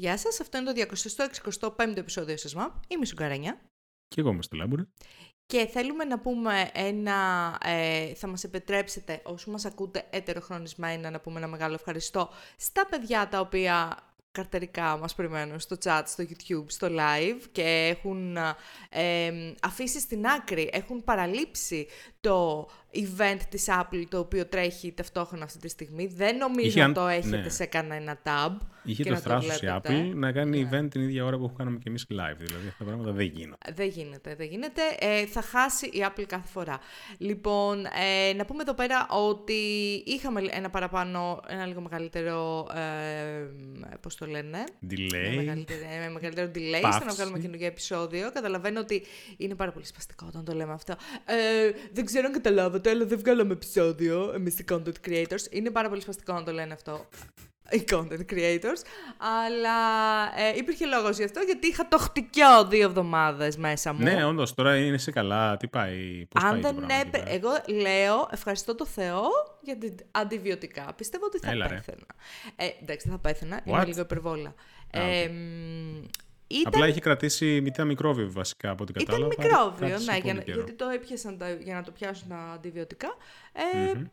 [0.00, 0.86] Γεια σας, αυτό είναι το
[1.76, 2.72] 265ο επεισόδιο σας ΜΑΠ.
[2.88, 3.60] Είμαι η Σουγκαρανιά.
[4.08, 4.82] Και εγώ είμαι στο Λάμπουρε.
[5.46, 11.38] Και θέλουμε να πούμε ένα, ε, θα μας επιτρέψετε όσοι μας ακούτε ετεροχρονισμένα να πούμε
[11.38, 13.98] ένα μεγάλο ευχαριστώ στα παιδιά τα οποία
[14.30, 18.36] καρτερικά μας περιμένουν στο chat, στο YouTube, στο live και έχουν
[18.88, 19.30] ε,
[19.62, 21.86] αφήσει στην άκρη, έχουν παραλείψει
[22.20, 26.06] το event της Apple το οποίο τρέχει ταυτόχρονα αυτή τη στιγμή.
[26.06, 27.48] Δεν νομίζω Είχε, ότι το έχετε ναι.
[27.48, 28.56] σε κανένα tab.
[28.84, 30.00] Είχε και το να θράσος η βλέπετε.
[30.02, 30.68] Apple να κάνει Ναι.
[30.80, 32.36] event την ίδια ώρα που κάναμε και εμείς live.
[32.36, 33.72] Δηλαδή αυτά τα πράγματα δεν γίνονται.
[33.74, 34.80] Δεν γίνεται, δεν γίνεται.
[34.98, 36.78] Ε, θα χάσει η Apple κάθε φορά.
[37.18, 39.52] Λοιπόν, ε, να πούμε εδώ πέρα ότι
[40.06, 43.48] είχαμε ένα παραπάνω, ένα λίγο μεγαλύτερο, ε,
[44.00, 45.36] πώς το λένε, ένα Delay.
[45.36, 47.14] μεγαλύτερο, ένα μεγαλύτερο delay στο να Παύση.
[47.14, 48.30] βγάλουμε καινούργιο επεισόδιο.
[48.32, 49.02] Καταλαβαίνω ότι
[49.36, 50.94] είναι πάρα πολύ σπαστικό όταν το λέμε αυτό.
[51.24, 55.50] Ε, δεν ξέρω αν καταλάβατε, αλλά δεν βγάλαμε επεισόδιο εμείς οι content creators.
[55.50, 57.06] Είναι πάρα πολύ σπαστικό να το λένε αυτό
[57.70, 58.82] οι content creators,
[59.18, 59.78] αλλά
[60.36, 64.02] ε, υπήρχε λόγος γι' αυτό γιατί είχα το χτικιό δύο εβδομάδες μέσα μου.
[64.02, 65.56] Ναι, όντως τώρα είναι σε καλά.
[65.56, 67.18] Τι πάει, πώς Αν πάει το δεν πράγμα εκεί έπε...
[67.18, 67.50] πέρα; Εγώ
[67.82, 69.22] λέω ευχαριστώ το Θεό
[69.60, 70.92] για την αντιβιωτικά.
[70.96, 71.74] Πιστεύω ότι θα Έλα, ρε.
[71.74, 72.06] πέθαινα.
[72.56, 73.60] Ε, εντάξει, δεν θα πέθαινα.
[73.64, 73.66] What?
[73.68, 74.48] Είναι λίγο υπερβόλα.
[74.48, 75.02] Α, οκ.
[75.02, 76.04] Ε, μ,
[76.50, 79.34] ήταν Απλά είχε κρατήσει μητέρα μικρόβιο βασικά από ό,τι Ήταν κατάλαβα.
[79.38, 80.56] μικρόβιο, Κράτησε ναι, πολύ για, να- καιρό.
[80.56, 83.08] γιατί το έπιασαν τα, για να το πιάσουν τα αντιβιωτικά.
[83.52, 84.04] Ε, Μμμ.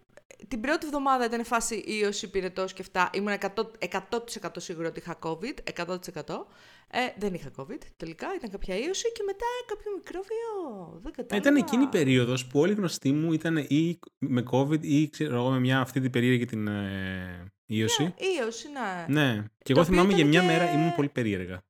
[0.47, 3.09] Την πρώτη εβδομάδα ήταν φάση ίωση, πυρετός και αυτά.
[3.13, 5.53] Ήμουν 100%, 100% σίγουρο ότι είχα COVID,
[5.85, 6.47] 100%.
[6.91, 10.99] Ε, δεν είχα COVID τελικά, ήταν κάποια ίωση και μετά κάποιο μικρόβιο.
[11.03, 11.35] Δεν Ε, κατάλαβα.
[11.49, 15.35] Ήταν εκείνη η περίοδος που όλοι οι γνωστοί μου ήταν ή με COVID ή ξέρω
[15.35, 18.13] εγώ με μια αυτή την περίεργη την ε, ίωση.
[18.41, 19.21] Ίωση, ναι.
[19.21, 19.33] Ναι.
[19.63, 21.61] Και Το εγώ οποίο θυμάμαι για ήταν μια και- μέρα ήμουν πολύ περίεργα.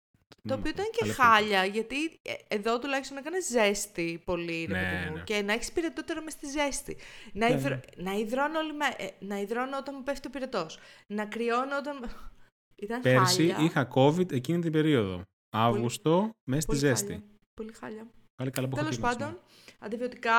[0.48, 1.24] Το οποίο ήταν και Αλήθεια.
[1.24, 5.24] χάλια, γιατί ε, εδώ τουλάχιστον έκανε ζέστη πολύ, ρε Ναι, παιδί μου, ναι.
[5.24, 6.98] και να έχεις πυρετό τώρα μες στη ζέστη.
[7.34, 7.76] Να, Ναι, υδρω...
[7.76, 8.04] ναι.
[8.04, 8.86] να υδρώνω όλη με...
[8.98, 10.80] ε, να υδρώνω όταν μου πέφτει ο πυρετός.
[11.08, 12.10] Να κρυώνω όταν.
[12.84, 13.66] Ήταν Πέρσι χάλια.
[13.66, 15.22] είχα COVID εκείνη την περίοδο.
[15.56, 17.12] Αύγουστο, μέσα στη Πολύ ζέστη.
[17.12, 17.24] χάλια.
[17.54, 18.08] Πολύ χάλια.
[18.36, 19.18] Πάλι καλά που είχα Τέλο κλείσει.
[19.18, 19.40] πάντων,
[19.80, 20.36] αντιβιωτικά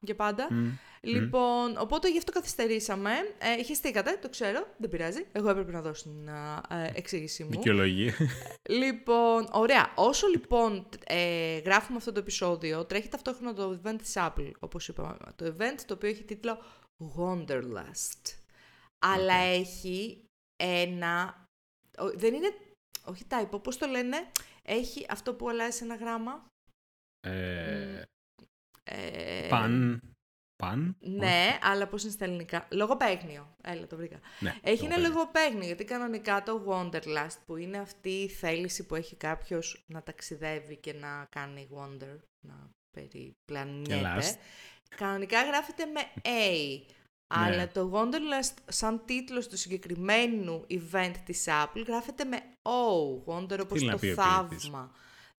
[0.00, 0.52] για πάντα.
[0.52, 0.68] Μμ.
[1.02, 3.10] Λοιπόν, οπότε γι' αυτό καθυστερήσαμε.
[3.38, 5.26] Ε, χεστήκατε, το ξέρω, δεν πειράζει.
[5.32, 7.50] Εγώ έπρεπε να δώσω την α, ε, εξήγησή μου.
[7.50, 8.14] Δικαιολογία.
[8.68, 9.92] Λοιπόν, ωραία.
[9.96, 15.16] Όσο λοιπόν ε, γράφουμε αυτό το επεισόδιο, τρέχει ταυτόχρονα το event της Apple, όπως είπαμε.
[15.36, 16.62] Το event το οποίο έχει τίτλο
[17.18, 18.34] Wanderlust.
[18.98, 20.24] Αλλά έχει
[20.62, 21.44] ένα...
[21.98, 22.54] ο- Δεν είναι...
[23.04, 24.16] Όχι typo, πώς το λένε.
[24.62, 26.46] Έχει αυτό που αλλάζει ένα γράμμα.
[27.20, 28.02] Ε,
[28.92, 30.00] Ε, Παν.
[30.62, 30.96] Παν.
[31.00, 32.66] Ναι, αλλά πώς είναι στα ελληνικά.
[32.70, 33.56] Λογοπαίγνιο.
[33.62, 34.20] Έλα, το βρήκα.
[34.40, 35.08] Ναι, Έχει ένα λογοπαίγνιο.
[35.08, 40.76] λογοπαίγνιο, γιατί κανονικά το Wanderlust, που είναι αυτή η θέληση που έχει κάποιος να ταξιδεύει
[40.76, 44.36] και να κάνει wonder, να περιπλανιέται, lust.
[44.96, 46.80] κανονικά γράφεται με A.
[47.34, 47.66] Αλλά Ναι.
[47.66, 53.32] το Wanderlust, σαν τίτλος του συγκεκριμένου event της Apple, γράφεται με O.
[53.32, 54.14] Wonder όπως θέλει να το πει ο
[54.48, 54.70] ποιητής;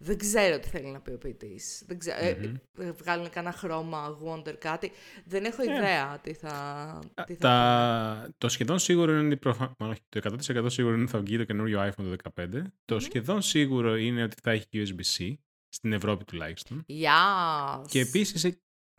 [0.01, 0.05] Θαύμα.
[0.05, 1.83] Δεν ξέρω τι θέλει να πει ο ποιητής.
[1.87, 2.11] Δεν ξέ...
[2.19, 2.55] ε, Μμμ.
[2.87, 4.91] ε, βγάλουν κανένα χρώμα, Wonder, κάτι.
[5.25, 5.65] Δεν έχω Ε.
[5.65, 8.29] ιδέα τι θα, τι θα Τα...
[8.37, 9.35] Το σχεδόν σίγουρο είναι.
[9.35, 9.75] Προφα...
[9.79, 12.61] μάλλον όχι, Το 100% σίγουρο είναι ότι θα βγει το καινούριο iPhone το 15.
[12.85, 15.33] Το σχεδόν σίγουρο είναι ότι θα έχει USB-C.
[15.73, 16.85] Στην Ευρώπη τουλάχιστον.
[16.89, 17.85] Yes.
[17.87, 18.43] Και επίσης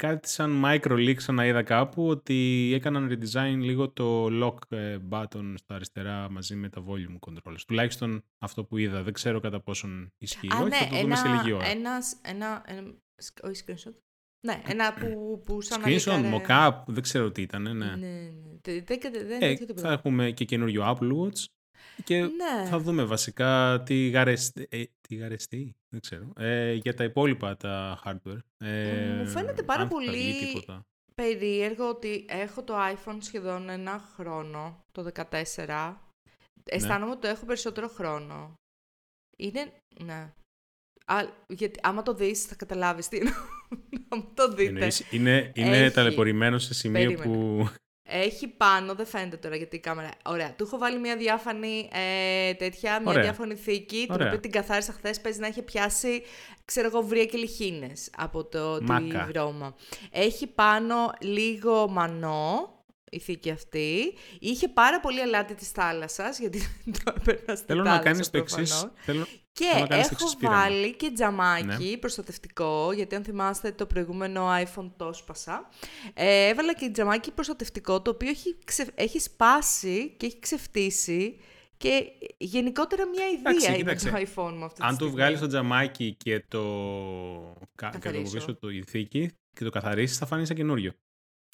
[0.07, 4.99] κάτι σαν micro leak σαν να είδα κάπου ότι έκαναν redesign λίγο το lock ε,
[5.11, 7.59] button στα αριστερά μαζί με τα volume controls.
[7.67, 9.03] Τουλάχιστον αυτό που είδα.
[9.03, 10.49] Δεν ξέρω κατά πόσον ισχύει.
[10.53, 11.67] Α, όχι, ναι, θα το δούμε σε ένα, λίγη ώρα.
[11.67, 13.93] ένας, ένα, ένα, σκ- όχι screenshot.
[14.47, 17.63] Ναι, ένα που, που σαν να Screenshot, λίκαρε- mock-up, δεν ξέρω τι ήταν.
[17.63, 17.71] Ναι.
[17.73, 18.31] Ναι, ναι.
[18.61, 19.81] Δεν, δεν, δεν, δεν Ε, είναι τίποτα.
[19.83, 21.45] θα έχουμε και καινούριο Apple Watch
[22.05, 22.67] και Ναι.
[22.69, 28.03] θα δούμε βασικά τι γαρεστεί, ε, τι γαρεστεί, δεν ξέρω, ε, για τα υπόλοιπα τα
[28.05, 28.39] hardware.
[28.65, 30.83] Ε, Μου φαίνεται πάρα αν θα βγει πολύ- τίποτα.
[31.15, 36.01] Περίεργο ότι έχω το iPhone σχεδόν ένα χρόνο, το 14.
[36.65, 38.55] Αισθάνομαι ότι το έχω περισσότερο χρόνο.
[39.39, 39.73] Είναι,
[40.05, 40.33] ναι.
[41.07, 41.17] Α,
[41.49, 43.33] γιατί άμα το δεις θα καταλάβεις τι εννοώ.
[44.09, 44.63] άμα το δείτε.
[44.69, 45.95] Εννοείς, είναι, είναι Έχει.
[45.95, 47.37] ταλαιπωρημένο σε σημείο Περίμενε.
[47.37, 47.69] που...
[48.15, 50.09] Έχει πάνω, δεν φαίνεται τώρα γιατί η κάμερα.
[50.25, 50.55] Ωραία.
[50.57, 53.23] Του έχω βάλει μια διάφανη ε, τέτοια, μια Ωραία.
[53.23, 54.27] διάφανη θήκη, την Ωραία.
[54.27, 55.21] οποία την καθάρισα χθες.
[55.21, 56.23] Παίζει να έχει πιάσει,
[56.65, 59.27] ξέρω εγώ, βρία και λιχίνες από το τη Μάκα.
[59.33, 59.75] βρώμα.
[60.11, 62.71] Έχει πάνω λίγο μανό.
[63.15, 64.15] Η θήκη αυτή.
[64.39, 66.59] Είχε πάρα πολύ αλάτι της θάλασσας, γιατί
[67.05, 68.71] το έπαιρνα στη Θέλω να θάλασσα κάνεις το εξής.
[68.71, 68.93] προφανώς.
[69.05, 69.27] Θέλω...
[69.53, 70.57] Και Θέλω να κάνεις το έχω εξής πείραμα.
[70.59, 71.97] βάλει και τζαμάκι Ναι.
[71.97, 75.69] προστατευτικό, γιατί αν θυμάστε το προηγούμενο iPhone το σπάσα.
[76.15, 81.39] Ε, έβαλα και τζαμάκι προστατευτικό, το οποίο έχει, ξε- έχει σπάσει και έχει ξεφτύσει
[81.77, 82.03] και
[82.39, 84.11] γενικότερα μια ιδέα Εντάξει, είναι κοίταξε.
[84.11, 85.13] το iPhone μου αυτή τη Αν το στιγμή.
[85.13, 86.63] βγάλεις το τζαμάκι και το,
[87.75, 87.89] κα...
[87.91, 88.33] και το Καθαρίσω.
[88.33, 90.93] πίσω το η θήκη και το καθαρίσεις θα φανεί σαν καινούριο.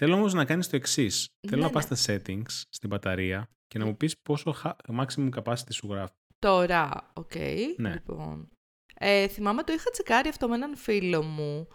[0.00, 1.26] Θέλω όμως να κάνεις το εξής.
[1.48, 1.96] Θέλω Ναι, να πας ναι.
[1.96, 6.12] στα settings, στην μπαταρία και να μου πεις πόσο χα- maximum capacity σου γράφει.
[6.38, 7.34] Τώρα, οκ.
[7.76, 7.92] Ναι.
[7.92, 8.48] Λοιπόν.
[8.94, 11.68] Ε, θυμάμαι το είχα τσεκάρει αυτό με έναν φίλο μου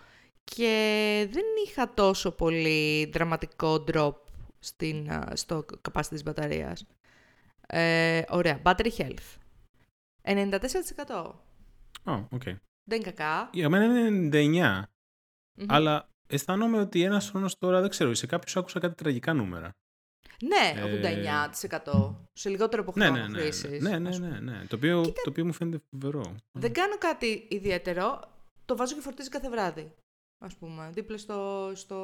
[0.44, 4.14] και δεν είχα τόσο πολύ δραματικό drop
[4.60, 6.86] στην, α, στο capacity της μπαταρίας.
[7.68, 8.62] Ε, ωραία.
[8.66, 9.38] Battery health.
[10.22, 11.36] 94%.
[12.04, 12.44] Ω, οκ.
[12.84, 13.50] Δεν είναι κακά.
[13.54, 14.84] Για μένα είναι 99.
[15.58, 15.66] Μμμ.
[15.70, 19.72] Αλλά αισθάνομαι ότι ένας χρόνος τώρα δεν ξέρω, σε κάποιους άκουσα κάτι τραγικά νούμερα.
[20.42, 22.16] Ναι, Ε, 89%.
[22.34, 23.40] Σε λιγότερο από Ναι, χρόνο ναι, ναι.
[23.42, 24.40] χρήσης, Ναι, ναι, ας ναι, πούμε.
[24.40, 24.66] ναι.
[24.68, 26.36] Το, οποίο, το οποίο μου φαίνεται φοβερό.
[26.52, 28.20] Δεν κάνω κάτι ιδιαίτερο.
[28.66, 29.92] Το βάζω και φορτίζει κάθε βράδυ.
[30.46, 31.98] Ας πούμε, δίπλα στο, στο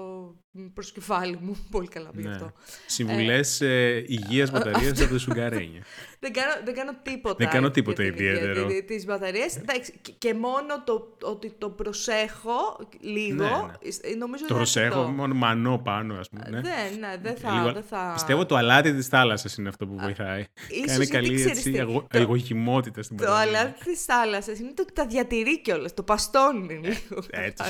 [0.74, 1.57] προσκεφάλι μου.
[1.71, 2.33] Πολύ καλά πήγε Ναι.
[2.36, 2.51] αυτό.
[2.86, 5.83] Συμβουλές ε, υγείας μπαταρία από τη Σουγκαρένια.
[6.19, 7.36] Δεν κάνω, δεν κάνω τίποτα.
[7.38, 8.68] Δεν κάνω τίποτα για την υγεία ιδιαίτερο.
[8.68, 9.56] τη- της μπαταρίας.
[9.57, 14.09] Εντάξει, και- και μόνο το ότι το προσέχω λίγο, Ναι, ναι.
[14.12, 15.07] ε, νομίζω το είναι προσέχω, αρκετό.
[15.18, 16.44] μόνο μανό πάνω, ας πούμε.
[16.50, 16.62] Ναι.
[16.62, 18.12] Δεν, ναι, δεν θα, Λίγο- δεν θα...
[18.13, 20.39] Πιστεύω το αλάτι της θάλασσας είναι αυτό που βοηθάει.
[20.69, 23.59] ίσως Κάνει γιατί καλή ξέρεις έτσι, τι, αγω- το- εγωγημότητα στην Το μπαταρία.
[23.59, 25.94] αλάτι της θάλασσας είναι το ότι τα διατηρεί κιόλας.
[25.94, 27.24] Το παστώνει λίγο.
[27.30, 27.63] έτσι.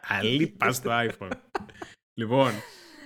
[0.00, 0.30] Κατάλαβες.
[0.32, 1.30] Αλλή πα στο iPhone.
[2.14, 2.52] λοιπόν,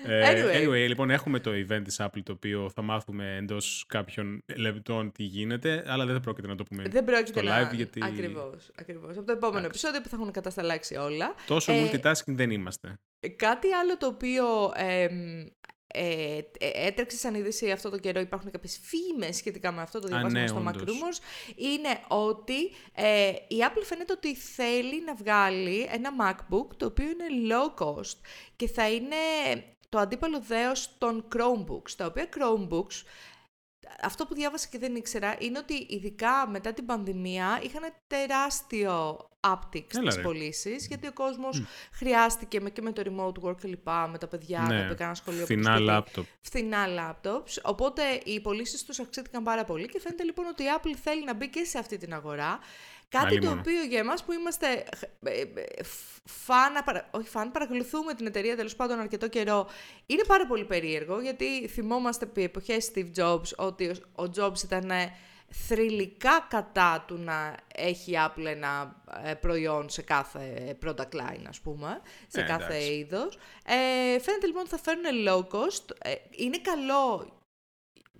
[0.05, 0.67] ε, Anyway.
[0.69, 5.23] anyway, λοιπόν, έχουμε το event της Apple το οποίο θα μάθουμε εντός κάποιων λεπτών τι
[5.23, 7.71] γίνεται, αλλά δεν θα πρόκειται να το πούμε Δεν πρόκειται στο να...
[7.71, 9.17] live γιατί Ακριβώς, ακριβώς.
[9.17, 11.35] Από το επόμενο επεισόδιο που θα έχουν κατασταλάξει όλα.
[11.47, 12.99] τόσο Ε, multitasking δεν είμαστε.
[13.21, 15.47] Ε, Κάτι άλλο το οποίο εμ, ε,
[15.93, 20.41] ε, έτρεξε σαν είδηση αυτό το καιρό, υπάρχουν κάποιες φήμες σχετικά με αυτό, το διαβάσαμε
[20.41, 20.97] ναι, στο Mac όντως.
[20.97, 21.19] Rumors,
[21.57, 27.55] είναι ότι ε, η Apple φαίνεται ότι θέλει να βγάλει ένα MacBook το οποίο είναι
[27.55, 28.17] low cost
[28.57, 29.17] και θα είναι
[29.89, 33.03] το αντίπαλο δέος των Chromebooks, τα οποία Chromebooks
[34.03, 39.95] αυτό που διάβασα και δεν ήξερα είναι ότι ειδικά μετά την πανδημία είχαν τεράστιο uptick
[39.95, 40.23] Έλα στις ρε.
[40.23, 41.63] πωλήσεις, γιατί ο κόσμος
[41.93, 45.15] χρειάστηκε με, και με το remote work και λοιπά, με τα παιδιά, τα οποία έκαναν
[45.15, 46.27] σχολείο από το Ναι, φθηνά σπίτι, λάπτοπ.
[46.41, 50.95] φθηνά laptops, οπότε οι πωλήσεις τους αυξήθηκαν πάρα πολύ και φαίνεται λοιπόν ότι η Apple
[51.03, 52.59] θέλει να μπει και σε αυτή την αγορά.
[53.13, 53.59] Κάτι το Αλλήμον.
[53.59, 54.67] οποίο για εμάς που είμαστε
[55.23, 55.83] ε, ε, ε,
[56.25, 59.69] φαν, παρα- όχι φαν, παρακολουθούμε την εταιρεία τέλος πάντων αρκετό καιρό,
[60.07, 64.91] είναι πάρα πολύ περίεργο γιατί θυμόμαστε επί εποχές Steve Jobs ότι ο, ο Jobs ήταν
[64.91, 65.13] ε,
[65.67, 71.61] θρηλυκά κατά του να έχει η Apple ένα ε, προϊόν σε κάθε product line, ας
[71.61, 72.93] πούμε, σε Ε, κάθε εντάξει.
[72.95, 73.39] είδος.
[73.67, 75.97] Ε, φαίνεται λοιπόν ότι θα φέρουν low cost.
[76.03, 77.33] Ε, είναι καλό,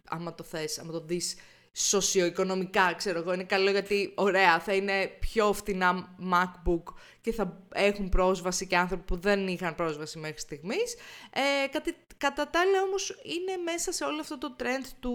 [0.09, 1.37] άμα το θες, άμα το δεις
[1.73, 6.83] σοσιοοικονομικά, ξέρω εγώ, είναι καλό γιατί, ωραία, θα είναι πιο φθηνά MacBook
[7.21, 10.95] και θα έχουν πρόσβαση και άνθρωποι που δεν είχαν πρόσβαση μέχρι στιγμής.
[11.33, 15.13] Ε, κατα, κατά τα άλλα όμως είναι μέσα σε όλο αυτό το trend του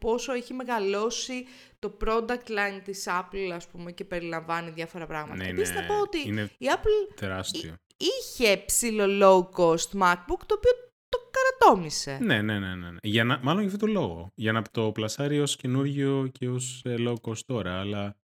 [0.00, 1.46] πόσο έχει μεγαλώσει
[1.78, 5.42] το product line της Apple, ας πούμε, και περιλαμβάνει διάφορα πράγματα.
[5.44, 7.74] Ναι, Επίσης ναι, να πω ότι είναι η Apple τεράστιο.
[7.96, 12.18] είχε ψηλό low cost MacBook, το οποίο το καρατόμησε.
[12.20, 12.90] Ναι, ναι, ναι, ναι.
[12.90, 12.98] ναι.
[13.02, 14.32] Για να, μάλλον για αυτό το λόγο.
[14.34, 17.80] Για να το πλασάρει ως καινούργιο και ως ε, low cost τώρα.
[17.80, 18.16] Αλλά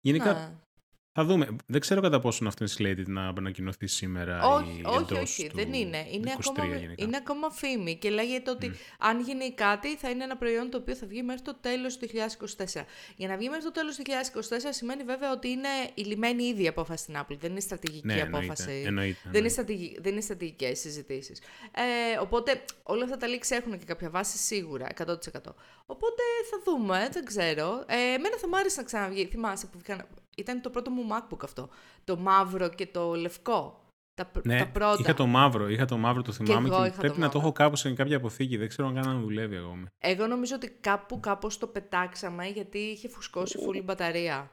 [0.00, 0.54] γενικά Ναι.
[1.12, 1.56] Θα δούμε.
[1.66, 5.48] Δεν ξέρω κατά πόσο αυτό είναι slated να ανακοινωθεί σήμερα Όχι, ή όχι, εντός όχι,
[5.48, 6.06] του δεν είναι.
[6.10, 7.04] Είναι 23 ακόμα, γενικά.
[7.04, 10.94] είναι ακόμα φήμη και λέγεται ότι αν γίνει κάτι θα είναι ένα προϊόν το οποίο
[10.94, 12.08] θα βγει μέχρι το τέλος του
[12.76, 12.82] 2024.
[13.16, 16.62] Για να βγει μέχρι το τέλος του 2024 σημαίνει βέβαια ότι είναι η λιμένη ήδη
[16.62, 17.36] η απόφαση στην Apple.
[17.38, 18.82] Δεν είναι στρατηγική Ναι, εννοείται, απόφαση.
[18.86, 19.48] εννοείται, Δεν, είναι εννοείται.
[19.48, 19.98] στρατηγι...
[20.00, 21.38] δεν είναι στρατηγικές συζητήσεις.
[21.74, 25.06] Ε, οπότε όλα αυτά τα leaks έχουν και κάποια βάση σίγουρα, 100%.
[25.86, 27.84] Οπότε θα δούμε, δεν ξέρω.
[27.86, 29.26] Ε, εμένα θα μ' άρεσε να ξαναβγεί.
[29.26, 30.06] Θυμάσαι που βγήκαν...
[30.40, 31.68] Ήταν το πρώτο μου MacBook αυτό.
[32.04, 33.84] Το μαύρο και το λευκό.
[34.14, 34.96] Τα, πr- Ναι, τα πρώτα.
[35.00, 37.32] είχα το μαύρο, είχα το μαύρο, το θυμάμαι εγώ και, είχα πρέπει το να το
[37.36, 37.40] μαύρο.
[37.40, 38.56] έχω κάπου σε κάποια αποθήκη.
[38.56, 39.84] Δεν ξέρω αν καν αν δουλεύει ακόμη.
[39.98, 44.50] Εγώ νομίζω ότι κάπου κάπως το πετάξαμε γιατί είχε φουσκώσει φουλή μπαταρία.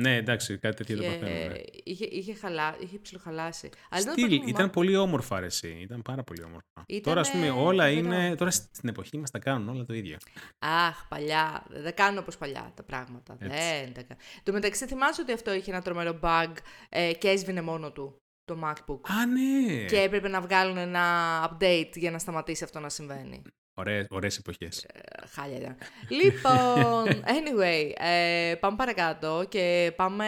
[0.00, 1.48] Ναι, εντάξει, κάτι τέτοιο δεν Και παθαίνω.
[1.48, 1.60] ναι.
[1.84, 3.70] είχε, είχε, χαλά, είχε ψιλοχαλάσει.
[3.90, 4.72] Αλλά δεν Στυλ, υπάρχει ήταν Mac.
[4.72, 5.78] πολύ όμορφα ρε, εσύ.
[5.80, 6.66] Ήταν πάρα πολύ όμορφα.
[6.86, 7.98] Ήτανε Τώρα, ας πούμε, όλα φοβερό.
[8.06, 8.34] είναι.
[8.34, 10.16] Τώρα στην εποχή μας τα κάνουν όλα το ίδιο.
[10.58, 11.64] Αχ, παλιά.
[11.68, 13.36] Δεν τα κάνουν όπως παλιά τα πράγματα.
[13.40, 13.56] Έτσι.
[13.84, 14.22] Δεν τα κάνουν.
[14.42, 16.52] Το μεταξύ θυμάσαι ότι αυτό είχε ένα τρομερό bug
[16.88, 19.00] ε, και έσβηνε μόνο του το MacBook.
[19.10, 19.84] Α, ναι!
[19.84, 21.04] Και έπρεπε να βγάλουν ένα
[21.50, 23.42] update για να σταματήσει αυτό να συμβαίνει.
[23.78, 24.84] Ωραίες, ωραίες εποχές.
[24.84, 25.00] Ε,
[25.34, 25.76] Χάλια ήταν.
[26.08, 30.24] λοιπόν, anyway, ε, πάμε παρακάτω και πάμε...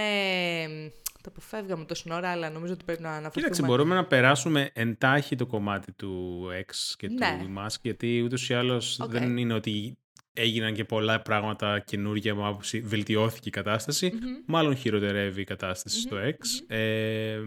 [1.23, 3.43] Τα αποφεύγαμε τόση ώρα, αλλά νομίζω ότι πρέπει να αναφερθούμε.
[3.43, 7.39] Κοίταξε, μπορούμε να περάσουμε εν τάχει το κομμάτι του X και Ναι.
[7.41, 9.11] του Musk, γιατί ούτως ή άλλως Οκ.
[9.11, 9.99] δεν είναι ότι
[10.33, 14.11] έγιναν και πολλά πράγματα καινούργια από άποψη βελτιώθηκε η κατάσταση.
[14.13, 14.21] Μμμ.
[14.47, 16.75] Μάλλον χειροτερεύει η κατάσταση στο X.
[16.75, 17.39] Ε,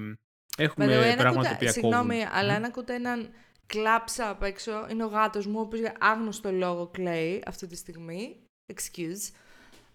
[0.57, 2.29] έχουμε By the way, αν πράγματα ακούτε- που Συγγνώμη, κόβουν.
[2.33, 3.29] αλλά αν ακούτε έναν
[3.65, 7.75] κλάψα απ' έξω, είναι ο γάτος μου, ο οποίος για άγνωστο λόγο κλαίει αυτή τη
[7.75, 8.35] στιγμή.
[8.73, 9.31] Excuse.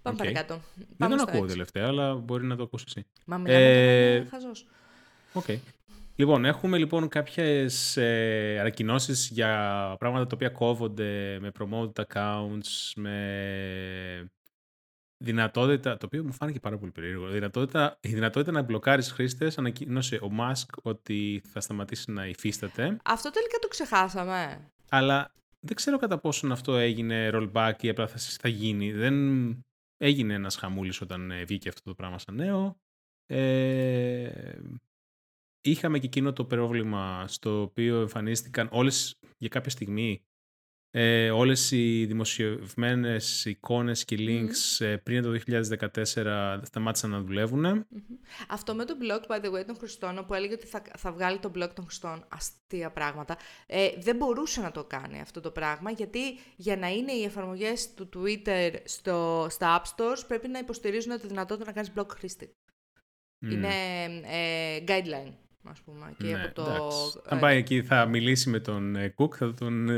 [0.03, 0.27] Πάμε Οκ.
[0.27, 0.61] παρακάτω.
[0.75, 1.49] Δεν Πάμε τον στο ακούω X.
[1.49, 3.07] τελευταία, αλλά μπορεί να το ακούσει εσύ.
[3.27, 4.17] Μα μιλάμε Ε, ε...
[4.17, 4.67] είναι χαζός.
[5.33, 5.45] Οκ.
[6.17, 9.49] Λοιπόν, έχουμε λοιπόν κάποιες ε, ανακοινώσεις για
[9.99, 14.31] πράγματα τα οποία κόβονται με promoted accounts, με
[15.19, 20.19] δυνατότητα, το οποίο μου φάνηκε πάρα πολύ περίεργο, δυνατότητα, η δυνατότητα να μπλοκάρεις χρήστες, ανακοίνωσε
[20.23, 22.97] ο Μάσκ ότι θα σταματήσει να υφίσταται.
[23.05, 24.71] Αυτό τελικά το ξεχάσαμε.
[24.89, 28.93] Αλλά δεν ξέρω κατά πόσον αυτό έγινε rollback ή απλά θα, θα γίνει.
[28.93, 29.15] Δεν
[29.97, 32.77] έγινε ένας χαμούλης όταν ε, βγήκε αυτό το πράγμα σαν νέο.
[33.27, 34.59] Ε,
[35.61, 40.23] είχαμε και εκείνο το πρόβλημα στο οποίο εμφανίστηκαν όλες για κάποια στιγμή
[40.91, 44.97] ε, όλες οι δημοσιευμένες εικόνες και links mm.
[45.03, 45.41] πριν το
[46.15, 47.87] 2014 σταμάτησαν να δουλεύουν.
[48.49, 51.39] Αυτό με το blog, by the way, των χρηστών, που έλεγε ότι θα, θα βγάλει
[51.39, 55.91] το blog των χρηστών, αστεία πράγματα, ε, δεν μπορούσε να το κάνει αυτό το πράγμα,
[55.91, 56.21] γιατί
[56.57, 61.27] για να είναι οι εφαρμογές του Twitter στο, στα App Stores πρέπει να υποστηρίζουν τη
[61.27, 62.57] δυνατότητα να κάνεις blog χρήστη.
[63.41, 63.75] Είναι
[64.25, 66.15] ε, guideline, ας πούμε.
[66.19, 66.65] Και ναι, από το,
[67.27, 69.89] Αν ε, πάει εκεί θα μιλήσει με τον Cook, θα τον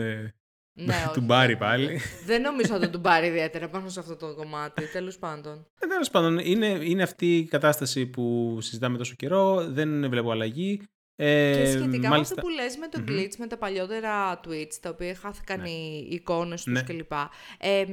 [0.85, 2.01] ναι, του μπάρει πάλι.
[2.25, 4.87] Δεν νομίζω ότι τον πάρει ιδιαίτερα πάνω σε αυτό το κομμάτι.
[4.87, 5.67] Τέλος πάντων.
[5.81, 9.67] Ε, Τέλος πάντων, είναι, είναι αυτή η κατάσταση που συζητάμε τόσο καιρό.
[9.69, 10.83] Δεν βλέπω αλλαγή.
[11.17, 14.91] Ε, και σχετικά με αυτό που λες με το glitch, με τα παλιότερα tweets, τα
[14.91, 15.69] οποία χάθηκαν ναι.
[15.69, 16.83] οι εικόνες τους ναι.
[16.83, 17.13] κλπ.
[17.59, 17.85] Ε,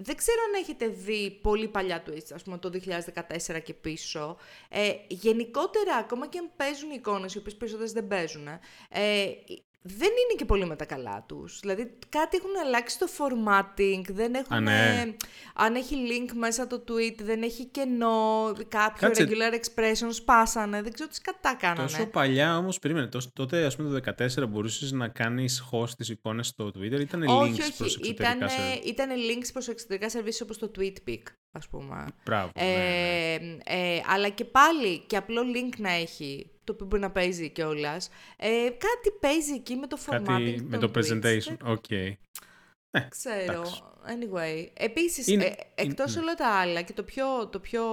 [0.00, 2.70] δεν ξέρω αν έχετε δει πολύ παλιά tweets, ας πούμε το
[3.48, 4.36] 2014 και πίσω.
[4.68, 8.46] Ε, γενικότερα, ακόμα και αν παίζουν εικόνες, οι οποίες περισσότερες δεν παίζουν,
[8.88, 9.26] ε,
[9.82, 11.60] δεν είναι και πολύ με τα καλά τους.
[11.60, 14.62] Δηλαδή κάτι έχουν αλλάξει το formatting, δεν έχουν...
[14.62, 15.14] ναι.
[15.54, 19.28] Αν έχει link μέσα το tweet, δεν έχει κενό, κάποιο Κάτσε.
[19.28, 21.88] regular expression σπάσανε, δεν ξέρω τι κατά κάνανε.
[21.88, 26.46] Τόσο παλιά όμως, περίμενε, τότε ας πούμε το 2014 μπορούσες να κάνεις host τις εικόνες
[26.46, 28.52] στο Twitter, ήταν links όχι, προς εξωτερικά ήτανε,
[28.84, 31.22] Ήταν links προς εξωτερικά services όπως το Twitpic,
[31.52, 32.04] ας πούμε.
[32.24, 32.72] Μπράβο, ναι, ναι.
[33.64, 37.50] Ε, ε, αλλά και πάλι, και απλό link να έχει το οποίο μπορεί να παίζει
[37.50, 38.08] κιόλας.
[38.36, 40.58] Ε, κάτι παίζει εκεί με το formatting.
[40.62, 41.84] με το presentation, οκ.
[41.88, 42.12] Okay.
[42.90, 43.62] Ε, Ξέρω.
[44.06, 44.68] Anyway.
[44.74, 46.20] Επίσης, ε, εκτός ναι.
[46.20, 47.84] όλα τα άλλα και το πιο, το πιο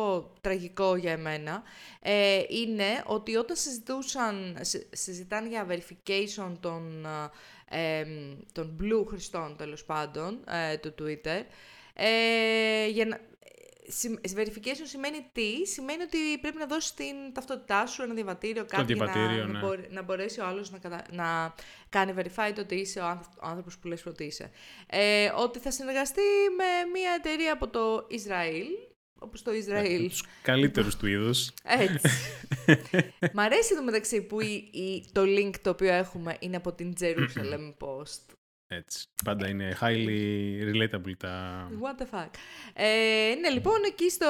[0.42, 1.64] τραγικό για εμένα
[2.00, 4.58] ε, είναι ότι όταν συζητούσαν,
[4.92, 7.08] συζητάνε για verification των,
[7.70, 8.06] ε,
[8.52, 11.42] των blue χρηστών τέλος πάντων ε, του Twitter
[11.94, 13.20] ε, για να,
[14.36, 19.06] verification σημαίνει τι, σημαίνει ότι πρέπει να δώσεις την ταυτότητά σου, ένα διαβατήριο, κάτι για
[19.06, 19.88] να, ναι.
[19.90, 21.54] να, μπορέσει ο άλλος να, να
[21.90, 24.52] κάνει verified ότι είσαι ο, άνθρωπος που λες ότι είσαι.
[24.88, 26.22] Ε, ότι θα συνεργαστεί
[26.58, 28.66] με μια εταιρεία από το Ισραήλ,
[29.20, 30.06] όπως το Ισραήλ.
[30.06, 31.52] Ε, τους καλύτερους του είδους.
[31.64, 32.10] Έτσι.
[33.34, 37.74] Μ' αρέσει το μεταξύ που η, το link το οποίο έχουμε είναι από την Jerusalem
[37.80, 38.36] Post.
[38.68, 39.08] Έτσι.
[39.24, 41.68] Πάντα είναι highly relatable τα...
[41.82, 42.30] What the fuck.
[42.74, 44.28] Ε, ναι, λοιπόν, εκεί στο,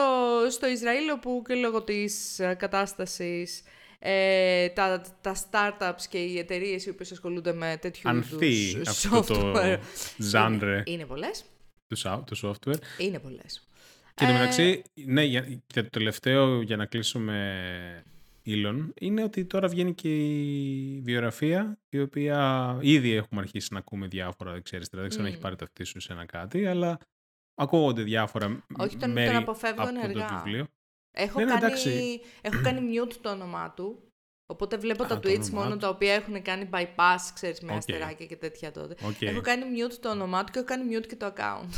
[0.49, 3.63] στο Ισραήλ, όπου και λόγω της ε, κατάστασης
[3.99, 9.19] ε, τα, τα startups και οι εταιρείες οι οποίες ασχολούνται με τέτοιου Ανθεί είδους αυτό
[9.19, 9.77] software.
[10.17, 10.61] το genre.
[10.61, 11.45] Είναι, είναι πολλές.
[11.87, 12.79] Το, software.
[12.97, 13.67] Είναι πολλές.
[14.13, 18.03] Και εν μεταξύ, ναι, για, και το τελευταίο για να κλείσουμε
[18.45, 24.07] ήλων είναι ότι τώρα βγαίνει και η βιογραφία η οποία ήδη έχουμε αρχίσει να ακούμε
[24.07, 25.01] διάφορα δεξιά-αριστερά.
[25.01, 26.99] Δεν ξέρω αν έχει πάρει ταυτή σου σε ένα κάτι, αλλά
[27.55, 30.27] ακούγονται διάφορα Όχι, τον, μέρη τον αποφεύγω από ενεργά.
[30.27, 30.67] το βιβλίο.
[31.17, 34.09] Έχω, ναι, ναι, κάνει, έχω κάνει mute το όνομά του.
[34.47, 37.77] Οπότε βλέπω Α, τα tweets μόνο τα οποία έχουν κάνει bypass, ξέρεις, με okay.
[37.77, 38.95] αστεράκια και τέτοια τότε.
[39.01, 39.25] Okay.
[39.25, 41.69] Έχω κάνει mute το όνομά του και έχω κάνει mute και το account.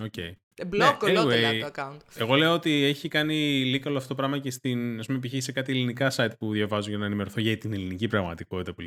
[0.00, 0.32] Okay.
[0.66, 1.96] Μπλοκ, ναι, anyway, το account.
[2.16, 5.42] Εγώ λέω ότι έχει κάνει leak όλο αυτό το πράγμα και στην, ας πούμε, π.χ.
[5.42, 8.84] σε κάτι ελληνικά site που διαβάζω για να ενημερωθώ για την ελληνική πραγματικότητα που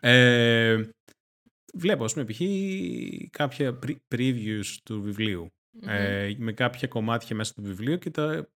[0.00, 0.84] ε,
[1.74, 2.40] βλέπω, ας πούμε, π.χ.
[3.30, 3.78] κάποια
[4.14, 8.48] previews του βιβλιου ε, με κάποια κομμάτια μέσα του βιβλίου και, τα,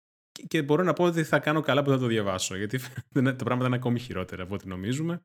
[0.48, 2.78] και μπορώ να πω ότι θα κάνω καλά που θα το διαβάσω, γιατί
[3.12, 5.22] τα πράγματα είναι ακόμη χειρότερα από ό,τι νομίζουμε.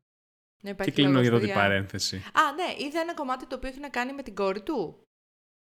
[0.64, 2.16] Ναι, και κλείνω εδώ την παρένθεση.
[2.16, 5.00] Α, ναι, είδα ένα κομμάτι το οποίο έχει να κάνει με την κόρη του.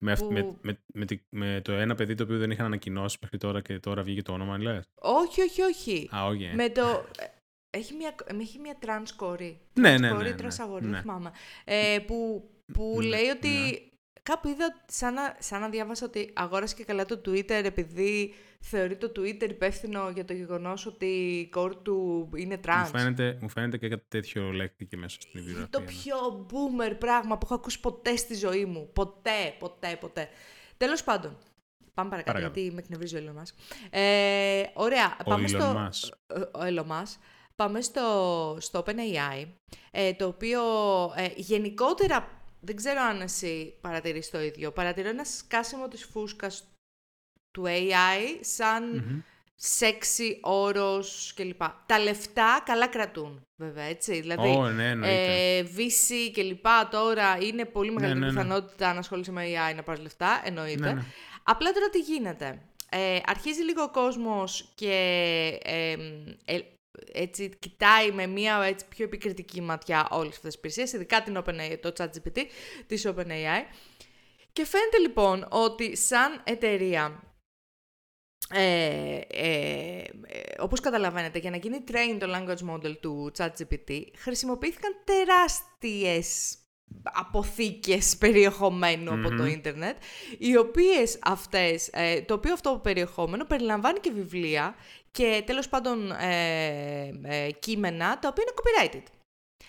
[0.05, 3.79] Με, με, με, με, το ένα παιδί το οποίο δεν είχαν ανακοινώσει μέχρι τώρα και
[3.79, 6.09] τώρα βγήκε το όνομα, λες; Όχι, όχι, όχι.
[6.17, 6.51] Α, όχι.
[6.55, 7.05] Με το...
[7.71, 9.61] Έχει μια, έχει μια τρανς κόρη.
[9.75, 10.23] Ναι, ναι, ναι.
[10.23, 11.31] ναι, τρανς αγόρι, δεν θυμάμαι.
[11.65, 13.49] Ε, που που ναι, λέει ότι...
[14.29, 14.35] Ναι.
[14.35, 18.97] Κάπου είδα, σαν να, σαν να διάβασα ότι αγόρασε και καλά το Twitter επειδή θεωρεί
[18.97, 22.91] το Twitter υπεύθυνο για το γεγονός ότι η κόρη του είναι τρανς.
[22.91, 24.53] Μου φαίνεται, μου φαίνεται και κάτι τέτοιο
[24.89, 25.69] και μέσα στην βιβλιογραφία.
[25.71, 28.91] Το πιο boomer πράγμα που έχω ακούσει ποτέ στη ζωή μου.
[28.93, 30.29] Ποτέ, ποτέ, ποτέ.
[30.77, 31.37] Τέλος πάντων.
[31.95, 33.55] Πάμε παρακάτω, γιατί με εκνευρίζει ο Elon Musk.
[33.91, 36.11] Ε, ωραία, ο πάμε Elon στο...
[36.37, 37.17] Ο Elon Musk.
[37.57, 39.47] Πάμε στο, στο OpenAI,
[39.91, 40.63] ε, το οποίο
[41.17, 46.65] ε, γενικότερα, δεν ξέρω αν εσύ παρατηρείς το ίδιο, παρατηρώ ένα σκάσιμο της φούσκας
[47.51, 49.23] του AI σαν mm-hmm.
[49.55, 51.63] σεξι, όρος κλπ.
[51.87, 54.21] Τα λεφτά καλά κρατούν, βέβαια, έτσι.
[54.21, 56.67] Δηλαδή, oh, ναι, ε, VC κλπ.
[56.91, 60.43] τώρα είναι πολύ ναι, μεγαλύτερη ναι, ναι, πιθανότητα να ασχολείσαι με AI να πάρεις λεφτά,
[60.45, 60.87] εννοείται.
[60.87, 61.05] Ναι, ναι.
[61.43, 62.63] Απλά τώρα τι γίνεται.
[62.89, 64.95] ε, αρχίζει λίγο ο κόσμος και
[65.63, 65.97] ε,
[66.45, 66.61] ε,
[67.13, 71.79] έτσι κοιτάει με μια έτσι, πιο επικριτική ματιά όλες αυτές τις υπηρεσίες, ειδικά την OpenAI,
[71.81, 72.39] το ChatGPT
[72.87, 73.63] της OpenAI.
[74.53, 77.23] Και φαίνεται λοιπόν ότι σαν εταιρεία
[78.55, 80.03] ε, ε,
[80.59, 86.57] όπως καταλαβαίνετε, για να γίνει train το language model του ChatGPT, χρησιμοποιήθηκαν τεράστιες
[87.03, 89.97] αποθήκες περιεχομένου από το ίντερνετ,
[90.39, 94.75] οι οποίες αυτές, ε, το οποίο αυτό περιεχόμενο περιλαμβάνει και βιβλία
[95.13, 99.21] και τέλος πάντων ε, ε, κείμενα τα οποία είναι copyrighted.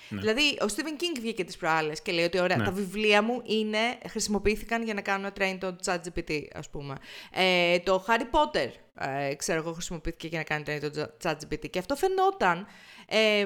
[0.09, 0.19] Ναι.
[0.19, 2.63] Δηλαδή, ο Stephen King βγήκε τις προάλλες και λέει ότι ωραία, ναι.
[2.63, 6.95] τα βιβλία μου είναι, χρησιμοποιήθηκαν για να κάνω train το ChatGPT, ας πούμε.
[7.31, 8.69] Ε, το Harry Potter,
[8.99, 11.69] ε, ξέρω εγώ, χρησιμοποιήθηκε για να κάνει train το ChatGPT.
[11.69, 12.67] Και αυτό φαινόταν
[13.07, 13.45] ε,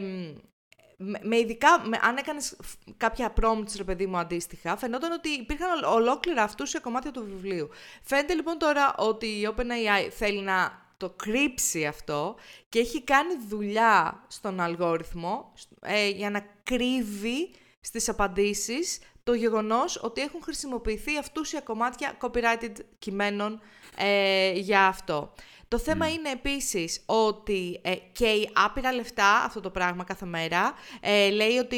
[1.22, 2.58] με, ειδικά, με, αν έκανες
[2.98, 7.70] κάποια prompts, ρε παιδί μου, αντίστοιχα, φαινόταν ότι υπήρχαν ολόκληρα αυτούσια κομμάτια του βιβλίου.
[8.04, 12.36] Φαίνεται λοιπόν τώρα ότι η OpenAI θέλει να το κρύψει αυτό
[12.70, 17.52] και έχει κάνει δουλειά στον αλγόριθμο ε, για να κρύβει
[17.82, 23.62] στις απαντήσεις το γεγονός ότι έχουν χρησιμοποιηθεί αυτούσια κομμάτια copyrighted κειμένων
[23.98, 25.34] ε, για αυτό.
[25.68, 30.74] Το θέμα είναι επίσης ότι ε, καίει άπειρα λεφτά αυτό το πράγμα κάθε μέρα.
[31.02, 31.78] Ε, λέει ότι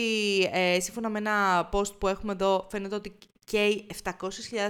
[0.51, 4.11] ε, σύμφωνα με ένα post που έχουμε εδώ φαίνεται ότι καίει 700.000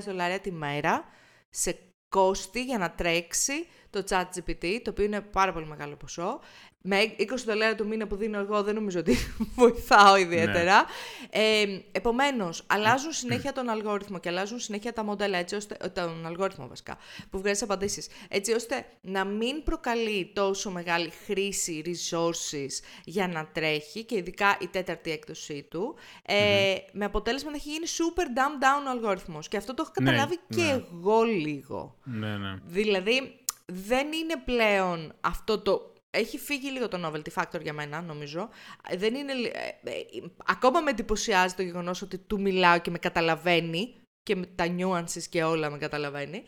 [0.05, 1.03] δολάρια τη μέρα
[1.49, 1.79] σε
[2.09, 6.39] κόστη για να τρέξει το chat GPT, το οποίο είναι πάρα πολύ μεγάλο ποσό
[6.81, 9.17] με 20 δολάρια το μήνα που δίνω εγώ δεν νομίζω ότι
[9.55, 10.75] βοηθάω ιδιαίτερα.
[10.75, 11.41] Ναι.
[11.41, 16.25] Ε, επομένως, αλλάζουν συνέχεια τον αλγόριθμο και αλλάζουν συνέχεια τα μοντέλα, έτσι ώστε, ε, τον
[16.25, 16.97] αλγόριθμο βασικά,
[17.29, 24.03] που βγάζει απαντήσεις, έτσι ώστε να μην προκαλεί τόσο μεγάλη χρήση resources για να τρέχει
[24.03, 28.87] και ειδικά η τέταρτη έκδοσή του, ε, με αποτέλεσμα να έχει γίνει super dumb down
[28.87, 29.47] ο αλγόριθμος.
[29.47, 30.83] Και αυτό το έχω ναι, καταλάβει και ναι.
[30.93, 31.95] εγώ λίγο.
[32.03, 32.55] Ναι, ναι.
[32.65, 33.38] Δηλαδή,
[33.69, 38.49] δεν είναι πλέον αυτό το έχει φύγει λίγο το novelty factor για μένα, νομίζω.
[38.97, 40.01] Δεν είναι, ε, ε,
[40.45, 45.23] ακόμα με εντυπωσιάζει το γεγονός ότι του μιλάω και με καταλαβαίνει και με τα nuances
[45.29, 46.43] και όλα με καταλαβαίνει.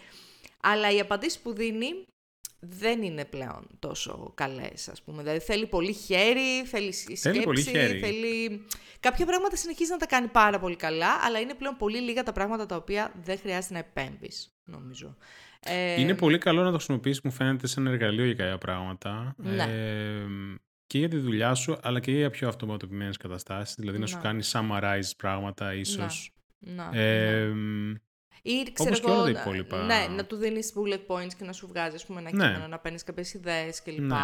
[0.62, 2.06] Αλλά οι απαντήσεις που δίνει
[2.60, 5.24] δεν είναι πλέον τόσο καλές, ας πούμε.
[5.24, 8.00] Δηλαδή θέλει πολύ χέρι, θέλει σκέψη, θέλει, πολύ χέρι.
[8.00, 8.66] θέλει...
[9.00, 12.32] Κάποια πράγματα συνεχίζει να τα κάνει πάρα πολύ καλά, αλλά είναι πλέον πολύ λίγα τα
[12.32, 15.18] πράγματα τα οποία δεν χρειάζεται να επέμβεις, νομίζω.
[15.98, 19.36] Είναι πολύ καλό να το χρησιμοποιήσεις, μου φαίνεται, σαν εργαλείο για κάποια πράγματα.
[19.38, 19.64] Ναι.
[19.64, 20.26] Ε,
[20.88, 23.76] και για τη δουλειά σου, αλλά και για πιο αυτοματοποιημένες καταστάσεις.
[23.76, 24.22] Δηλαδή να σου ναι.
[24.22, 26.32] κάνει summarize πράγματα, ίσως.
[26.60, 26.90] Ναι.
[26.92, 27.94] Ε, ναι.
[28.42, 29.84] Ή ξέρω και όλα τα υπόλοιπα.
[29.84, 32.46] Ναι, να του δίνεις bullet points και να σου βγάζει πούμε, ένα ναι.
[32.46, 34.00] κείμενο, να παίρνεις κάποιες ιδέες κλπ.
[34.00, 34.16] Ναι.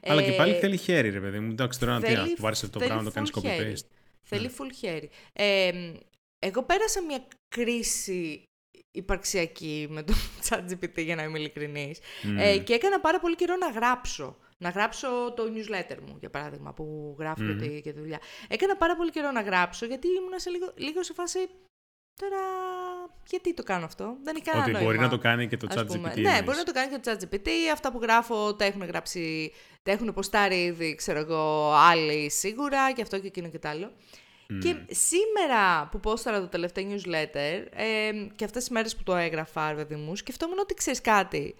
[0.00, 1.50] Ε, αλλά και πάλι θέλει χέρι, ρε παιδί μου.
[1.50, 3.88] Εντάξει, τώρα να του βάλει αυτό το πράγμα, να το κάνεις copy-paste.
[4.22, 4.52] Θέλει ναι.
[4.58, 5.10] full χέρι.
[5.32, 5.70] Ε,
[6.38, 8.42] εγώ πέρασα μια κρίση
[8.90, 10.14] υπαρξιακή με το
[10.48, 11.98] ChatGPT για να είμαι ειλικρινής.
[12.38, 14.36] Ε, και έκανα πάρα πολύ καιρό να γράψω.
[14.58, 17.80] Να γράψω το newsletter μου, για παράδειγμα, που γράφω mm.
[17.82, 18.20] και, τη, δουλειά.
[18.48, 21.38] Έκανα πάρα πολύ καιρό να γράψω, γιατί ήμουν σε λίγο, λίγο σε φάση...
[22.20, 22.40] Τώρα,
[23.28, 26.20] γιατί το κάνω αυτό, δεν έχει κανένα Ότι μπορεί να το κάνει και το ChatGPT.
[26.20, 27.48] Ναι, μπορεί να το κάνει και το ChatGPT.
[27.72, 33.02] Αυτά που γράφω τα έχουν γράψει, τα έχουν ποστάρει ήδη, ξέρω εγώ, άλλοι σίγουρα, και
[33.02, 33.92] αυτό και εκείνο και το άλλο.
[34.58, 39.74] Και σήμερα που πόσταρα το τελευταίο newsletter ε, και αυτές τις μέρες που το έγραφα,
[39.74, 41.54] παιδί μου, σκεφτόμουν ότι ξέρεις κάτι.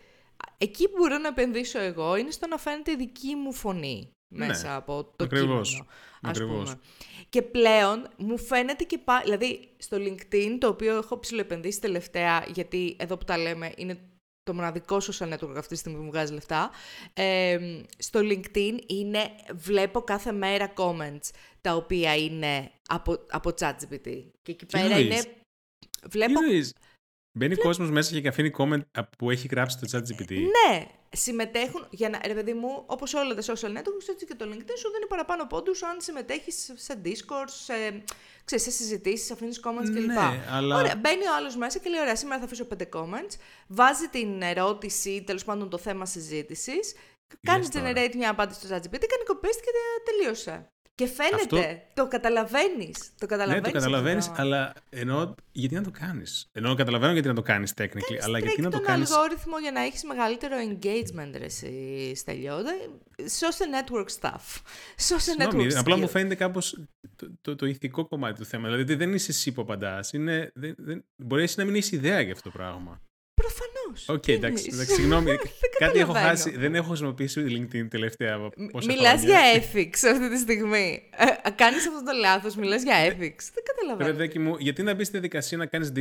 [0.59, 4.69] Εκεί που μπορώ να επενδύσω εγώ είναι στο να φαίνεται η δική μου φωνή μέσα
[4.69, 5.89] ναι, από το ακριβώς, κείμενο.
[6.23, 6.81] Ας Πούμε.
[7.29, 12.97] Και πλέον μου φαίνεται και πάλι, δηλαδή στο LinkedIn, το οποίο έχω ψηλοεπενδύσει τελευταία, γιατί
[12.99, 13.99] εδώ που τα λέμε είναι
[14.43, 16.71] το μοναδικό social network αυτή τη στιγμή που μου βγάζει λεφτά.
[17.15, 17.59] Ε,
[17.99, 24.25] στο LinkedIn είναι, βλέπω κάθε μέρα comments τα οποία είναι από, από ChatGPT.
[24.43, 25.23] Και εκεί πέρα είναι...
[26.09, 26.41] Βλέπω...
[27.33, 27.65] Μπαίνει Βλέ...
[27.65, 28.81] κόσμος μέσα και αφήνει comment
[29.19, 30.33] που έχει γράψει το ChatGPT.
[30.33, 31.87] Ναι, συμμετέχουν.
[31.91, 34.91] Για να, ρε παιδί μου, όπως όλα τα social networks, έτσι και το LinkedIn σου
[34.93, 38.03] δίνει παραπάνω πόντους αν συμμετέχεις σε Discord, σε,
[38.45, 40.07] ξέρεις, σε συζητήσεις, αφήνεις comments κλπ.
[40.07, 40.77] Ναι, αλλά...
[40.77, 43.35] Ωραία, μπαίνει ο άλλος μέσα και λέει: Ωραία, σήμερα θα αφήσω πέντε comments.
[43.67, 46.95] Βάζει την ερώτηση, τέλος πάντων το θέμα συζήτησης.
[47.43, 49.71] Κάνει generate μια απάντηση στο ChatGPT, κάνει copy και
[50.05, 50.73] τελείωσε.
[51.01, 53.13] Και φαίνεται, το καταλαβαίνεις.
[53.19, 57.35] Το καταλαβαίνεις ναι, το καταλαβαίνεις, αλλά εννοώ γιατί να το κάνεις; Ενώ καταλαβαίνω γιατί να
[57.35, 59.05] το κάνεις technically, αλλά γιατί να το κάνει.
[59.05, 62.71] τον αλγόριθμο για να έχεις μεγαλύτερο engagement, ρε εσύ, Στελιώδη.
[63.39, 64.61] Σώσε network stuff.
[64.99, 65.75] Σώσε network stuff.
[65.77, 66.79] Απλά μου φαίνεται κάπως
[67.17, 68.77] το, το, το, ηθικό κομμάτι του θέματος.
[68.77, 70.01] Δηλαδή δεν είσαι εσύ που απαντά.
[71.17, 73.01] Μπορείς να μην έχεις ιδέα για αυτό το πράγμα.
[73.41, 74.09] Προφανώς.
[74.09, 75.31] Οκ, εντάξει, συγγνώμη.
[75.79, 76.57] Κάτι έχω χάσει.
[76.57, 78.39] Δεν έχω χρησιμοποιήσει LinkedIn τελευταία
[78.87, 81.03] Μιλάς για ethics αυτή τη στιγμή.
[81.47, 83.45] Ε, κάνεις αυτό το λάθος, μιλάς για ethics.
[83.55, 84.11] Δεν καταλαβαίνω.
[84.11, 85.93] Παιδάκι μου, γιατί να μπεις στη διαδικασία να κάνεις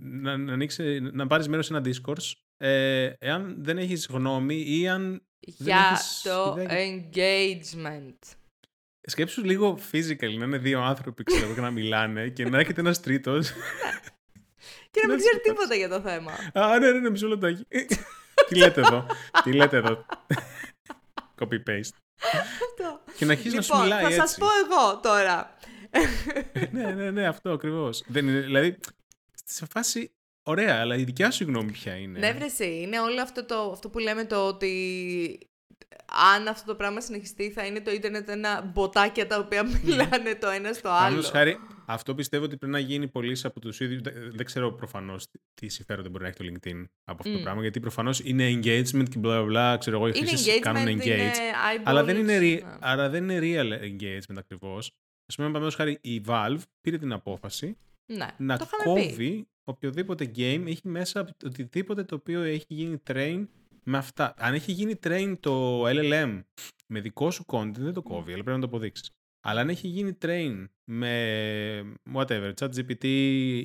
[0.00, 0.56] να, να,
[1.12, 6.22] να πάρεις μέρος σε ένα Discord ε, εάν δεν έχεις γνώμη ή αν Για έχεις
[6.22, 8.36] το ιδέα engagement.
[9.00, 12.80] Σκέψου λίγο physical, να είναι δύο άνθρωποι ξέρω, εγώ, και να μιλάνε και να έχετε
[12.80, 13.52] ένας τρίτος.
[15.00, 15.50] Και να μην Ναι, ξέρει εντάξει.
[15.50, 16.32] τίποτα για το θέμα.
[16.66, 17.66] Α, ναι, ναι, ναι, μισό λεπτάκι.
[18.48, 19.06] Τι λέτε εδώ;
[19.44, 20.04] Τι λέτε εδώ;
[21.40, 21.96] Copy-paste.
[22.42, 23.00] Αυτό.
[23.16, 24.18] Και να αρχίσει να σου Λοιπόν, μιλάει θα έτσι.
[24.20, 25.56] σας πω εγώ τώρα.
[26.70, 28.02] ναι, ναι, ναι, αυτό ακριβώς.
[28.06, 28.78] Δηλαδή,
[29.44, 33.22] σε φάση, ωραία, αλλά η δικιά σου γνώμη ποια είναι; Ναι, βρε εσύ, είναι όλο
[33.22, 35.38] αυτό, το, αυτό που λέμε το ότι
[36.34, 40.48] αν αυτό το πράγμα συνεχιστεί θα είναι το ίντερνετ ένα μποτάκια τα οποία μιλάνε το
[40.48, 40.96] ένα στο άλλο.
[40.98, 44.00] Παραδείγματος χάρη, αυτό πιστεύω ότι πρέπει να γίνει πωλήσει από τους ίδιους.
[44.34, 47.42] Δεν ξέρω προφανώς τι συμφέροντα μπορεί να έχει το LinkedIn από αυτό το Μμ.
[47.42, 49.76] πράγμα, γιατί προφανώς είναι engagement και bla bla bla.
[49.78, 51.06] Ξέρω εγώ, οι είναι χρήστες engagement, κάνουν engage.
[51.06, 51.32] είναι
[51.84, 52.76] Αλλά δεν, είναι, eyeballs, re- ναι.
[52.80, 54.86] άρα δεν είναι real engagement ακριβώς.
[55.32, 57.76] Α πούμε, παραδείγματος χάρη, η Valve πήρε την απόφαση
[58.12, 59.08] Ναι, να το είχαμε πει.
[59.10, 63.46] κόβει οποιοδήποτε game έχει μέσα από οτιδήποτε το οποίο έχει γίνει train
[63.88, 64.34] με αυτά.
[64.36, 66.42] Αν έχει γίνει train το LLM
[66.86, 69.10] με δικό σου content δεν το κόβει, αλλά πρέπει να το αποδείξεις.
[69.46, 73.04] Αλλά αν έχει γίνει train με whatever, ChatGPT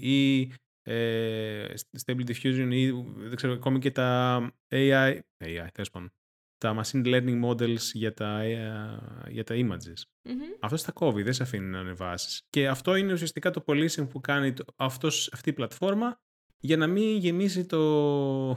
[0.02, 0.42] ή
[0.82, 1.74] ε,
[2.06, 4.38] Stable Diffusion ή δεν ξέρω, ακόμη και τα
[4.72, 6.12] AI, AI τέλος πάντων,
[6.58, 10.02] τα machine learning models για τα, ε, για τα images.
[10.30, 10.42] Μμμ.
[10.60, 12.42] Αυτός στα κόβει, δεν σε αφήνει να ανεβάσεις.
[12.50, 16.18] Και αυτό είναι ουσιαστικά το policing που κάνει το, αυτός, αυτή η πλατφόρμα
[16.60, 18.52] για να μην γεμίσει το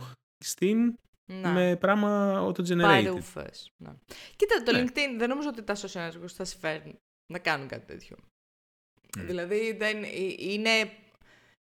[0.44, 0.92] Steam
[1.26, 1.52] Ναι.
[1.52, 3.04] με πράγμα auto-generated.
[3.04, 3.72] Παρούφες.
[3.76, 3.90] Ναι.
[4.36, 4.82] Κοίτα, το Ναι.
[4.82, 6.98] LinkedIn δεν νομίζω ότι τα social networks θα συμφέρουν
[7.32, 8.16] να κάνουν κάτι τέτοιο.
[9.18, 9.26] Μμ.
[9.26, 10.08] Δηλαδή, δεν, ε,
[10.38, 10.90] είναι...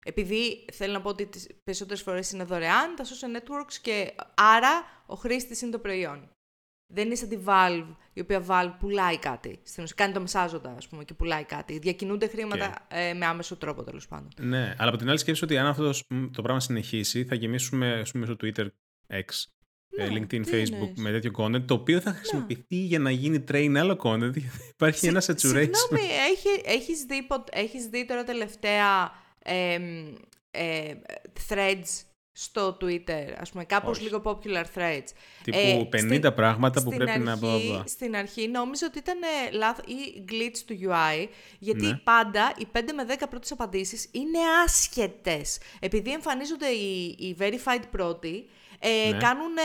[0.07, 4.85] Επειδή θέλω να πω ότι τις περισσότερες φορές είναι δωρεάν τα social networks και άρα
[5.07, 6.29] ο χρήστης είναι το προϊόν.
[6.92, 9.61] Δεν είναι σαν τη Valve, η οποία Valve πουλάει κάτι.
[9.62, 11.79] Στην ουσία κάνει το μεσάζοντα, ας πούμε, και πουλάει κάτι.
[11.79, 14.29] Διακινούνται χρήματα ε, με άμεσο τρόπο, τέλος πάντων.
[14.40, 15.98] Ναι, αλλά από την άλλη σκέψη ότι αν αυτό το,
[16.33, 18.68] το πράγμα συνεχίσει, θα γεμίσουμε ας πούμε, στο Twitter X,
[19.07, 19.22] ε,
[19.98, 23.44] Ναι, LinkedIn, τι Facebook εννοείς; με τέτοιο content, το οποίο θα χρησιμοποιηθεί για να γίνει
[23.52, 24.18] train άλλο content.
[24.33, 25.38] γιατί Υπάρχει ένα Συ- saturation.
[25.40, 30.07] Συγγνώμη, έχει, έχεις, δει, ποτ- έχεις δει τώρα τελευταία εμ,
[30.50, 30.92] ε,
[31.48, 32.02] threads
[32.37, 34.02] στο Twitter, ας πούμε, κάπως Όχι.
[34.04, 35.09] λίγο popular threads.
[35.42, 37.30] Τύπου Ε, 50 στην- πράγματα που στην πρέπει να...
[37.33, 37.83] αρχή, μπλα, μπλα.
[37.87, 41.26] Στην αρχή νόμιζα ότι ήταν ε, λάθος ή glitch του UI,
[41.59, 42.00] γιατί Ναι.
[42.04, 45.59] πάντα οι 5 με 10 πρώτες απαντήσεις είναι άσχετες.
[45.80, 48.44] Επειδή εμφανίζονται οι, οι verified πρώτοι,
[48.86, 49.18] ε, Ναι.
[49.18, 49.56] κάνουν,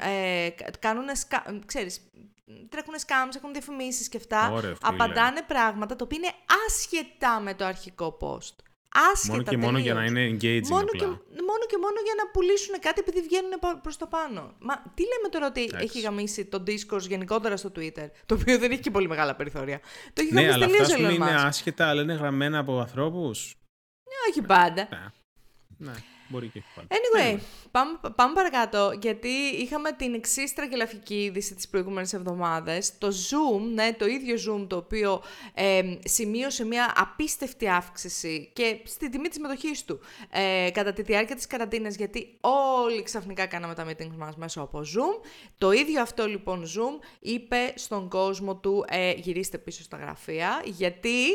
[0.00, 1.04] ε, κάνουν,
[1.66, 2.10] ξέρεις,
[2.68, 4.50] τρέχουν scams, έχουν διαφημίσεις και αυτά.
[4.50, 4.76] Ωραία, φίλε.
[4.80, 6.32] απαντάνε πράγματα τα οποία είναι
[6.66, 8.56] άσχετα με το αρχικό post.
[9.12, 10.26] Άσχετα Μόνο και μόνο για να τελείως.
[10.26, 10.98] είναι engaging Μόνο απλά.
[10.98, 11.06] και,
[11.50, 13.50] μόνο και μόνο για να πουλήσουν κάτι επειδή βγαίνουν
[13.82, 14.54] προς τα πάνω.
[14.58, 15.84] Μα τι λέμε τώρα ότι Εντάξει.
[15.86, 19.80] έχει γαμίσει το discourse γενικότερα στο Twitter, το οποίο δεν έχει και πολύ μεγάλα περιθώρια.
[20.12, 21.46] Το έχει Ναι, γαμίσει αλλά τελείως αυτά ας πούμε, Elon είναι Musk.
[21.46, 23.54] άσχετα, αλλά είναι γραμμένα από ανθρώπους.
[24.30, 24.88] Όχι πάντα.
[24.90, 25.06] Ναι,
[25.90, 25.92] ναι,
[26.28, 26.88] μπορεί και πάντα.
[26.90, 27.38] Anyway,
[27.70, 32.98] πάμε, πάμε παρακάτω, γιατί είχαμε την εξής τραγελαφική είδηση τις προηγούμενες εβδομάδες.
[32.98, 35.22] Το Zoom, ναι, το ίδιο Zoom, το οποίο
[35.54, 41.36] ε, σημείωσε μια απίστευτη αύξηση και στη τιμή της συμμετοχής του ε, κατά τη διάρκεια
[41.36, 45.26] της καραντίνας, γιατί όλοι ξαφνικά κάναμε τα meetings μας μέσω από Zoom.
[45.58, 51.26] Το ίδιο αυτό λοιπόν Zoom είπε στον κόσμο του ε, γυρίστε πίσω στα γραφεία, γιατί,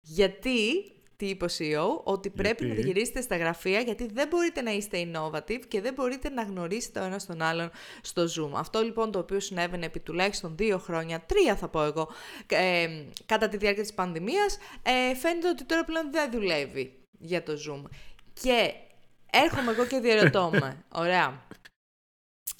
[0.00, 4.62] γιατί τι είπε ο CEO, ότι πρέπει Γιατί; να γυρίσετε στα γραφεία γιατί δεν μπορείτε
[4.62, 8.50] να είστε innovative και δεν μπορείτε να γνωρίσετε ο ένας τον άλλον στο Zoom.
[8.54, 12.08] Αυτό λοιπόν το οποίο συνέβαινε επί τουλάχιστον δύο χρόνια, τρία θα πω εγώ,
[12.46, 12.86] ε,
[13.26, 17.82] κατά τη διάρκεια της πανδημίας, ε, φαίνεται ότι τώρα πλέον δεν δουλεύει για το Zoom.
[18.42, 18.72] Και
[19.30, 21.42] έρχομαι εγώ και διαρωτώ με, ωραία,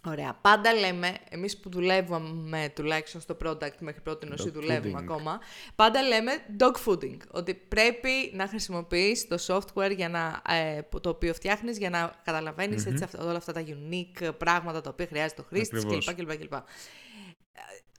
[0.07, 0.39] Ωραία.
[0.41, 5.03] Πάντα λέμε, εμείς που δουλεύουμε τουλάχιστον στο product μέχρι πρώτη νοσή Dog δουλεύουμε fooding.
[5.03, 5.41] ακόμα,
[5.75, 7.17] πάντα λέμε dog fooding.
[7.31, 12.87] Ότι πρέπει να χρησιμοποιείς το software για να, ε, το οποίο φτιάχνεις για να καταλαβαίνεις
[12.87, 16.15] έτσι, αυτά, όλα αυτά τα unique πράγματα τα οποία χρειάζεται ο χρήστης Ακριβώς.
[16.15, 16.17] κλπ.
[16.17, 16.55] κλπ, κλπ.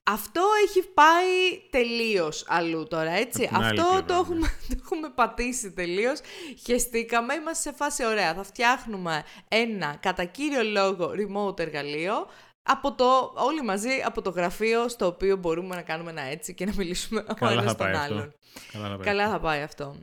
[0.07, 3.43] Ε, Αυτό έχει πάει τελείως αλλού τώρα, έτσι.
[3.43, 4.19] Απ' την άλλη Αυτό πλευρά, το ναι.
[4.19, 6.19] έχουμε, το έχουμε πατήσει τελείως.
[6.65, 8.33] Χεστήκαμε, είμαστε σε φάση ωραία.
[8.33, 12.27] Θα φτιάχνουμε ένα κατά κύριο λόγο remote εργαλείο
[12.63, 16.65] από το, όλοι μαζί από το γραφείο στο οποίο μπορούμε να κάνουμε ένα έτσι και
[16.65, 18.19] να μιλήσουμε ο Καλά ένας θα τον πάει άλλον.
[18.19, 18.33] αυτό.
[18.71, 19.05] Καλά θα πάει.
[19.05, 19.95] Καλά θα πάει αυτό.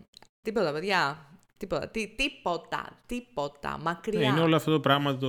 [0.43, 1.27] Τίποτα, παιδιά.
[1.63, 1.89] Τίποτα.
[1.89, 3.03] Τι, τίποτα.
[3.07, 3.79] Τίποτα.
[3.79, 4.19] Μακριά.
[4.21, 5.29] Ναι, είναι όλο αυτό το πράγμα το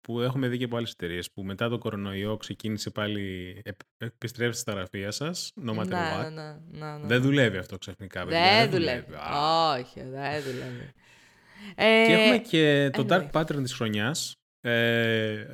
[0.00, 3.60] που έχουμε δει και από άλλες εταιρείες που μετά το κορονοϊό ξεκίνησε πάλι.
[3.64, 5.52] επ- Επιστρέψτε στα γραφεία σας.
[5.66, 6.22] No matter ναι, what.
[6.22, 7.06] ναι, ναι, ναι, ναι.
[7.06, 8.24] Δεν δουλεύει αυτό ξαφνικά.
[8.24, 9.14] παιδιά, Δεν δουλεύει.
[9.14, 9.72] Α.
[9.78, 10.90] Όχι, δεν δουλεύει.
[11.74, 13.12] Ε, Και έχουμε και το anyway.
[13.12, 14.34] dark pattern της χρονιάς.
[14.60, 15.52] Ε,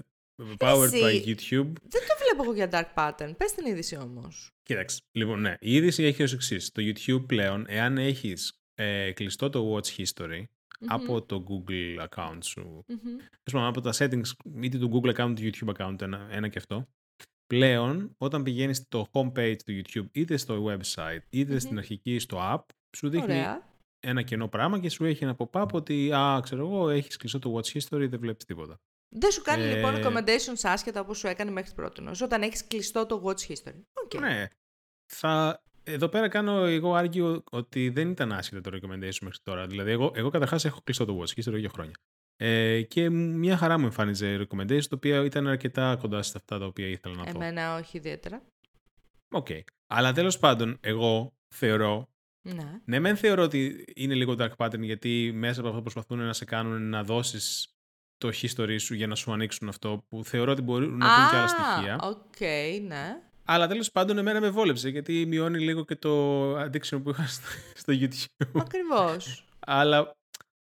[0.59, 1.25] powered by Εσύ.
[1.27, 1.73] YouTube.
[1.83, 3.35] Δεν το βλέπω εγώ για dark pattern.
[3.37, 4.51] Πες την είδηση όμως.
[4.63, 5.01] Κοίταξε.
[5.13, 5.55] Λοιπόν, ναι.
[5.61, 6.71] Η είδηση έχει ως εξής.
[6.73, 10.43] Το YouTube πλέον, εάν έχεις ε, κλειστό το watch history,
[10.87, 12.85] από το Google account σου.
[12.87, 13.17] Μμμ.
[13.45, 16.59] Ας πούμε, από τα settings είτε του Google account, του YouTube account, ένα, ένα και
[16.59, 16.89] αυτό.
[17.47, 21.59] Πλέον, όταν πηγαίνεις στο homepage του YouTube, είτε στο website, είτε Μμμ.
[21.59, 22.65] στην αρχική στο app,
[22.97, 23.67] σου δείχνει Ωραία.
[24.01, 27.55] ένα κενό πράγμα και σου έχει ένα pop-up ότι, α, ξέρω εγώ, έχεις κλειστό το
[27.55, 28.81] watch history, δεν βλέπεις τίποτα.
[29.17, 32.03] Δεν σου κάνει λοιπόν Ε, recommendations άσχετα όπως σου έκανε μέχρι πρότινος.
[32.23, 33.83] Όταν έχεις κλειστό το watch history.
[34.05, 34.21] Οκ.
[34.21, 34.47] Ναι.
[35.13, 35.63] Θα...
[35.91, 39.67] Εδώ πέρα κάνω εγώ argue ότι δεν ήταν άσχετο το recommendation μέχρι τώρα.
[39.67, 41.95] Δηλαδή, εγώ, εγώ καταρχάς έχω κλειστό το watch history για χρόνια.
[42.37, 46.67] Ε, και μια χαρά μου εμφάνιζε recommendation, το οποίο ήταν αρκετά κοντά σε αυτά τα
[46.67, 47.31] οποία ήθελα να δω.
[47.35, 48.43] Εμένα όχι ιδιαίτερα.
[49.31, 49.47] Οκ.
[49.87, 52.09] Αλλά τέλος πάντων, εγώ θεωρώ
[52.43, 52.81] Ναι.
[52.85, 56.45] Ναι, μεν θεωρώ ότι είναι λίγο dark pattern γιατί μέσα από αυτό προσπαθούν να σε
[56.45, 57.73] κάνουν να δώσεις
[58.17, 61.37] το history σου για να σου ανοίξουν αυτό που θεωρώ ότι μπορούν να βρουν και
[61.37, 61.99] άλλα στοιχεία.
[62.03, 62.41] οκ,
[62.87, 63.23] ναι.
[63.51, 67.47] Αλλά τέλος πάντων εμένα με βόλεψε γιατί μειώνει λίγο και το addiction που είχα στο,
[67.75, 68.61] στο YouTube.
[68.61, 69.45] Ακριβώς.
[69.59, 70.11] αλλά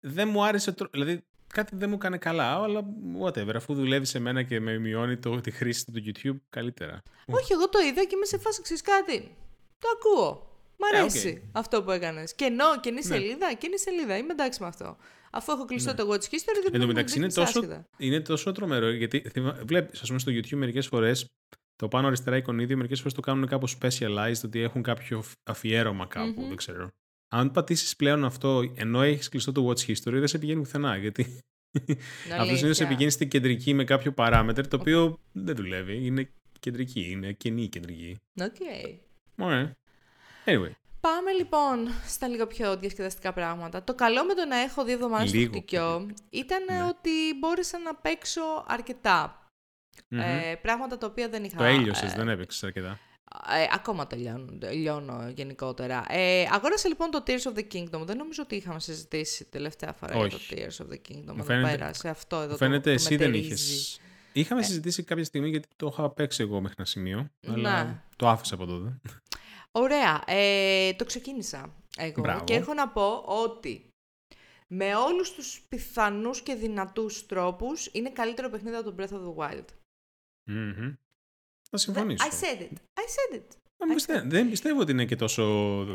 [0.01, 2.85] δεν μου άρεσε, τρο- δηλαδή κάτι δεν μου έκανε καλά, αλλά
[3.23, 7.03] whatever, αφού δουλεύει σε μένα και με μειώνει το, τη χρήση του YouTube, καλύτερα.
[7.27, 9.37] όχι, εγώ το είδα και είμαι σε φάση ξέρεις κάτι.
[9.79, 10.49] Το ακούω.
[10.77, 12.35] Μ' Ε, αρέσει αυτό που έκανες.
[12.35, 13.03] Κενό, κενή Ναι.
[13.03, 14.17] σελίδα, κενή σελίδα.
[14.17, 14.97] Είμαι εντάξει με αυτό.
[15.31, 17.89] Αφού έχω κλειστό το watch history, δεν Εν τω μου μεταξύ είναι δείχνεις τόσο, άσχετα.
[17.97, 21.27] είναι τόσο τρομερό γιατί θυμα- βλέπεις ας πούμε στο YouTube μερικές φορές
[21.77, 26.07] το πάνω αριστερά εικονίδιο μερικές φορές το κάνουν κάπως specialized ότι έχουν κάποιο φ- αφιέρωμα
[26.07, 26.47] κάπου, Μμμ.
[26.49, 26.89] δεν ξέρω.
[27.29, 31.23] Αν πατήσεις πλέον αυτό ενώ έχεις κλειστό το watch history δεν σε πηγαίνει πουθενά γιατί
[31.87, 31.99] Είναι
[32.41, 32.87] αυτός συνήθως σε αλήθεια.
[32.87, 38.19] πηγαίνει στην κεντρική με κάποιο παράμετρο το οποίο δεν δουλεύει, είναι κεντρική, είναι κενή κεντρική.
[38.41, 38.55] Οκ.
[39.39, 39.73] Ωραία.
[40.45, 43.85] Anyway, Πάμε λοιπόν στα λίγο πιο διασκεδαστικά πράγματα.
[43.85, 46.83] Το καλό με το να έχω δύο εβδομάδες στο Λίγο χτικιό ήταν Ναι.
[46.83, 47.11] ότι
[47.41, 49.44] μπόρεσα να παίξω αρκετά.
[50.09, 50.21] Μμμ.
[50.21, 51.57] Ε, πράγματα τα οποία δεν είχα...
[51.57, 52.99] το έλειωσες, ε, δεν έπαιξες αρκετά.
[53.61, 56.05] ε, ακόμα το λιώνω, λιώνω γενικότερα.
[56.09, 58.01] Ε, αγόρασα λοιπόν το Tears of the Kingdom.
[58.05, 60.55] Δεν νομίζω ότι είχαμε συζητήσει τελευταία φορά για το Όχι.
[60.57, 61.25] Tears of the Kingdom.
[61.27, 63.53] Μου Εδώ φαίνεται- πέρα, σε αυτό εδώ Μου το- φαίνεται το εσύ δεν μετερίζει.
[63.75, 64.01] είχες.
[64.33, 68.01] Είχαμε συζητήσει κάποια στιγμή γιατί το είχα παίξει εγώ μέχρι ένα σημείο, αλλά Ναι.
[68.17, 69.01] το άφησα από τότε.
[69.73, 70.23] Ωραία.
[70.27, 72.45] Ε, το ξεκίνησα εγώ Μπράβο.
[72.45, 73.89] και έχω να πω ότι
[74.67, 79.35] με όλους τους πιθανούς και δυνατούς τρόπους είναι καλύτερο παιχνίδι από το Breath of the
[79.51, 79.65] Wild.
[80.45, 80.95] Μμμ.
[81.71, 82.27] Θα I συμφωνήσω.
[82.31, 82.73] said it.
[82.73, 83.47] I said it.
[83.77, 85.43] Δεν πιστε- Δεν πιστεύω ότι είναι και τόσο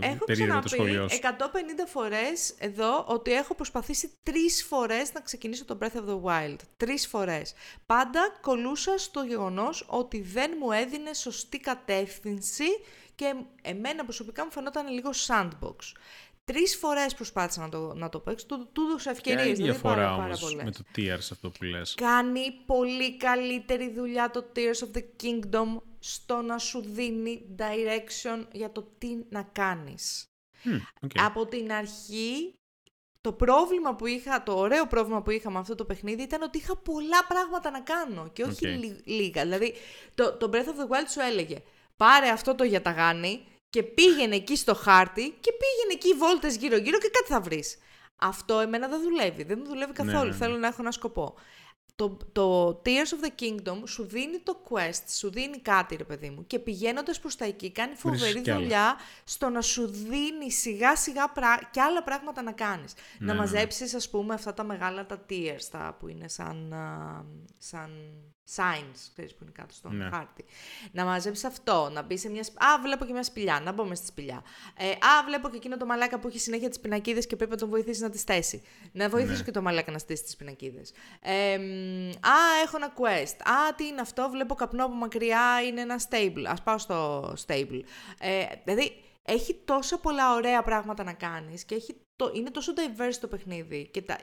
[0.02, 1.20] Έχω περίεργο το σχόλιο ξαναπεί σου.
[1.20, 6.56] 150 φορές εδώ ότι έχω προσπαθήσει τρεις φορές να ξεκινήσω το Breath of the Wild.
[6.78, 7.54] Τρεις φορές.
[7.86, 12.66] Πάντα κολούσα στο γεγονός ότι δεν μου έδινε σωστή κατεύθυνση
[13.16, 15.76] και εμένα προσωπικά μου φαινόταν λίγο sandbox.
[16.52, 19.72] Τρεις φορές προσπάθησα να το, να το παίξω, του, του έδωσα Ποια ευκαιρίες, είναι η
[19.72, 20.64] δεν πάρα, διαφορά πάρα όμως πολλές.
[20.64, 21.96] με το Tears αυτό που λες.
[21.96, 28.72] Κάνει πολύ καλύτερη δουλειά το Tears of the Kingdom στο να σου δίνει direction για
[28.72, 30.26] το τι να κάνεις.
[30.64, 31.12] Μμ, οκ.
[31.26, 32.54] Από την αρχή,
[33.22, 36.58] το πρόβλημα που είχα, το ωραίο πρόβλημα που είχα με αυτό το παιχνίδι ήταν ότι
[36.58, 38.84] είχα πολλά πράγματα να κάνω και όχι Οκ.
[38.84, 39.42] λι- λίγα.
[39.44, 39.74] Δηλαδή,
[40.16, 41.58] το, το Breath of the Wild σου έλεγε
[41.98, 47.10] πάρε αυτό το γιαταγάνι και πήγαινε εκεί στο χάρτη και πήγαινε εκεί βόλτες γύρω-γύρω και
[47.14, 47.78] κάτι θα βρεις.
[48.16, 50.36] Αυτό εμένα δεν δουλεύει, δεν μου δουλεύει Ναι, καθόλου, ναι, ναι.
[50.36, 51.36] θέλω να έχω ένα σκοπό.
[51.96, 56.30] Το, το Tears of the Kingdom σου δίνει το quest, σου δίνει κάτι ρε παιδί
[56.30, 58.60] μου και πηγαίνοντας προς τα εκεί κάνει φοβερή κι άλλα.
[58.60, 61.70] δουλειά στο να σου δίνει σιγά σιγά πρά...
[61.72, 62.94] και άλλα πράγματα να κάνεις.
[62.94, 63.40] Ναι, να ναι, ναι.
[63.40, 67.26] μαζέψεις ας πούμε αυτά τα μεγάλα τα tiers τα που είναι σαν, α,
[67.58, 67.92] σαν
[68.56, 70.10] signs, ξέρεις που είναι κάτω στον Ναι.
[70.10, 70.46] χάρτη.
[70.92, 72.44] Να μαζέψεις αυτό, να μπεις σε μια...
[72.44, 74.44] σπ- Α, βλέπω και μια σπηλιά, να μπω μες στη σπηλιά.
[74.78, 77.58] Ε, α, βλέπω και εκείνο το μαλάκα που έχει συνέχεια τις πινακίδες και πρέπει να
[77.58, 78.62] τον βοηθήσει να τις θέσει.
[78.92, 79.44] Να βοηθήσω Ναι.
[79.44, 80.92] και το μαλάκα να στήσει τις πινακίδες.
[81.22, 83.36] Ε, μ, α, έχω ένα quest.
[83.52, 86.44] Α, τι είναι αυτό, βλέπω καπνό από μακριά, είναι ένα stable.
[86.48, 87.82] Ας πάω στο stable.
[88.20, 93.18] Ε, δηλαδή, έχει τόσα πολλά ωραία πράγματα να κάνεις και έχει το, είναι τόσο diverse
[93.22, 94.20] το παιχνίδι και τα, ε,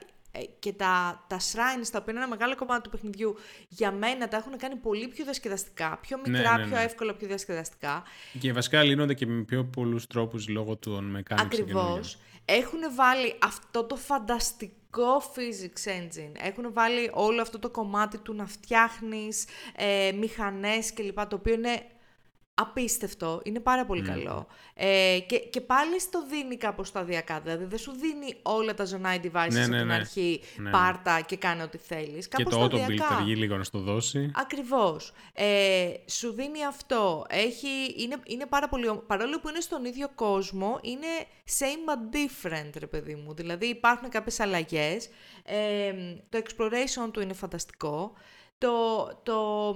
[0.59, 3.35] και τα, τα shrines, τα οποία είναι ένα μεγάλο κομμάτι του παιχνιδιού,
[3.67, 6.83] για μένα τα έχουν κάνει πολύ πιο διασκεδαστικά, πιο Ναι, μικρά, ναι, πιο ναι.
[6.83, 8.03] εύκολα, πιο διασκεδαστικά.
[8.39, 11.37] Και βασικά λύνονται και με πιο πολλούς τρόπους λόγω των mechanics.
[11.39, 12.17] Ακριβώς.
[12.45, 16.31] Έχουν βάλει αυτό το φανταστικό physics engine.
[16.41, 21.25] Έχουν βάλει όλο αυτό το κομμάτι του να φτιάχνεις ε, μηχανές κλπ.
[21.25, 21.85] Το οποίο είναι
[22.59, 23.41] απίστευτο.
[23.43, 24.47] Είναι πάρα πολύ καλό.
[24.73, 27.39] Ε, και, και πάλι στο δίνει κάπως σταδιακά.
[27.39, 29.93] Δηλαδή δεν σου δίνει όλα τα zonai devices Ναι, από ναι, την ναι.
[29.93, 30.69] αρχή, Ναι.
[30.69, 32.27] πάρτα και κάνε ό,τι θέλεις.
[32.27, 33.07] Και Κάπως το auto build σταδιακά.
[33.15, 34.31] αργεί λίγο να στο δώσει.
[34.35, 35.11] Ακριβώς.
[35.33, 37.25] Ε, σου δίνει αυτό.
[37.29, 37.67] Έχει,
[37.97, 38.87] είναι, είναι πάρα πολύ...
[38.87, 41.07] ω- Παρόλο που είναι στον ίδιο κόσμο, είναι
[41.59, 43.33] same but different, ρε παιδί μου.
[43.33, 45.09] Δηλαδή υπάρχουν κάποιες αλλαγές.
[45.45, 45.93] Ε,
[46.29, 48.13] το exploration του είναι φανταστικό.
[48.57, 49.75] Το, το,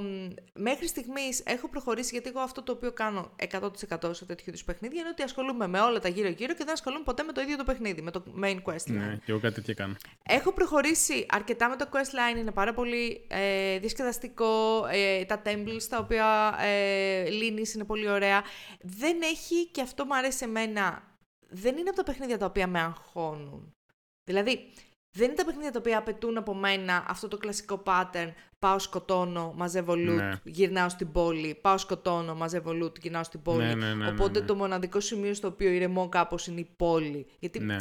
[0.53, 3.69] μέχρι στιγμής έχω προχωρήσει, γιατί εγώ αυτό το οποίο κάνω 100%
[4.11, 7.23] σε τέτοιου είδους παιχνίδια είναι ότι ασχολούμαι με όλα τα γύρω-γύρω και δεν ασχολούμαι ποτέ
[7.23, 8.93] με το ίδιο το παιχνίδι, με το main quest line.
[8.93, 9.95] Ναι, και εγώ κάτι τέτοιο κάνω.
[10.23, 15.83] Έχω προχωρήσει αρκετά με το quest line, είναι πάρα πολύ ε, διασκεδαστικό, ε, τα temples
[15.89, 18.43] τα οποία ε, λύνεις είναι πολύ ωραία.
[18.81, 21.03] Δεν έχει, και αυτό μου αρέσει εμένα,
[21.49, 23.75] δεν είναι από τα παιχνίδια τα οποία με αγχώνουν.
[24.23, 24.73] Δηλαδή,
[25.11, 28.31] δεν είναι τα παιχνίδια τα οποία απαιτούν από μένα αυτό το κλασικό pattern.
[28.59, 30.31] Πάω σκοτώνω, μαζεύω loot, ναι.
[30.43, 31.55] γυρνάω στην πόλη.
[31.61, 33.63] Πάω σκοτώνω, μαζεύω loot, γυρνάω στην πόλη.
[33.63, 34.45] Ναι, ναι, ναι Οπότε ναι.
[34.45, 37.27] το μοναδικό σημείο στο οποίο ηρεμώ κάπως είναι η πόλη.
[37.39, 37.75] Γιατί ναι.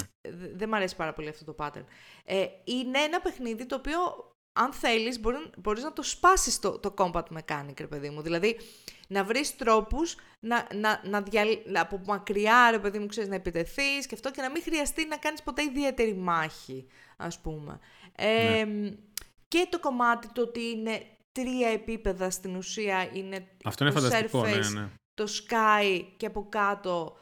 [0.55, 1.85] δεν μου αρέσει πάρα πολύ αυτό το pattern.
[2.25, 3.99] Ε, είναι ένα παιχνίδι το οποίο,
[4.63, 5.21] αν θέλεις,
[5.57, 8.23] μπορείς να το σπάσεις το, το combat mechanic, ρε παιδί μου.
[8.23, 8.57] Δηλαδή,
[9.09, 11.45] να βρεις τρόπους να, να, να δια,
[11.75, 15.17] από μακριά, ρε παιδί μου, ξέρεις, να επιτεθείς και αυτό και να μην χρειαστεί να
[15.17, 17.79] κάνεις ποτέ ιδιαίτερη μάχη, ας πούμε.
[18.17, 18.65] Ε,
[19.49, 24.43] Και το κομμάτι το ότι είναι τρία επίπεδα στην ουσία είναι Αυτό είναι το φανταστικό,
[24.43, 24.89] ναι, surface, ναι.
[25.15, 27.17] το sky και από κάτω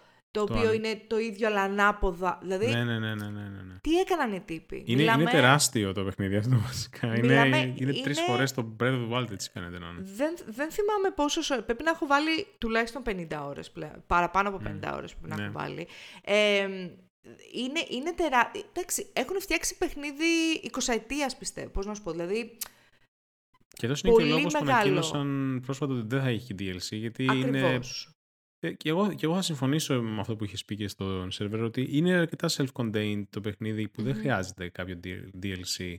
[0.46, 2.38] το, οποίο είναι το ίδιο αλλά ανάποδα.
[2.42, 3.74] Δηλαδή, ναι, ναι, ναι, ναι, ναι, ναι.
[3.80, 5.22] τι έκαναν οι τύποι; Είναι, Μιλάμε...
[5.22, 7.06] είναι τεράστιο το παιχνίδι αυτό βασικά.
[7.06, 7.46] Μιλάμε...
[7.46, 8.02] Είναι, είναι, είναι...
[8.02, 10.00] τρει φορές το Breath of the Wild έτσι φαίνεται να είναι.
[10.16, 11.62] Δεν, δεν θυμάμαι πόσο.
[11.62, 14.04] Πρέπει να έχω βάλει τουλάχιστον 50 ώρες πλέον.
[14.06, 14.96] Παραπάνω από 50 mm.
[14.96, 15.42] ώρες πρέπει να ναι.
[15.42, 15.86] έχω βάλει.
[16.24, 16.68] Ε,
[17.52, 18.50] είναι, είναι τερά...
[18.72, 20.24] Εντάξει, έχουν φτιάξει παιχνίδι
[20.72, 21.68] 20 ετία πιστεύω.
[21.68, 22.10] Πώς να σου πω.
[22.10, 22.58] Δηλαδή,
[23.78, 26.88] και εδώ είναι και ο λόγος που ανακοίνωσαν πρόσφατα ότι δεν θα έχει DLC.
[26.90, 27.48] Γιατί Ακριβώς.
[27.48, 27.80] είναι
[28.60, 31.62] ε, και, εγώ, και εγώ θα συμφωνήσω με αυτό που είχες πει και στο σερβερ
[31.62, 35.00] ότι είναι αρκετά self-contained το παιχνίδι που δεν χρειάζεται κάποιο
[35.42, 35.96] DLC.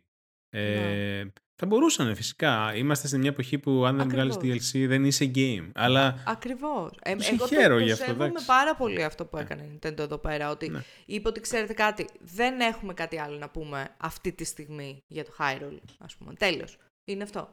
[0.49, 1.31] Ε, ναι.
[1.61, 2.75] Θα μπορούσαν φυσικά.
[2.75, 5.69] Είμαστε σε μια εποχή που αν δεν βγάλεις DLC δεν είσαι game.
[5.73, 6.23] Αλλά.
[6.25, 6.91] Ακριβώς.
[7.01, 8.11] Ε, εγώ χαίρο το, γι' αυτό.
[8.23, 9.41] Εγώ πάρα πολύ αυτό που ναι.
[9.41, 10.49] έκανε η Nintendo εδώ πέρα.
[10.49, 10.83] Ότι ναι.
[11.05, 15.31] είπε ότι ξέρετε κάτι, δεν έχουμε κάτι άλλο να πούμε αυτή τη στιγμή για το
[15.39, 15.79] Hyrule.
[15.97, 16.33] Α πούμε.
[16.33, 16.77] Τέλος.
[17.05, 17.49] Είναι αυτό.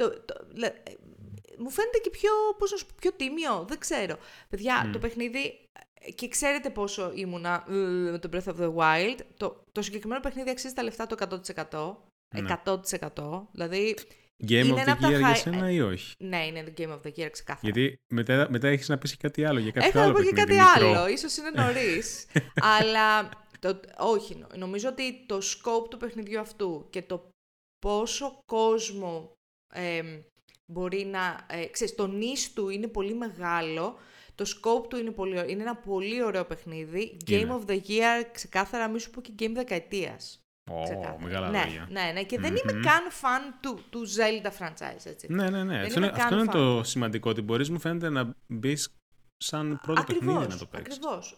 [0.00, 0.34] Το, το,
[1.58, 4.18] μου φαίνεται και πιο, πώς να σου πιο τίμιο, δεν ξέρω.
[4.48, 5.58] Παιδιά, το παιχνίδι,
[6.14, 7.74] και ξέρετε πόσο ήμουνα ε,
[8.10, 11.96] με το Breath of the Wild, το, το συγκεκριμένο παιχνίδι αξίζει τα λεφτά το 100%.
[12.64, 13.46] 100%.
[13.52, 13.96] Δηλαδή,
[14.48, 17.20] Game είναι of the Year για σένα ή όχι; Ναι, είναι το Game of the
[17.20, 17.60] Year ξεκάθαρα.
[17.60, 20.22] Γιατί μετά, μετά έχεις να πεις και κάτι άλλο για κάποιο Έχω άλλο να πω
[20.22, 20.88] και κάτι μικρό.
[20.90, 22.26] άλλο, ίσως είναι νωρίς.
[22.78, 27.28] αλλά το, όχι, νομίζω ότι το scope του παιχνιδιού αυτού και το
[27.78, 29.32] πόσο κόσμο
[30.66, 31.46] μπορεί να...
[31.46, 33.98] Ε, ξέρεις, το νης του είναι πολύ μεγάλο,
[34.34, 37.16] το scope του είναι, πολύ, είναι ένα πολύ ωραίο παιχνίδι.
[37.26, 40.40] Game of the Year, ξεκάθαρα, μη σου πω και game δεκαετίας.
[40.72, 45.26] Oh, μεγάλα ναι, ναι, ναι, και δεν είμαι καν φαν του, του Zelda franchise, έτσι.
[45.30, 45.80] Ναι, ναι, ναι.
[45.80, 48.94] αυτό, είναι, αυτό είναι το σημαντικό, ότι μπορείς, μου φαίνεται, να μπεις
[49.42, 50.96] σαν πρώτο ακριβώς, παιχνίδι να το παίξεις.
[50.96, 51.36] Ακριβώς.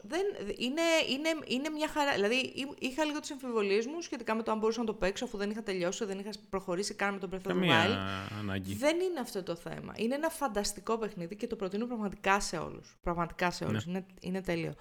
[0.57, 2.15] Είναι, είναι, είναι μια χαρά.
[2.15, 5.37] Δηλαδή, είχα λίγο τις αμφιβολίε μου σχετικά με το αν μπορούσα να το παίξω αφού
[5.37, 7.97] δεν είχα τελειώσει, δεν είχα προχωρήσει καν με τον Breath of the Wild.
[8.39, 8.75] ανάγκη.
[8.75, 9.93] Δεν είναι αυτό το θέμα.
[9.97, 12.99] Είναι ένα φανταστικό παιχνίδι και το προτείνω πραγματικά σε όλους.
[13.03, 13.87] Πραγματικά σε όλους.
[13.87, 13.93] Ναι.
[13.93, 14.75] Είναι, είναι τέλειο.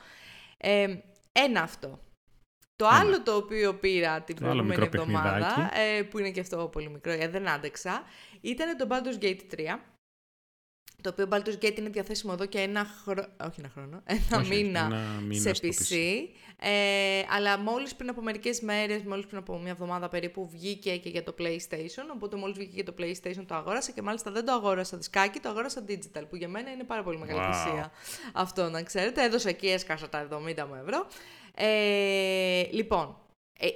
[0.57, 0.95] Ε,
[1.31, 1.99] ένα αυτό.
[2.75, 2.99] Το ένα.
[2.99, 7.31] άλλο το οποίο πήρα την προηγούμενη εβδομάδα, ε, που είναι και αυτό πολύ μικρό, γιατί
[7.31, 8.03] δεν άντεξα,
[8.41, 9.79] ήταν το Baldur's Gate 3
[11.02, 14.50] το οποίο Baldur's Gate είναι διαθέσιμο εδώ και ένα χρόνο, όχι ένα χρόνο, ένα όχι,
[14.50, 15.96] μήνα, ένα μήνα σε PC.
[16.63, 21.10] Ε, αλλά μόλις πριν από μερικές μέρες, μόλις πριν από μια εβδομάδα περίπου βγήκε και
[21.10, 24.52] για το PlayStation, οπότε μόλις βγήκε για το PlayStation το αγόρασα και μάλιστα δεν το
[24.52, 27.89] αγόρασα δισκάκι, το αγόρασα digital, που για μένα είναι πάρα πολύ μεγάλη wow.
[28.34, 29.24] αυτό να ξέρετε.
[29.24, 31.08] Έδωσα εκεί, έσκασα τα 70 μου ευρώ.
[31.56, 33.17] Ε, λοιπόν,
[33.60, 33.67] ε,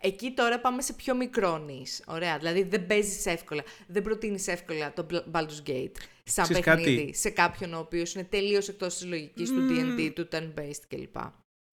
[0.00, 2.02] Εκεί τώρα πάμε σε πιο μικρό νης.
[2.06, 2.38] Ωραία.
[2.38, 3.62] Δηλαδή δεν παίζεις εύκολα.
[3.86, 7.18] Δεν προτείνεις εύκολα το Baldur's Gate σαν Ξέρεις παιχνίδι κάτι...
[7.18, 9.54] σε κάποιον ο οποίος είναι τελείως εκτός της λογικής mm.
[9.54, 11.16] του DD, του turn-based κλπ.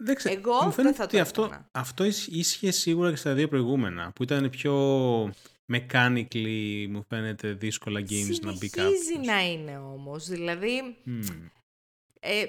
[0.04, 0.36] Δεν ξέρω.
[0.36, 4.74] Εγώ δεν θα το αυτό, αυτό ίσχυε σίγουρα και στα δύο προηγούμενα που ήταν πιο
[5.74, 8.98] mechanically μου φαίνεται δύσκολα games Συνεχίζει να μπει κάποιος.
[8.98, 10.98] Συνεχίζει να είναι όμως, δηλαδή...
[11.06, 11.50] Mm.
[12.20, 12.46] Ε,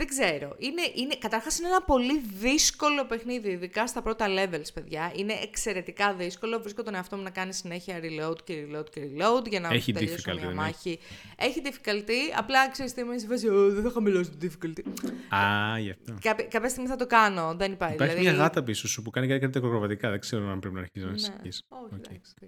[0.00, 0.56] δεν ξέρω.
[0.58, 5.12] Είναι, είναι, καταρχάς είναι ένα πολύ δύσκολο παιχνίδι, ειδικά στα πρώτα levels, παιδιά.
[5.16, 6.60] Είναι εξαιρετικά δύσκολο.
[6.60, 9.92] Βρίσκω τον εαυτό μου να κάνει συνέχεια reload και reload και reload για να Έχει
[9.92, 10.98] τελειώσω μια μάχη.
[11.36, 12.18] Έχει difficulty.
[12.36, 14.82] Απλά ξέρεις τι είμαι σε φάση, δεν θα χαμηλώσω το difficulty.
[15.34, 16.14] Α, γι' αυτό.
[16.20, 17.54] Κά, κάποια στιγμή θα το κάνω.
[17.54, 17.94] Δεν υπάρχει.
[17.94, 18.36] Υπάρχει δηλαδή...
[18.36, 20.10] μια γάτα πίσω σου που κάνει κάτι ακροβατικά.
[20.10, 21.48] Δεν ξέρω αν πρέπει να αρχίσει να ναι.
[21.68, 22.46] Όχι, okay.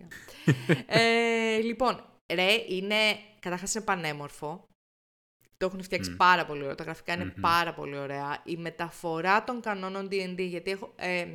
[0.86, 2.96] ε, λοιπόν, ρε, είναι,
[3.40, 4.66] καταρχάς είναι πανέμορφο.
[5.62, 6.74] Το έχουν φτιάξει πάρα πολύ ωραία.
[6.74, 8.42] Τα γραφικά είναι πάρα πολύ ωραία.
[8.44, 11.26] Η μεταφορά των κανόνων D&D, γιατί έχω, ε,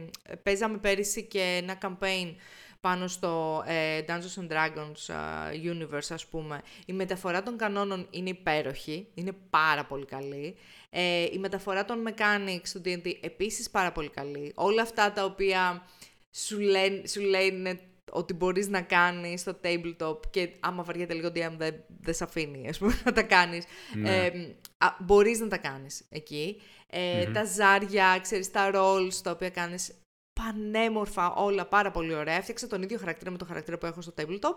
[0.44, 2.36] παίζαμε πέρυσι και ένα campaign
[2.82, 6.62] πάνω στο ε, Dungeons and Dragons uh, universe, ας πούμε.
[6.86, 10.56] Η μεταφορά των κανόνων είναι υπέροχη, είναι πάρα πολύ καλή.
[10.90, 14.52] Ε, η μεταφορά των mechanics του D&D επίσης πάρα πολύ καλή.
[14.56, 15.86] Όλα αυτά τα οποία
[16.32, 17.80] σου λένε, σου λένε
[18.12, 22.70] ότι μπορείς να κάνεις στο tabletop και άμα βαριέται λίγο DM δεν, δεν σε αφήνει
[22.70, 23.66] ας πούμε, να τα κάνεις.
[23.96, 24.26] Ναι.
[24.26, 26.62] Ε, α, μπορείς να τα κάνεις εκεί.
[26.88, 29.92] Ε, Τα ζάρια, ξέρεις, τα rolls τα οποία κάνεις
[30.34, 32.36] πανέμορφα όλα, πάρα πολύ ωραία.
[32.36, 34.56] Έφτιαξα τον ίδιο χαρακτήρα με το χαρακτήρα που έχω στο tabletop,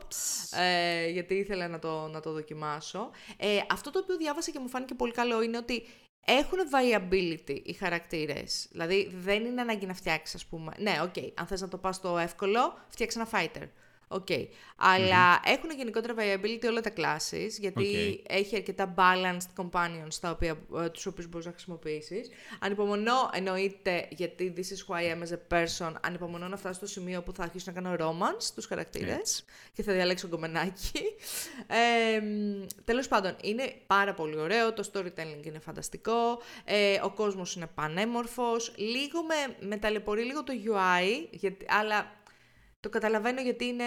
[0.60, 3.10] ε, γιατί ήθελα να το, να το δοκιμάσω.
[3.36, 5.86] Ε, αυτό το οποίο διάβασα και μου φάνηκε πολύ καλό είναι ότι
[6.30, 8.68] έχουν viability οι χαρακτήρες.
[8.70, 10.72] Δηλαδή δεν είναι ανάγκη να φτιάξεις, ας πούμε.
[10.78, 13.68] Ναι, οκ, okay, αν θες να το πας στο εύκολο, φτιάξε ένα fighter.
[14.12, 14.26] Οκ.
[14.28, 14.46] Okay.
[14.76, 18.24] αλλά έχουν γενικότερα viability όλα τα classes, γιατί Okay.
[18.28, 22.28] έχει αρκετά balanced companions τα οποία, ε, τους οποίους μπορείς να χρησιμοποιήσεις.
[22.58, 26.86] Ανυπομονώ, εννοείται, γιατί this is who I am as a person, ανυπομονώ να φτάσω στο
[26.86, 29.44] σημείο που θα αρχίσω να κάνω romance στους χαρακτήρες Έτσι.
[29.72, 31.02] και θα διαλέξω γκομενάκι.
[31.66, 37.54] Ε, μ, τέλος πάντων, είναι πάρα πολύ ωραίο, το storytelling είναι φανταστικό, ε, ο κόσμος
[37.54, 42.18] είναι πανέμορφος, λίγο με, με ταλαιπωρεί λίγο το UI, γιατί, αλλά
[42.80, 43.84] το καταλαβαίνω γιατί είναι...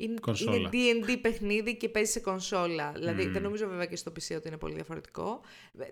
[0.00, 0.68] Είναι, Κονσόλα.
[0.72, 2.92] είναι D&D παιχνίδι και παίζει σε κονσόλα.
[2.92, 5.40] Δηλαδή, δεν νομίζω βέβαια και στο PC ότι είναι πολύ διαφορετικό.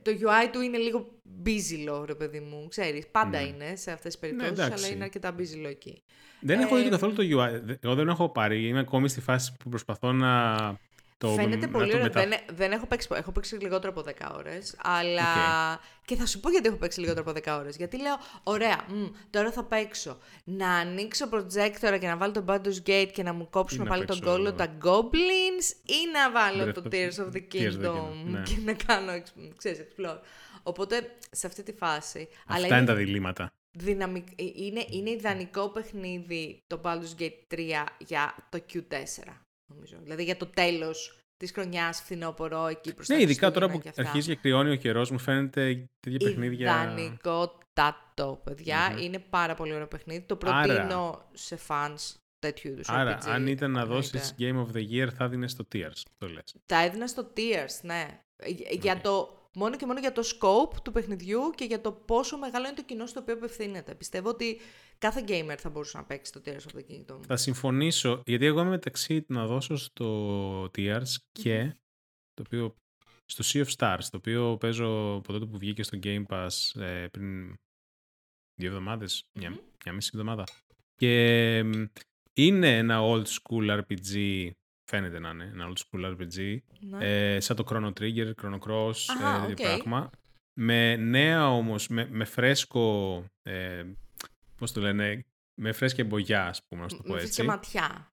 [0.03, 2.67] Το UI του είναι λίγο μπίζιλο, ρε παιδί μου.
[2.69, 4.75] Ξέρεις, πάντα είναι σε αυτές τις περιπτώσεις, αλλά Ναι.
[4.75, 4.93] εντάξει.
[4.93, 6.03] είναι αρκετά μπίζιλο εκεί.
[6.41, 7.61] Δεν έχω δει Ε, καθόλου το UI.
[7.65, 8.67] Δε- Εγώ δεν έχω πάρει.
[8.67, 10.55] Είμαι ακόμη στη φάση που προσπαθώ να
[11.19, 12.03] το Φαίνεται να πολύ το ωραίο.
[12.07, 14.75] μετα- Δεν, ε- δεν έχω παίξει, έχω παίξει λιγότερο από 10 ώρες.
[14.83, 15.25] Αλλά.
[16.05, 17.77] Και θα σου πω γιατί έχω παίξει λιγότερο από 10 ώρες.
[17.77, 20.19] Γιατί λέω, ωραία, μ, τώρα θα παίξω.
[20.45, 23.89] Να ανοίξω projector και να βάλω το Baldur's Gate και να μου κόψουν Ή να
[23.91, 27.43] πάλι τον παίξω- κόλλο τα Goblins ή να βάλω Breath το of- Tears of the
[27.53, 28.43] Tears of the Kingdom Kingdom, ναι.
[28.43, 30.19] και να κάνω, exp- ξέρεις, explore.
[30.63, 32.29] Οπότε, σε αυτή τη φάση.
[32.47, 33.53] αλλά Αυτά είναι τα διλήμματα.
[33.73, 34.29] δυναμικ...
[34.29, 37.59] ε, είναι, είναι ιδανικό παιχνίδι το Baldur's Gate 3
[37.99, 39.33] για το Q4,
[39.67, 39.97] νομίζω.
[40.03, 43.83] Δηλαδή για το τέλος της χρονιάς, φθινόπωρο, εκεί προς τα Ναι, ειδικά τώρα Χριστούγεννα που
[43.83, 44.03] και αυτά.
[44.03, 46.83] αρχίζει και κρυώνει ο καιρός, μου φαίνεται τέτοια παιχνίδια.
[46.83, 48.89] Ιδανικότατο, παιδιά.
[48.91, 48.99] Μμμ.
[48.99, 50.21] Είναι πάρα πολύ ωραίο παιχνίδι.
[50.21, 54.19] Το Άρα- προτείνω σε fans τέτοιου είδους Άρα, RPG, αν ήταν να εννοείται.
[54.19, 56.03] δώσεις Game of the Year, θα 'δινες το Tears.
[56.19, 56.55] Το λες.
[56.67, 58.21] Θα έδινα στο Tears, ναι.
[58.37, 58.51] Ε,
[58.81, 59.01] Για Οκ.
[59.01, 62.77] το, μόνο και μόνο για το scope του παιχνιδιού και για το πόσο μεγάλο είναι
[62.77, 63.95] το κοινό στο οποίο απευθύνεται.
[63.95, 64.61] Πιστεύω ότι
[64.99, 67.21] κάθε gamer θα μπορούσε να παίξει το Tears of the Kingdom.
[67.27, 71.77] Θα συμφωνήσω, γιατί εγώ είμαι μεταξύ του να δώσω στο Tears και
[72.35, 72.77] το οποίο
[73.25, 77.07] στο Sea of Stars, το οποίο παίζω από τότε που βγήκε στο Game Pass ε,
[77.11, 77.55] πριν
[78.55, 79.59] δύο εβδομάδες, μια, Μμμ.
[79.85, 80.45] μια μισή εβδομάδα.
[80.95, 81.85] Και μ,
[82.33, 84.51] είναι ένα old school RPG,
[84.91, 87.35] φαίνεται να είναι ένα old school RPG, Ναι.
[87.35, 89.77] ε, σαν το Chrono Trigger, Chrono Cross, Αχα, ε, τέτοιο οκ.
[89.83, 90.11] πράγμα.
[90.59, 93.85] Με νέα όμως, με, με φρέσκο, ε,
[94.57, 95.25] πώς το λένε,
[95.61, 97.27] με φρέσκια μπογιά, ας πούμε, να σου το πω Με έτσι.
[97.27, 98.11] φυσικά ματιά.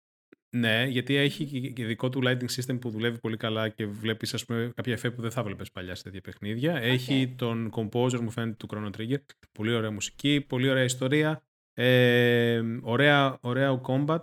[0.56, 4.34] Ναι, γιατί έχει και- και δικό του lighting system που δουλεύει πολύ καλά και βλέπεις
[4.34, 6.76] ας πούμε κάποια εφέ που δεν θα βλέπεις παλιά σε τέτοια παιχνίδια.
[6.76, 9.18] Έχει τον composer μου φαίνεται του Chrono Trigger.
[9.52, 11.44] Πολύ ωραία μουσική, πολύ ωραία ιστορία.
[11.74, 14.20] Ε, ωραία, ωραία combat.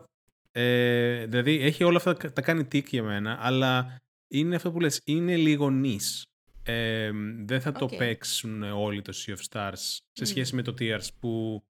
[0.53, 3.97] Ε, δηλαδή έχει όλα αυτά τα κάνει tick για μένα, αλλά
[4.29, 6.25] είναι αυτό που λες, είναι λίγο niche.
[6.63, 7.11] Ε,
[7.45, 7.97] δεν θα το Οκ.
[7.97, 9.73] παίξουν όλοι το Sea of Stars
[10.13, 10.25] σε Μμ.
[10.25, 11.63] σχέση με το Tears που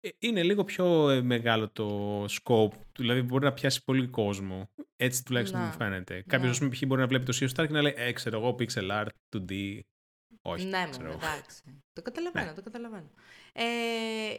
[0.00, 4.70] ε, είναι λίγο πιο ε, μεγάλο το scope, δηλαδή μπορεί να πιάσει πολύ κόσμο.
[4.96, 5.66] Έτσι τουλάχιστον Να.
[5.66, 6.24] μου φαίνεται.
[6.26, 6.56] Κάποιος, Ναι.
[6.56, 6.86] α πούμε, π.χ.
[6.86, 9.06] μπορεί να βλέπει το Sea of Stars και να λέει, Ε, ξέρω εγώ, pixel art,
[9.36, 9.80] 2D.
[10.42, 10.64] Όχι.
[10.66, 11.32] ναι, ξέρω μόνο, εγώ.
[11.34, 11.62] εντάξει.
[11.92, 12.52] Το καταλαβαίνω, Ναι.
[12.54, 13.10] το καταλαβαίνω.
[13.52, 13.64] Ε,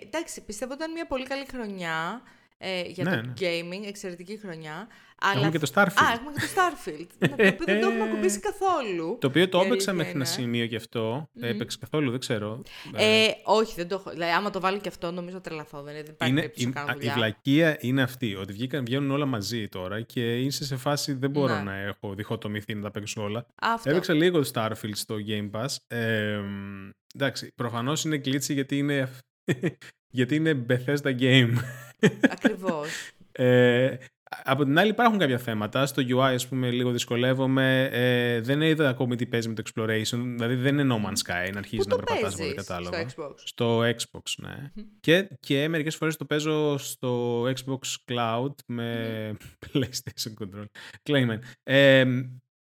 [0.02, 2.22] εντάξει, πιστεύω ότι ήταν μια πολύ καλή χρονιά
[2.58, 3.34] ε, για Ναι, το ναι.
[3.40, 4.88] gaming, εξαιρετική χρονιά.
[5.22, 5.34] Αλλά...
[5.36, 6.04] Έχουμε και το Starfield.
[6.06, 9.18] Α, έχουμε και το Starfield, ναι, το οποίο δεν το έχουμε ακουμπήσει καθόλου.
[9.22, 10.26] Το οποίο το Η έπαιξα αλήθεια μέχρι ένα είναι.
[10.26, 11.30] σημείο και αυτό.
[11.34, 11.44] Μμμ.
[11.44, 12.62] Έπαιξε καθόλου, δεν ξέρω.
[12.96, 14.10] Ε, όχι, δεν το έχω.
[14.10, 15.82] Δηλαδή, άμα το βάλω και αυτό, νομίζω θα τρελαθώ.
[15.84, 17.14] Δεν, δεν υπάρχει είναι, περίπτωση να η, κάνω α, η δουλειά.
[17.14, 21.56] βλακεία είναι αυτή, ότι βγήκαν, βγαίνουν όλα μαζί τώρα και είσαι σε φάση δεν μπορώ
[21.56, 21.62] Ναι.
[21.62, 23.46] να έχω διχοτομηθεί να τα παίξω όλα.
[23.62, 23.90] Αυτό.
[23.90, 25.76] Έπαιξα λίγο το Starfield στο Game Pass.
[25.88, 29.10] Ε, μ, εντάξει, προφανώς είναι glitchy γιατί είναι,
[30.18, 31.54] γιατί είναι Bethesda game.
[32.32, 32.88] Ακριβώς.
[33.32, 33.96] Ε,
[34.44, 35.86] από την άλλη υπάρχουν κάποια θέματα.
[35.86, 37.90] Στο UI, ας πούμε, λίγο δυσκολεύομαι.
[37.92, 40.18] Ε, δεν είδα ακόμη τι παίζει με το Exploration.
[40.36, 42.54] Δηλαδή δεν είναι No Man's Sky να αρχίζεις Πού να το περπατάς από παίζεις; ό,τι
[42.54, 43.10] κατάλαβα.
[43.10, 43.34] στο Xbox.
[43.44, 44.72] Στο Xbox, ναι.
[45.00, 47.80] Και, και μερικές φορές το παίζω στο Xbox
[48.12, 49.38] Cloud με
[49.74, 50.66] PlayStation controller.
[51.10, 51.40] Claimant.
[51.64, 52.06] Ε,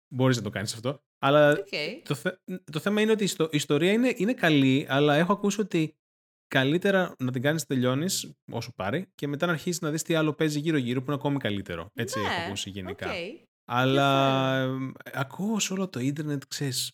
[0.08, 1.02] μπορείς να το κάνεις αυτό.
[1.18, 1.66] Αλλά Οκ.
[2.04, 2.38] το, θε-
[2.72, 5.96] το θέμα είναι ότι η, ιστο- η ιστορία είναι, είναι καλή, αλλά έχω ακούσει ότι
[6.48, 10.32] καλύτερα να την κάνεις τελειώνεις όσο πάρει και μετά να αρχίσεις να δεις τι άλλο
[10.32, 11.90] παίζει γύρω-γύρω που είναι ακόμη καλύτερο.
[11.94, 13.06] Έτσι Ναι, έχω ακούσει γενικά.
[13.06, 13.16] οκ.
[13.70, 14.68] Αλλά ε,
[15.12, 16.92] ακούω σε όλο το ίντερνετ, ξέρεις,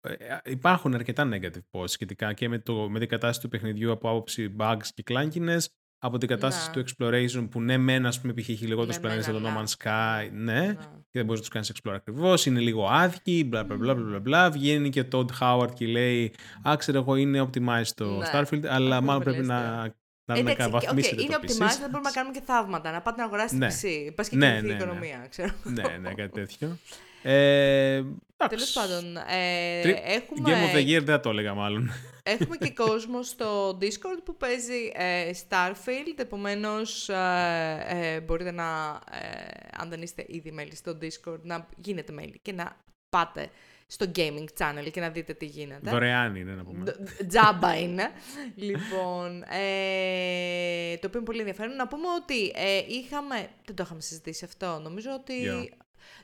[0.00, 3.92] ε, ε, υπάρχουν αρκετά negative posts σχετικά και με, το, με την κατάσταση του παιχνιδιού
[3.92, 5.68] από άποψη bugs και clunkiness,
[6.04, 6.82] από την κατάσταση Ναι.
[6.82, 8.48] του exploration που ναι μεν ας πούμε π.χ.
[8.48, 9.84] έχει λιγότερους Ναι, πλανήτες μεν, από το No αλλά- Man's
[10.26, 10.74] Sky, ναι, Ναι.
[10.74, 14.18] και δεν μπορείς να τους κάνεις explore ακριβώς, είναι λίγο άδικοι, μπλα μπλα μπλα μπλα
[14.20, 16.34] μπλα, βγαίνει και ο Todd Howard και λέει
[16.68, 18.26] «Α, ξέρω εγώ είναι optimized το Ναι.
[18.32, 19.92] Starfield, αλλά Αυτό μάλλον είναι πρέπει πολύ να
[20.24, 21.46] να, να Εντάξει, βαθμίσετε okay, είναι το PC.
[21.50, 22.90] optimized, δεν μπορούμε να κάνουμε και θαύματα.
[22.92, 23.72] Να πάτε να αγοράσετε Ναι.
[23.72, 24.12] PC.
[24.14, 24.82] Πας και Ναι, κινηθεί η ναι, ναι.
[24.82, 25.52] οικονομία, ξέρω.
[25.64, 26.78] ναι, ναι, κάτι τέτοιο.
[27.22, 28.02] Ε,
[28.48, 31.90] Τέλος πάντων, ε, Τρι- έχουμε, Game of the Year δεν θα το έλεγα μάλλον.
[32.22, 39.50] έχουμε και κόσμο στο Discord που παίζει ε, Starfield, επομένως ε, ε, μπορείτε να, ε,
[39.78, 42.76] αν δεν είστε ήδη μέλη στο Discord, να γίνετε μέλη και να
[43.10, 43.48] πάτε
[43.86, 45.90] στο gaming channel και να δείτε τι γίνεται.
[45.90, 46.84] Δωρεάν είναι να πούμε.
[46.84, 48.10] Ντ- Τζάμπα είναι.
[48.56, 51.76] λοιπόν, ε, το οποίο είναι πολύ ενδιαφέρον.
[51.76, 53.48] Να πούμε ότι ε, είχαμε.
[53.66, 54.80] Δεν το είχαμε συζητήσει αυτό.
[54.82, 55.40] Νομίζω ότι.
[55.42, 55.68] Ποιο;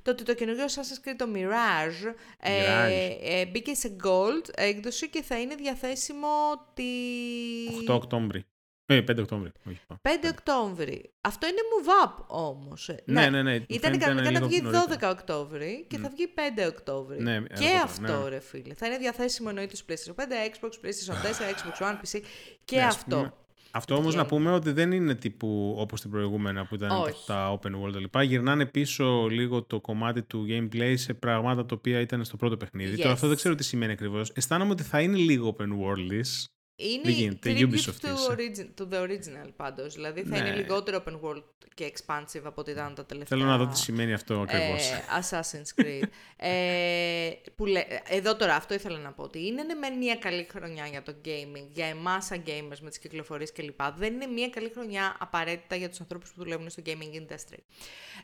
[0.02, 3.18] Το ότι το καινούργιο Assassin's Creed, το Mirage, ε, Mirage.
[3.22, 6.28] ε, μπήκε σε Gold έκδοση και θα είναι διαθέσιμο
[6.74, 6.84] τη...
[7.88, 8.44] 8 Οκτώβρη.
[8.90, 9.52] Ε, 5 Οκτώβρη.
[9.68, 11.12] Όχι, 5 Οκτώβρη.
[11.20, 12.88] Αυτό είναι move up όμως.
[12.88, 13.02] ε.
[13.04, 13.58] Ναι, ναι, ναι.
[13.58, 15.12] μου Ήταν φαίνεται κανονικά να λίγο βγει νωρίτερα.
[15.12, 16.32] 12 Οκτώβρη και θα βγει
[16.64, 17.22] 5 Οκτώβρη.
[17.22, 18.28] Ναι, και αργότερα, αυτό ναι.
[18.28, 18.74] ρε φίλε.
[18.74, 21.20] Θα είναι διαθέσιμο εννοείται στο PlayStation 5, Xbox, PlayStation 4,
[21.54, 22.20] Xbox One, PC
[22.64, 23.16] και Ναι, ας αυτό.
[23.16, 23.32] πούμε,
[23.70, 27.26] Αυτό όμως Και- να πούμε ότι δεν είναι τύπου όπως την προηγούμενα που ήταν Όχι.
[27.26, 28.22] τα open world κλπ.
[28.22, 32.94] Γυρνάνε πίσω λίγο το κομμάτι του gameplay σε πράγματα τα οποία ήταν στο πρώτο παιχνίδι.
[32.96, 33.00] Yes.
[33.00, 34.30] Τώρα αυτό δεν ξέρω τι σημαίνει ακριβώς.
[34.34, 36.20] Αισθάνομαι ότι θα είναι λίγο open world
[36.80, 38.28] Είναι Δεν η γίνεται, tribute Ubisoft to, είσαι.
[38.30, 39.94] origin, to the original πάντως.
[39.94, 40.38] Δηλαδή θα Ναι.
[40.38, 41.42] είναι λιγότερο open world
[41.74, 43.38] και expansive από ό,τι ήταν τα τελευταία.
[43.38, 44.90] Θέλω να δω τι σημαίνει αυτό ακριβώς.
[44.90, 46.02] Ε, Assassin's Creed.
[46.48, 50.46] ε, που λέ- εδώ τώρα αυτό ήθελα να πω ότι είναι ναι, μεν μια καλή
[50.52, 53.80] χρονιά για το gaming, για εμάς σαν gamers με τις κυκλοφορίες κλπ.
[53.96, 57.58] Δεν είναι μια καλή χρονιά απαραίτητα για τους ανθρώπους που δουλεύουν στο gaming industry.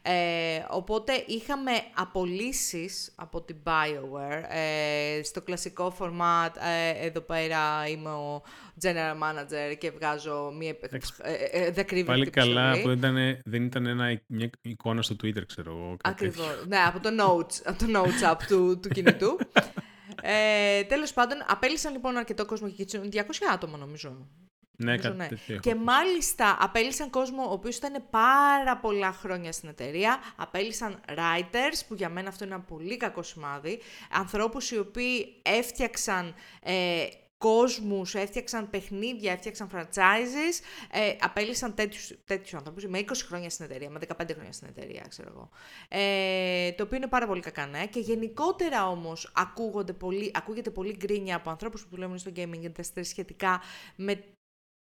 [0.02, 6.50] Ε, οπότε είχαμε απολύσεις από την BioWare ε, στο κλασικό format.
[6.96, 8.42] Ε, εδώ πέρα είμαι ο
[8.82, 10.76] general manager και βγάζω μια
[11.22, 12.94] ε, ε, δακρύβητη Πάλι καλά επιστολή.
[12.94, 15.96] που ήταν, δεν ήταν ένα, μια εικόνα στο Twitter, ξέρω εγώ.
[16.02, 16.42] κάτι τέτοιο.
[16.44, 16.66] Ακριβώς.
[16.66, 19.38] ναι, από το notes, από το notes app του, του κινητού.
[20.22, 23.18] ε, τέλος πάντων, απέλησαν λοιπόν αρκετό κόσμο και έτσι, 200
[23.52, 24.28] άτομα νομίζω.
[24.76, 25.28] Ναι, Νομίζω, κάτι ναι.
[25.28, 25.58] τέτοιο.
[25.58, 25.78] Και έχω.
[25.78, 30.18] μάλιστα απέλησαν κόσμο ο οποίος ήταν πάρα πολλά χρόνια στην εταιρεία.
[30.36, 33.78] Απέλησαν writers, που για μένα αυτό είναι ένα πολύ κακό σημάδι.
[34.10, 37.04] Ανθρώπους οι οποίοι έφτιαξαν ε,
[37.38, 40.64] κόσμους, έφτιαξαν παιχνίδια, έφτιαξαν franchises.
[40.90, 45.04] Ε, απέλησαν τέτοιους, τέτοιους ανθρώπους με 20 χρόνια στην εταιρεία, με 15 χρόνια στην εταιρεία,
[45.08, 45.50] ξέρω εγώ.
[45.88, 47.86] Ε, το οποίο είναι πάρα πολύ κακά νέα.
[47.86, 53.00] Και γενικότερα όμως ακούγονται πολύ, ακούγεται πολύ γκρίνια από ανθρώπους που δουλεύουν στο gaming industry
[53.02, 53.60] σχετικά
[53.96, 54.24] με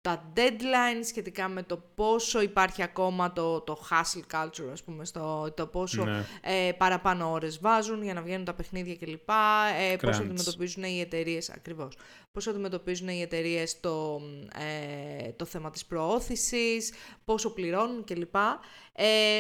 [0.02, 5.54] τα deadlines σχετικά με το πόσο υπάρχει ακόμα το, το hustle culture, ας πούμε, στο,
[5.56, 6.26] το πόσο Ναι.
[6.42, 9.30] ε, παραπάνω ώρες βάζουν για να βγαίνουν τα παιχνίδια κλπ.
[9.92, 10.24] Ε, πόσο Crunch.
[10.26, 11.98] αντιμετωπίζουν οι εταιρείες ακριβώς.
[12.32, 14.22] Πόσο αντιμετωπίζουν οι εταιρείες το,
[14.60, 16.94] ε, το θέμα της προώθησης,
[17.26, 18.36] πόσο πληρώνουν κλπ.
[18.94, 19.40] Ε,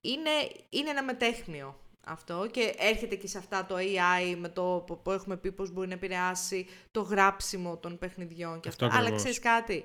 [0.00, 0.30] είναι,
[0.70, 5.10] είναι ένα μετέχμιο αυτό και έρχεται και σε αυτά το AI με το που- που
[5.10, 8.96] έχουμε πει πώς μπορεί να επηρεάσει το γράψιμο των παιχνιδιών και Αυτό αυτά.
[8.98, 9.30] Αλλά ακριβώς.
[9.34, 9.84] ξέρεις κάτι,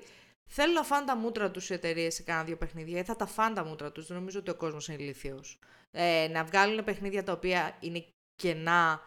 [0.52, 3.26] Θέλω να φάνε τα μούτρα τους οι εταιρείες σε κάνα δύο παιχνίδια ή θα τα
[3.26, 4.06] φάνε τα μούτρα τους.
[4.06, 5.58] Δεν νομίζω ότι ο κόσμος είναι ηλίθιος.
[5.90, 8.04] Ε, να βγάλουν παιχνίδια τα οποία είναι
[8.34, 9.00] κενά,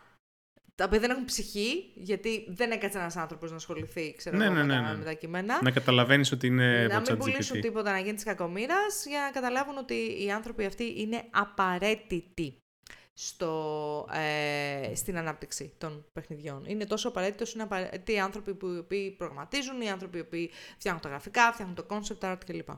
[0.75, 4.53] τα οποία δεν έχουν ψυχή, γιατί δεν έκατσε ένας άνθρωπος να ασχοληθεί ξέρω, Ναι, εγώ,
[4.53, 4.97] ναι, με, ναι, τα, ναι.
[4.97, 5.59] με τα κείμενα.
[5.63, 7.61] Να καταλαβαίνεις ότι είναι Να από μην chat πουλήσουν GPT.
[7.61, 12.57] τίποτα να γίνει της κακομοίρας για να καταλάβουν ότι οι άνθρωποι αυτοί είναι απαραίτητοι
[13.13, 16.63] στο, ε, στην ανάπτυξη των παιχνιδιών.
[16.65, 20.27] Είναι τόσο απαραίτητος, είναι απαραίτητοι οι άνθρωποι που οι οποίοι προγραμματίζουν, οι άνθρωποι που οι
[20.27, 22.69] οποίοι φτιάχνουν τα γραφικά, φτιάχνουν το concept art κλπ.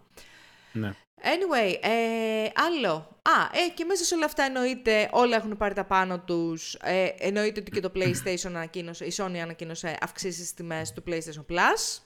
[0.72, 0.96] Ναι.
[1.22, 3.20] Anyway, ε, άλλο.
[3.22, 6.74] Α, ε, και μέσα σε όλα αυτά εννοείται όλα έχουν πάρει τα πάνω τους.
[6.74, 11.46] Ε, εννοείται ότι και το PlayStation ανακοίνωσε, η Sony ανακοίνωσε αυξήσεις στις τιμές του PlayStation
[11.54, 12.05] Plus.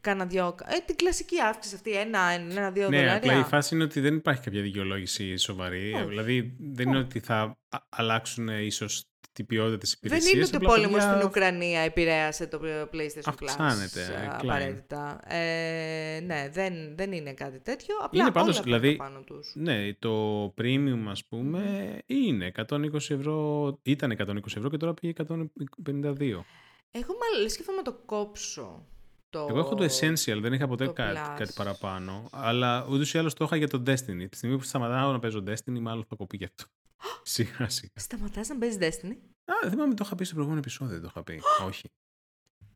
[0.00, 3.16] Κάνα δυο, ε, την κλασική αύξηση αυτή, ένα, ένα, δύο Ναι, δολάρια.
[3.16, 5.92] απλά η φάση είναι ότι δεν υπάρχει κάποια δικαιολόγηση σοβαρή.
[5.94, 6.04] Όχι.
[6.04, 7.36] Δηλαδή δεν είναι ότι θα
[7.68, 10.48] α- αλλάξουν ίσως την ποιότητα της Δεν υπηρεσίας.
[10.48, 12.60] είναι ότι ο πόλεμος στην Ουκρανία επηρέασε το
[12.92, 14.22] PlayStation Αυξάνεται, Plus.
[14.22, 15.20] ε, απαραίτητα.
[15.28, 17.94] Ε, ναι, δεν, δεν είναι κάτι τέτοιο.
[18.02, 19.52] Απλά Είναι πάντως, όλα δηλαδή, πάνω τους.
[19.54, 26.44] Ναι, το premium ας πούμε είναι 120 ευρώ, ήταν 120 ευρώ και τώρα πήγε 152.
[26.90, 28.86] Εγώ μάλλον σκέφτομαι να το κόψω.
[29.30, 29.46] Το...
[29.50, 31.34] Εγώ έχω το Essential, δεν είχα ποτέ το κάτι, Plus.
[31.36, 34.26] κάτι παραπάνω, αλλά ούτως ή άλλως το είχα για το Destiny.
[34.30, 36.64] Τη στιγμή που σταματάω να παίζω Destiny, μάλλον θα κοπεί και αυτό.
[37.22, 37.92] σιγά σιγά.
[37.94, 41.08] Σταματάς να παίζεις Destiny; Α, δεν θυμάμαι, το είχα πει στο προηγούμενο επεισόδιο, δεν το
[41.10, 41.40] είχα πει.
[41.68, 41.90] Όχι.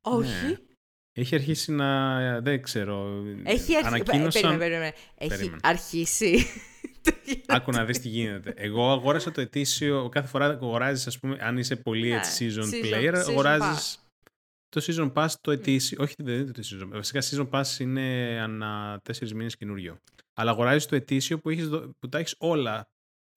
[0.01, 0.57] Όχι;
[1.13, 2.19] Έχει αρχίσει να.
[2.41, 3.23] Δεν ξέρω.
[3.43, 3.87] Έχει αρχίσει.
[3.87, 4.31] Ανακοίνωσαν.
[4.43, 4.93] Περίμενε, περίμενε.
[5.15, 5.61] Έχει Περίμενε.
[5.63, 6.47] αρχίσει.
[7.47, 8.55] Άκου να δεις τι γίνεται.
[8.57, 10.09] Εγώ αγόρασα το ετήσιο.
[10.09, 14.04] Κάθε φορά αγοράζεις, ας πούμε, αν είσαι πολύ Ναι, έτσι season, season- player, season αγοράζεις
[14.81, 15.99] το season pass το ετήσιο.
[16.01, 16.89] Όχι, δεν είναι το season.
[16.93, 19.97] Βασικά, season pass είναι ανά τέσσερις μήνες καινούριο.
[20.35, 22.89] Αλλά αγοράζεις το ετήσιο που, έχεις, δο- που τα έχεις όλα.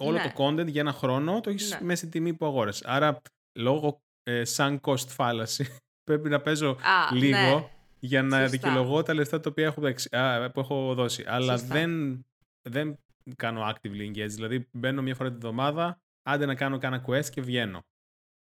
[0.04, 0.34] Όλο Ναι.
[0.36, 1.80] το content για ένα χρόνο το έχεις Ναι.
[1.82, 2.86] μέσα στη τιμή που αγόρασες.
[2.88, 3.22] Άρα,
[3.60, 5.66] λόγω ε, sunk cost fallacy,
[6.10, 7.70] πρέπει να παίζω Α, λίγο ναι.
[8.00, 8.48] για να Σωστά.
[8.48, 11.24] δικαιολογώ τα λεφτά τα οποία έχω, δεξι- α, που έχω δώσει.
[11.28, 11.74] Αλλά Σωστά.
[11.74, 12.24] δεν,
[12.70, 12.98] δεν
[13.36, 14.30] κάνω actively engage.
[14.30, 17.82] Δηλαδή μπαίνω μια φορά την εβδομάδα, άντε να κάνω κάνα quest και βγαίνω.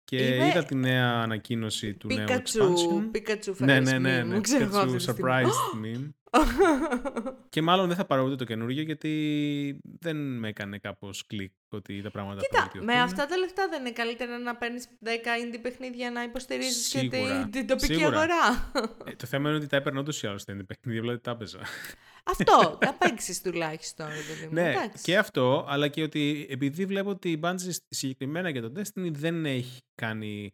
[0.05, 3.07] Και Είμαι- είδα τη νέα ανακοίνωση του νέου Πίκατσου, expansion.
[3.11, 4.41] Πίκατσου Ναι, φέρνεις ναι, ναι, meme, ναι.
[4.41, 5.21] ξέρω εγώ Pikachu αυτή τη στιγμή.
[5.31, 6.09] surprised meme.
[7.49, 12.01] Και μάλλον δεν θα πάρω ούτε το καινούργιο γιατί δεν με έκανε κάπως κλικ ότι
[12.01, 12.93] τα πράγματα θα Κοίτα, βελτιωθούν.
[12.93, 16.97] με αυτά τα λεφτά δεν είναι καλύτερα να παίρνεις 10 indie παιχνίδια να υποστηρίζεις και
[16.97, 18.07] Σίγουρα, την, την τοπική σίγουρα.
[18.17, 18.71] αγορά.
[19.05, 21.31] Ε, το θέμα είναι ότι τα έπαιρνα ούτως ή άλλως τα indie παιχνίδια, δηλαδή τα
[21.31, 21.59] έπαιζα.
[22.27, 24.53] Αυτό, να παίξει τουλάχιστον, ρε παιδί μου.
[24.53, 25.03] Ναι, εντάξει.
[25.03, 29.45] και αυτό, αλλά και ότι επειδή βλέπω ότι η Bungie συγκεκριμένα για το Destiny δεν
[29.45, 30.53] έχει κάνει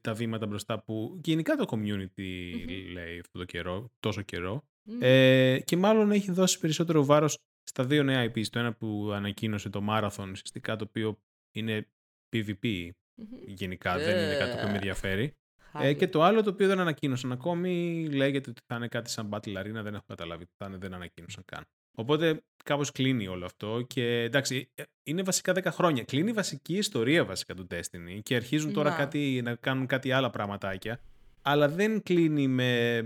[0.00, 2.92] τα βήματα μπροστά που γενικά το community Μμμ.
[2.92, 4.64] λέει αυτό το καιρό, τόσο καιρό.
[4.82, 4.98] Μμ.
[5.00, 8.46] Ε, και μάλλον έχει δώσει περισσότερο βάρος στα δύο νέα IPs.
[8.46, 11.18] Το ένα που ανακοίνωσε το Marathon, ουσιαστικά το οποίο
[11.52, 11.88] είναι
[12.32, 13.26] PvP Μμμ.
[13.46, 15.36] γενικά, δεν είναι κάτι που με ενδιαφέρει.
[15.74, 15.92] Ε, Χάλια.
[15.92, 19.56] και το άλλο το οποίο δεν ανακοίνωσαν ακόμη λέγεται ότι θα είναι κάτι σαν Battle
[19.58, 21.64] Arena, δεν έχω καταλάβει τι θα είναι, δεν ανακοίνωσαν καν.
[21.94, 26.04] Οπότε κάπως κλείνει όλο αυτό και εντάξει, ε, είναι βασικά 10 χρόνια.
[26.04, 28.96] Κλείνει η βασική ιστορία βασικά του Destiny και αρχίζουν τώρα Να.
[28.96, 31.00] κάτι, να κάνουν κάτι άλλα πραγματάκια,
[31.42, 33.00] αλλά δεν κλείνει με...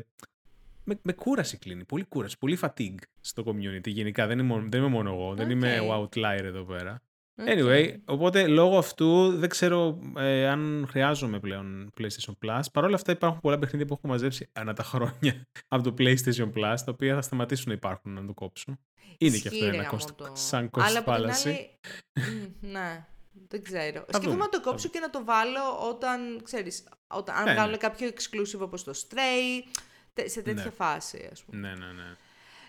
[0.89, 4.27] Με, με κούραση κλείνει, πολύ κούραση, πολύ fatigue στο community γενικά.
[4.27, 5.91] Δεν είμαι, μόνο- δεν είμαι μόνο εγώ, δεν είμαι Οκ.
[5.91, 7.03] ο outlier εδώ πέρα.
[7.39, 7.47] Οκ.
[7.49, 12.61] Anyway, οπότε λόγω αυτού δεν ξέρω ε, αν χρειάζομαι πλέον PlayStation Plus.
[12.73, 16.53] Παρ' όλα αυτά υπάρχουν πολλά παιχνίδια που έχω μαζέψει ανά τα χρόνια από το PlayStation
[16.53, 18.79] Plus, τα οποία θα σταματήσουν να υπάρχουν να το κόψω.
[19.19, 20.33] Είναι και αυτό Ισχύει, ρε, ένα γάμο κόστος, το.
[20.35, 21.71] σαν Αλλά από την κόστος άλλη.
[22.61, 23.07] Μμ, ναι,
[23.49, 24.05] δεν ξέρω.
[24.09, 27.51] Σκέφτομαι δούμε, να το θα κόψω και να το βάλω όταν, ξέρεις, όταν, αν Ναι,
[27.51, 27.57] ναι.
[27.57, 29.69] βγάλουν κάποιο exclusive όπως το Stray,
[30.13, 30.71] τε- σε τέτοια Ναι.
[30.71, 31.59] φάση, ας πούμε.
[31.61, 32.17] Ναι, ναι, ναι.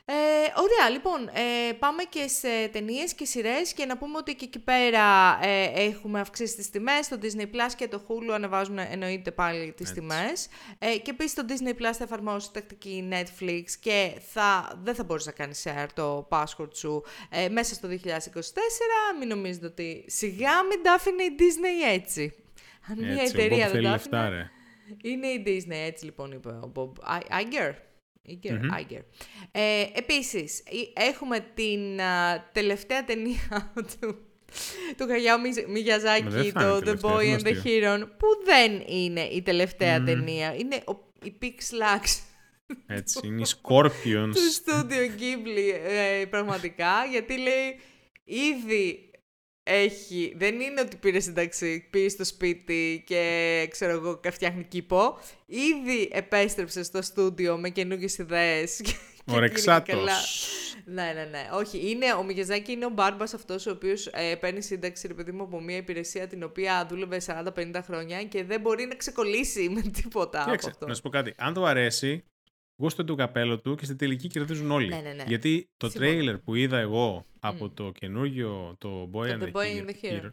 [0.10, 0.14] Ε,
[0.56, 4.60] ωραία, λοιπόν, ε, πάμε και σε ταινίες και σειρές και να πούμε ότι και εκεί
[4.60, 7.06] πέρα ε, έχουμε αυξήσεις τις τιμές.
[7.06, 10.00] Στο Disney Plus και το Hulu ανεβάζουν εννοείται πάλι τις Έτσι.
[10.02, 10.48] τιμές.
[10.80, 15.26] Ε, και επίσης το Disney Plus θα εφαρμόσει τακτική Netflix και θα, δεν θα μπορείς
[15.26, 17.96] να κάνεις share το password σου ε, μέσα στο 2024.
[19.20, 22.34] Μην νομίζετε ότι σιγά μην τα άφηνε η Disney έτσι.
[22.90, 24.50] Αν μια Έτσι, ο Bob εταιρεία δεν θέλει τα λεφτά, άφηνε, ρε.
[25.10, 27.74] είναι η Disney, έτσι λοιπόν είπε ο Bob I- Iger.
[28.28, 28.70] Iger, Μμμ.
[28.80, 29.02] Iger.
[29.52, 34.18] Ε, επίσης, η- έχουμε την α, τελευταία ταινία του,
[34.98, 37.62] του Χαγιάου Μι- Μα Μιγιαζάκη, δεν θα το είναι The τελευταία, Boy αυτό and είναι
[37.64, 40.06] the Hero, που δεν είναι η τελευταία Μμμ.
[40.06, 40.56] ταινία.
[40.56, 42.22] Είναι ο, η Pixlax
[42.88, 44.32] Έτσι, είναι οι Scorpions.
[44.34, 45.74] του στούντιο Ghibli,
[46.22, 47.80] ε, πραγματικά, γιατί λέει
[48.24, 49.07] ήδη
[49.68, 55.18] έχει, δεν είναι ότι πήρε σύνταξη, πήγε στο σπίτι και ξέρω εγώ φτιάχνει κήπο.
[55.46, 58.76] Ήδη επέστρεψε στο στούντιο με καινούργιες ιδέες.
[58.84, 58.92] και-
[59.26, 59.82] και Ο εκείνη και καλά.
[60.04, 60.48] Ρεξάτος.
[60.86, 61.50] Ναι, ναι, ναι.
[61.54, 65.32] Όχι, είναι, ο Μιγιαζάκη είναι ο μπάρμπας αυτός ο οποίος ε, παίρνει σύνταξη, ρε παιδί
[65.32, 69.82] μου, από μια υπηρεσία την οποία δούλευε 40-50 χρόνια και δεν μπορεί να ξεκολλήσει με
[69.82, 70.88] τίποτα από Κοίταξε, αυτό.
[70.88, 71.34] να σου πω κάτι.
[71.38, 72.24] Αν το αρέσει,
[72.82, 74.88] γούστο του καπέλο του και στην τελική κερδίζουν όλοι.
[74.88, 75.24] Ναι, ναι, ναι.
[75.28, 76.12] Γιατί το Συμφωνώ.
[76.12, 77.74] τρέιλερ που είδα εγώ από Μμ.
[77.74, 80.30] το καινούργιο, το Boy, Το and, The the Boy and Hero, the Hero.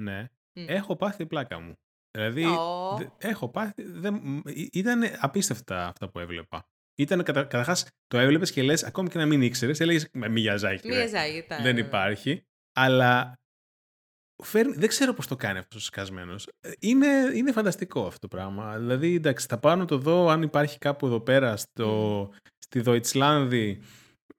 [0.00, 0.28] ναι,
[0.58, 0.64] Μμ.
[0.68, 1.74] έχω πάθει η πλάκα μου.
[2.10, 2.96] Δηλαδή, Ω.
[2.98, 6.66] δε- έχω πάθει, δεν, ήταν απίστευτα αυτά που έβλεπα.
[6.98, 10.88] Ήταν κατα, καταρχάς, το έβλεπες και λες, ακόμη και να μην ήξερες, έλεγες Μιαζάκι.
[10.88, 10.94] ρε.
[10.94, 11.62] Μιγιαζάκη ήταν.
[11.62, 11.86] δεν ναι, ναι.
[11.86, 12.42] υπάρχει.
[12.72, 13.38] Αλλά
[14.42, 16.48] φέρνει, δεν ξέρω πώς το κάνει αυτός ο σκασμένος.
[16.60, 18.78] Ε, Είναι, είναι φανταστικό αυτό το πράγμα.
[18.78, 23.80] Δηλαδή, εντάξει, θα πάω να το δω αν υπάρχει κάπου εδώ πέρα στο, στη Δοϊτσλάνδη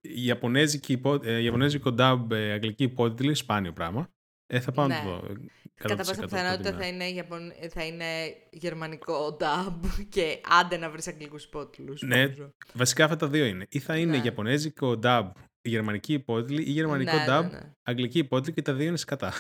[0.02, 4.10] Ιαπωνέζικη, υπό- ε, Ιαπωνέζικο dub, ε, αγγλική υπότιτλη, σπάνιο πράγμα.
[4.54, 5.10] Ε, θα πάω να Ναι.
[5.10, 5.34] το δω.
[5.76, 6.80] Κατά 100% πάσα πιθανότητα προτιμώ.
[6.82, 7.52] θα είναι, Ιαπων...
[7.74, 8.06] θα είναι
[8.52, 9.74] γερμανικό dub
[10.10, 12.02] και άντε να βρεις αγγλικούς υπότιτλους.
[12.02, 12.22] Ναι.
[12.24, 12.54] νομίζω.
[12.74, 13.66] Βασικά αυτά τα δύο είναι.
[13.70, 14.24] Ή θα είναι Ναι.
[14.26, 15.32] Ιαπωνέζικο dub,
[15.62, 17.60] γερμανική υπότιτλη ή γερμανικό Ναι, dub, ναι, ναι.
[17.84, 19.34] αγγλική υπότιτλη και τα δύο είναι σκατά.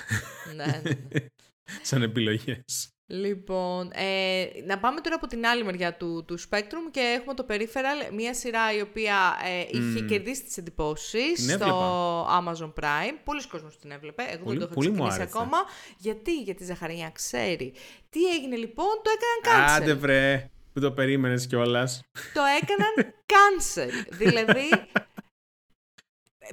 [0.55, 1.25] ναι, ναι, ναι.
[1.81, 2.91] Σαν επιλογές.
[3.09, 7.45] Λοιπόν, ε, να πάμε τώρα από την άλλη μεριά του, του Spectrum και έχουμε το
[7.49, 10.07] Peripheral, μια σειρά η οποία ε, είχε Μμμ.
[10.07, 12.43] κερδίσει τις εντυπώσεις Την στο έβλεπα.
[12.43, 13.17] Amazon Prime.
[13.23, 15.37] Πολλοί κόσμος την έβλεπε, εγώ Πολύ- δεν το έχω πολύ μου ξεκινήσει άρεσε.
[15.37, 15.57] ακόμα.
[15.97, 17.73] Γιατί, γιατί η Ζαχαριά ξέρει.
[18.09, 19.81] Τι έγινε λοιπόν, το έκαναν cancel.
[19.81, 22.01] Άντε βρε, που το περίμενες κιόλας.
[22.33, 24.07] το έκαναν cancel.
[24.17, 24.69] δηλαδή,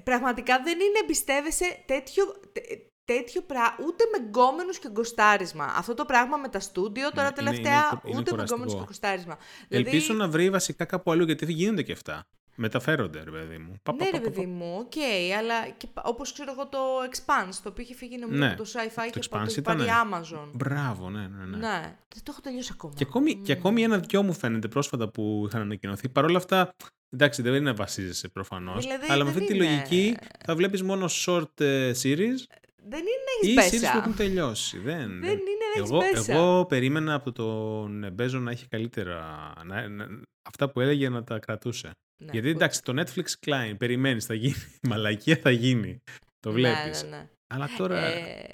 [0.05, 5.65] πραγματικά δεν είναι εμπιστεύεσαι τέτοιο, τέ- τέτοιο πράγμα, ούτε με γκόμενους και γκοστάρισμα.
[5.77, 8.55] Αυτό το πράγμα με τα στούντιο τώρα Ναι, είναι- τελευταία, είναι- είναι ούτε με κουραστικό.
[8.55, 9.39] γκόμενους και γκοστάρισμα.
[9.69, 12.27] Ελπίζω να βρει βασικά κάπου αλλού γιατί γίνονται και αυτά.
[12.57, 13.79] Μεταφέρονται, ρε παιδί μου.
[13.83, 14.53] Πα, πα, Ναι, πα, ρε πα, παιδί πα.
[14.53, 14.93] μου, οκ,
[15.39, 16.79] αλλά και, πα- όπως ξέρω εγώ το
[17.11, 19.59] Expanse, το οποίο είχε φύγει νομίζω Ναι, από το sci-fi το και Expanse το έχει
[19.59, 19.85] ήτανε.
[19.85, 20.49] πάρει Amazon.
[20.53, 21.57] Μπράβο, ναι, ναι, ναι.
[21.57, 21.81] Ναι,
[22.15, 22.93] δεν το έχω τελειώσει ακόμα.
[22.97, 26.09] Και ακόμη, και ακόμη ένα-δυο μου φαίνεται πρόσφατα που είχαν ανακοινωθεί.
[26.09, 26.71] Παρ' όλα αυτά,
[27.15, 28.83] εντάξει, δεν είναι να βασίζεσαι προφανώς.
[28.85, 32.41] Δηλαδή, αλλά με δεν αυτή τη είναι- λογική θα βλέπεις μόνο short ε, series
[32.87, 33.97] Δεν είναι ή έχεις series που πέσα.
[33.97, 34.79] έχουν τελειώσει.
[34.79, 36.33] Δεν, Δεν δεν- είναι έχεις Εγώ, μέσα.
[36.33, 39.53] εγώ περίμενα από τον Μπέζο να έχει καλύτερα.
[39.65, 40.09] Να, να-
[40.49, 41.91] αυτά που έλεγε να τα κρατούσε.
[42.25, 44.55] Ναι, Γιατί ούτε- εντάξει, το Netflix Klein, περιμένεις, θα γίνει.
[44.83, 45.99] Η μαλακία θα γίνει.
[46.41, 47.03] Το Ναι, βλέπεις.
[47.03, 47.29] ναι, ναι.
[47.55, 48.05] Αλλά τώρα.
[48.05, 48.49] Ε,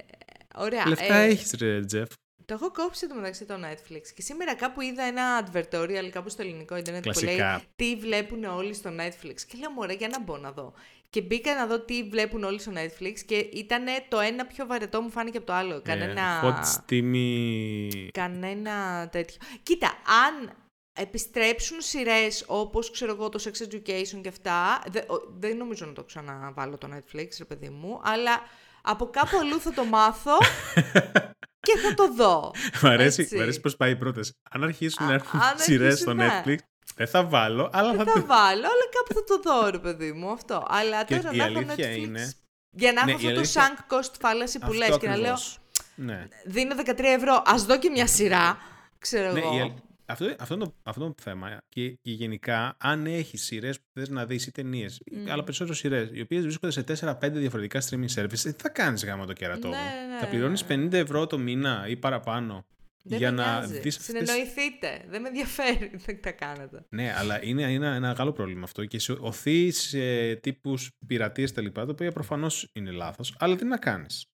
[0.55, 0.89] ωραία.
[0.89, 2.09] λεφτά ε, έχεις, ρε Τζεφ.
[2.51, 6.43] Το έχω κόψει το μεταξύ το Netflix και σήμερα κάπου είδα ένα advertorial κάπου στο
[6.43, 7.63] ελληνικό ίντερνετ που λέει Κλασικά.
[7.77, 9.35] τι βλέπουν όλοι στο Netflix.
[9.47, 10.73] Και λέω μωρέ για να μπω να δω.
[11.11, 15.01] Και μπήκα να δω τι βλέπουν όλοι στο Netflix και ήταν το ένα πιο βαρετό
[15.01, 15.81] μου φάνηκε από το άλλο.
[15.83, 16.41] Κανένα...
[16.45, 18.09] Ε, hot steamy.
[18.13, 19.37] Κανένα τέτοιο.
[19.63, 19.87] Κοίτα,
[20.27, 20.53] αν
[20.93, 25.93] επιστρέψουν σειρές όπως ξέρω εγώ το Sex Education και αυτά, δε- ο- δεν νομίζω να
[25.93, 28.41] το ξαναβάλω το Netflix, ρε παιδί μου, αλλά
[28.83, 30.37] από κάπου αλλού θα το μάθω
[31.61, 32.51] και θα το δω.
[32.83, 33.37] Μ' αρέσει, Έτσι.
[33.37, 34.33] μ' αρέσει πώς πάει η πρόταση.
[34.51, 36.43] Αν αρχίσουν Α, να έρθουν αν σειρές στο αρχίσουν, ναι.
[36.45, 36.59] Netflix,
[36.95, 38.05] δεν θα βάλω, αλλά θα.
[38.05, 40.67] Δεν θα βάλω, αλλά κάπου θα το δω, ρε παιδί μου, αυτό.
[40.69, 41.97] Αλλά Και τώρα η να έχω αλήθεια Netflix...
[41.99, 42.33] είναι-
[42.71, 45.09] Για να Ναι, έχω η αυτό αλήθεια- το sunk cost fallacy που Αυτό λες και
[45.09, 45.59] να λέω ακριβώς.
[45.95, 46.29] Ναι.
[46.45, 48.59] δίνω 13 ευρώ, ας δω και μια σειρά,
[48.99, 49.57] ξέρω Ναι, εγώ.
[49.57, 49.71] η αλ-
[50.11, 51.59] αυτό, αυτό, είναι το, αυτό είναι το θέμα.
[51.69, 56.09] Και, και γενικά, αν έχει σειρές που θες να δεις ή ταινίες, αλλά περισσότερο σειρές,
[56.13, 59.75] οι οποίες βρίσκονται σε 4-5 διαφορετικά streaming services, τι θα κάνεις γάμα το κερατό μου;
[59.75, 59.81] Ναι,
[60.13, 60.85] ναι, θα ναι, πληρώνεις ναι.
[60.87, 62.67] 50 ευρώ το μήνα ή παραπάνω
[63.03, 63.79] Δεν για με να νοιάζει.
[63.79, 64.05] δεις αυτές.
[64.05, 65.05] Συνεννοηθείτε.
[65.09, 65.91] Δεν με ενδιαφέρει.
[66.07, 66.85] Δεν τα κάνετε.
[66.89, 71.63] Ναι, αλλά είναι, είναι ένα μεγάλο πρόβλημα αυτό και σε ωθεί σε τύπου πειρατείες τα
[71.63, 74.27] λοιπά, το οποίο προφανώς είναι λάθος, αλλά τι να κάνεις;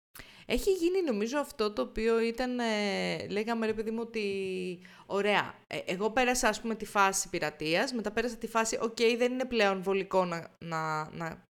[0.46, 5.78] Έχει γίνει νομίζω αυτό το οποίο ήταν, ε, λέγαμε ρε παιδί μου ότι, ωραία, ε,
[5.86, 9.82] εγώ πέρασα ας πούμε τη φάση πειρατείας, μετά πέρασα τη φάση, οκ, δεν είναι πλέον
[9.82, 11.44] βολικό να, να, να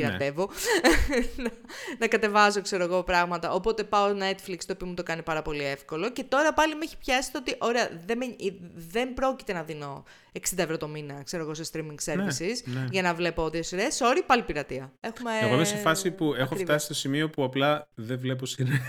[0.00, 0.50] πειρατεύω,
[1.44, 1.50] να,
[1.98, 5.64] να κατεβάζω ξέρω εγώ πράγματα, οπότε πάω Netflix το οποίο μου το κάνει πάρα πολύ
[5.64, 8.26] εύκολο και τώρα πάλι με έχει πιάσει το ότι, ωραία, δεν, με,
[8.74, 12.84] δεν πρόκειται να δίνω 60 ευρώ το μήνα, ξέρω εγώ, σε streaming services ναι.
[12.90, 14.92] για να βλέπω ό,τι σειρές, sorry, πάλι πειρατεία.
[15.00, 15.30] Έχουμε...
[15.42, 16.62] Εγώ είμαι σε φάση που έχω ακριβές.
[16.64, 18.80] φτάσει στο σημείο που απλά δεν βλέπω σειρές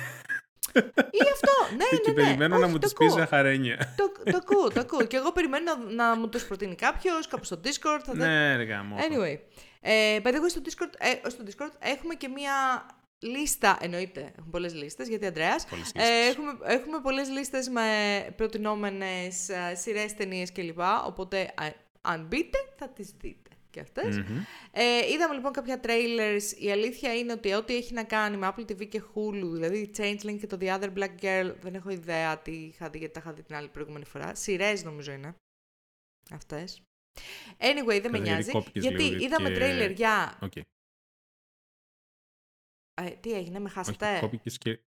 [1.11, 2.13] Ή αυτό, ναι, ναι, και ναι.
[2.13, 3.19] περιμένω να Όχι, μου το τις πεις ακούω.
[3.19, 3.93] ζαχαρένια.
[3.97, 5.05] Το, το ακούω, το ακούω.
[5.05, 8.01] Και εγώ περιμένω να, να μου τους προτείνει κάποιος κάπου στο Discord.
[8.05, 8.95] Θα δεν- ναι, ρε γάμο.
[8.97, 9.37] Anyway,
[9.89, 12.85] ε, by the way, στο Discord, ε, στο Discord έχουμε και μία
[13.19, 16.27] λίστα, εννοείται, έχουμε πολλές λίστες, γιατί Αντρέας, Πολλές ε, λίστες.
[16.29, 17.83] έχουμε, έχουμε πολλές λίστες με
[18.35, 20.79] προτινόμενες ε, σειρές, ταινίες κλπ.
[21.05, 21.69] Οπότε, ε,
[22.01, 24.17] αν μπείτε, θα τις δείτε και αυτές.
[24.17, 24.37] Μμμ.
[24.71, 26.59] Ε, είδαμε λοιπόν κάποια trailers.
[26.59, 30.37] Η αλήθεια είναι ότι ό,τι έχει να κάνει με Apple TV και Hulu, δηλαδή Changeling
[30.39, 33.33] και το The Other Black Girl, δεν έχω ιδέα τι είχα δει γιατί τα είχα
[33.33, 34.35] δει την άλλη προηγούμενη φορά.
[34.35, 35.35] Σειρές νομίζω είναι.
[36.31, 36.81] Αυτές.
[37.57, 38.51] Anyway, δεν με Καλά, γιατί νοιάζει.
[38.51, 40.37] κόπηκες Γιατί λίγο, είδαμε και- trailer για.
[40.41, 40.55] Οκ.
[42.93, 44.79] Ε, τι έγινε, με Όχι, χάσατε; κόπηκες και...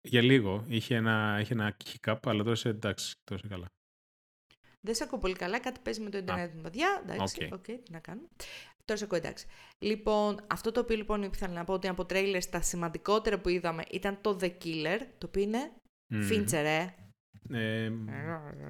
[0.00, 0.64] Για λίγο.
[0.68, 3.14] Είχε ένα, είχε ένα hiccup, αλλά τώρα είσαι εντάξει.
[3.24, 3.66] Τώρα είσαι καλά.
[4.80, 7.02] Δεν σε ακούω πολύ καλά, κάτι παίζει με το Ιντερνετ μου, παιδιά.
[7.08, 7.52] Εντάξει, οκ.
[7.52, 8.28] οκ, τι να κάνω.
[8.84, 9.46] Τώρα σε ακούω εντάξει.
[9.78, 13.84] Λοιπόν, αυτό το οποίο λοιπόν ήθελα να πω ότι από trailers τα σημαντικότερα που είδαμε
[13.90, 15.72] ήταν το The Killer, το οποίο είναι
[16.06, 16.28] Μμμ.
[16.30, 16.86] Fincher,
[17.52, 17.58] ε.
[17.58, 17.90] Ε, Ε,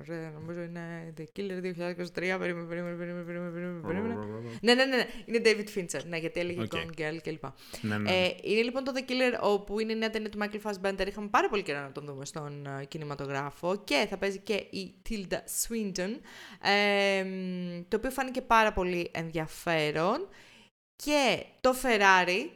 [0.07, 2.37] ρε, Νομίζω είναι The Killer 2023.
[2.39, 4.15] Περίμενε, περίμενε, περίμενε, περίμενε, περίμενε, περίμενε.
[4.61, 5.07] Ναι, ναι, ναι, ναι.
[5.25, 6.05] Είναι David Fincher.
[6.09, 6.71] Ναι, γιατί έλεγε Οκ.
[6.73, 7.45] Gone Girl κλπ.
[7.81, 8.11] ναι, ναι.
[8.11, 11.07] Ε, είναι λοιπόν το The Killer, όπου είναι η νέα ταινία του Michael Fassbender.
[11.07, 13.77] Είχαμε πάρα πολύ καιρό να τον δούμε στον ε, κινηματογράφο.
[13.85, 16.11] Και θα παίζει και η Tilda Swinton.
[16.63, 20.29] Ε, μ, το οποίο φάνηκε πάρα πολύ ενδιαφέρον.
[21.05, 22.49] Και το Ferrari,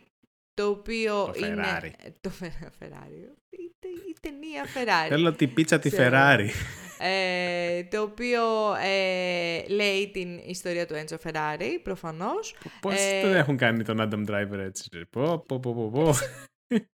[0.61, 1.63] το οποίο Το είναι...
[1.63, 1.91] Ferrari.
[2.05, 3.21] ε, Το Fe- Ferrari.
[3.51, 5.09] Η, τε- η ταινία Ferrari.
[5.09, 6.17] Θέλω τη πίτσα τη Ξέρω.
[6.17, 6.49] Ferrari.
[6.99, 8.43] ε, το οποίο
[8.85, 12.55] ε, λέει την ιστορία του Enzo Ferrari, προφανώς.
[12.81, 14.89] Πώς Ε, δεν έχουν κάνει τον Adam Driver έτσι.
[14.93, 16.11] ρε; Πω, πω, πω, πω, πω.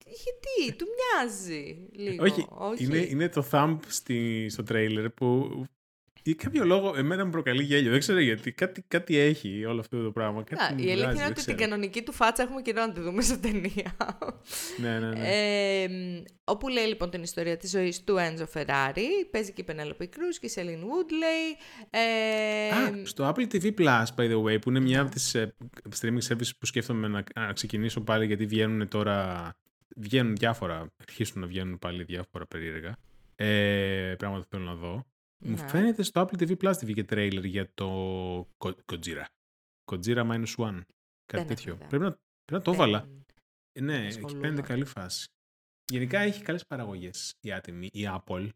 [0.05, 2.25] Γιατί, του μοιάζει λίγο.
[2.49, 5.51] όχι, Είναι, είναι το thumb στη, στο τρέιλερ που
[6.25, 7.91] για κάποιο λόγο εμένα μου προκαλεί γέλιο.
[7.91, 8.53] Δεν ξέρω γιατί.
[8.53, 10.43] Κάτι, κάτι έχει όλο αυτό το πράγμα.
[10.43, 11.57] Κάτι Να, μου η αλήθεια βγάζει, είναι δεν ότι ξέρω.
[11.57, 13.97] την κανονική του φάτσα έχουμε καιρό να τη δούμε σε ταινία.
[14.77, 15.21] Ναι, ναι, ναι.
[15.23, 19.65] Ε, μ, όπου λέει λοιπόν την ιστορία της ζωής του Enzo Ferrari, παίζει και η
[19.69, 21.57] Penelope Cruz και η Celine Woodley.
[21.91, 25.55] Ε, Α, στο Apple TV Plus, by the way, που είναι μια από τις ε,
[26.01, 29.51] streaming services που σκέφτομαι να, να ξεκινήσω πάλι γιατί βγαίνουν τώρα,
[29.97, 32.97] βγαίνουν διάφορα, αρχίσουν να βγαίνουν πάλι διάφορα περίεργα.
[33.37, 35.07] Ε, πράγματα που θέλω να δω.
[35.45, 35.69] Μου Ναι.
[35.69, 37.89] φαίνεται στο Apple TV Plus βγήκε trailer για το
[38.59, 39.25] Ko- Kojira.
[39.93, 40.81] Kojira Minus One.
[41.27, 41.75] Κάτι έχω τέτοιο.
[41.75, 41.89] ιδέα.
[41.89, 42.21] Πρέπει να, πρέπει
[42.53, 43.09] να το δεν- έβαλα.
[43.73, 44.41] Ε, ναι, εκεί ασχολούμαι.
[44.47, 45.27] φαίνεται καλή φάση.
[45.93, 48.49] Γενικά έχει καλές παραγωγές η άτιμη, η Apple.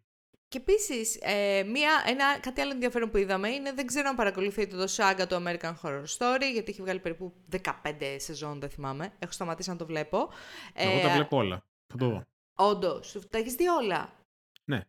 [0.48, 4.76] Και επίσης, ε, μία, ένα, κάτι άλλο ενδιαφέρον που είδαμε είναι, δεν ξέρω αν παρακολουθείτε
[4.76, 9.12] το σάγκα του American Horror Story, γιατί έχει βγάλει περίπου 15 σεζόν, δεν θυμάμαι.
[9.18, 10.30] Έχω σταματήσει να το βλέπω.
[10.72, 11.64] Εγώ τα βλέπω όλα.
[11.86, 12.22] Θα το δω.
[12.58, 14.20] Όντως, τα έχεις δει όλα;
[14.64, 14.84] Ναι.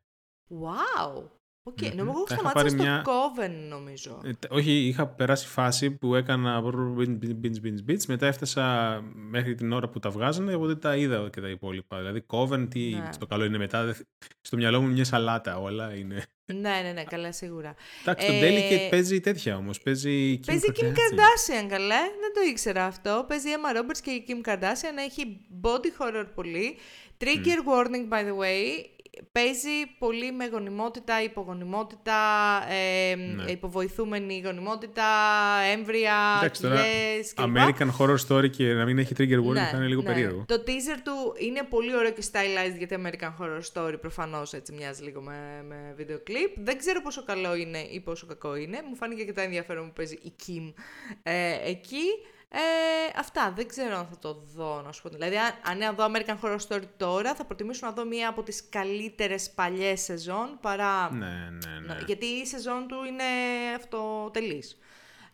[0.50, 1.24] Wow!
[1.68, 1.95] Οκ, okay.
[1.95, 3.05] νομίζω εγώ σταμάτησα στο μια...
[3.05, 4.22] Coven, νομίζω.
[4.24, 6.61] Ε, όχι, είχα περάσει φάση που έκανα
[6.97, 11.41] binge, binge, binge, μετά έφτασα μέχρι την ώρα που τα βγάζανε, οπότε τα είδα και
[11.41, 11.97] τα υπόλοιπα.
[11.97, 13.09] Δηλαδή, Coven, τι ναι.
[13.11, 13.95] στο καλό είναι μετά.
[14.41, 16.24] Στο μυαλό μου μια σαλάτα όλα είναι.
[16.53, 17.76] Ναι, ναι, ναι, καλά, σίγουρα.
[18.01, 18.30] Εντάξει, ε...
[18.30, 19.82] το Delicate παίζει τέτοια όμως.
[19.82, 21.99] Παίζει Kim Παίζει Kim Kardashian, καλά.
[21.99, 23.26] Δεν το ήξερα αυτό.
[23.28, 24.97] Παίζει Emma Roberts και η Kim Kardashian.
[25.05, 26.78] Έχει body horror πολύ.
[27.24, 28.86] Trigger warning, by the way
[29.32, 32.13] παίζει πολύ με γονιμότητα, υπογονιμότητα,
[32.70, 33.51] ε, ναι.
[33.51, 35.03] υποβοηθούμενη γονιμότητα,
[35.74, 36.13] έμβρια,
[36.51, 37.45] κοιλιές κλπ.
[37.45, 40.07] American Horror Story και να μην έχει trigger warning ναι, θα είναι λίγο ναι.
[40.07, 40.45] περίεργο.
[40.47, 45.03] Το teaser του είναι πολύ ωραίο και stylized γιατί American Horror Story προφανώς έτσι μοιάζει
[45.03, 46.51] λίγο με, με βίντεο κλιπ.
[46.57, 48.82] Δεν ξέρω πόσο καλό είναι ή πόσο κακό είναι.
[48.89, 50.74] Μου φάνηκε και τα ενδιαφέρον που παίζει η Kim
[51.24, 52.05] ε, εκεί.
[52.50, 52.60] Ε,
[53.20, 55.10] αυτά, δεν ξέρω αν θα το δω, να σου πω.
[55.10, 58.70] Δηλαδή, αν, αν δω American Horror Story τώρα, θα προτιμήσω να δω μία από τις
[58.70, 61.14] καλύτερες παλιές σεζόν παρά...
[61.14, 61.98] Ναι, ναι, ναι.
[62.06, 63.24] Γιατί η σεζόν του είναι
[63.76, 64.78] αυτοτελής.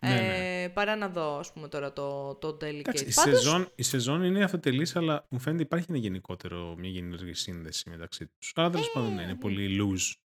[0.00, 0.62] Ναι, ναι.
[0.62, 2.78] Ε, παρά να δω, ας πούμε, τώρα το, το Delicate.
[2.78, 7.34] Εντάξει, η, σεζόν, η σεζόν είναι αυτοτελής, αλλά μου φαίνεται υπάρχει ένα γενικότερο, μια γενικότερη
[7.34, 8.52] σύνδεση μεταξύ τους.
[8.54, 10.23] Αλλά τέλος ε, πάντων ναι, είναι πολύ loose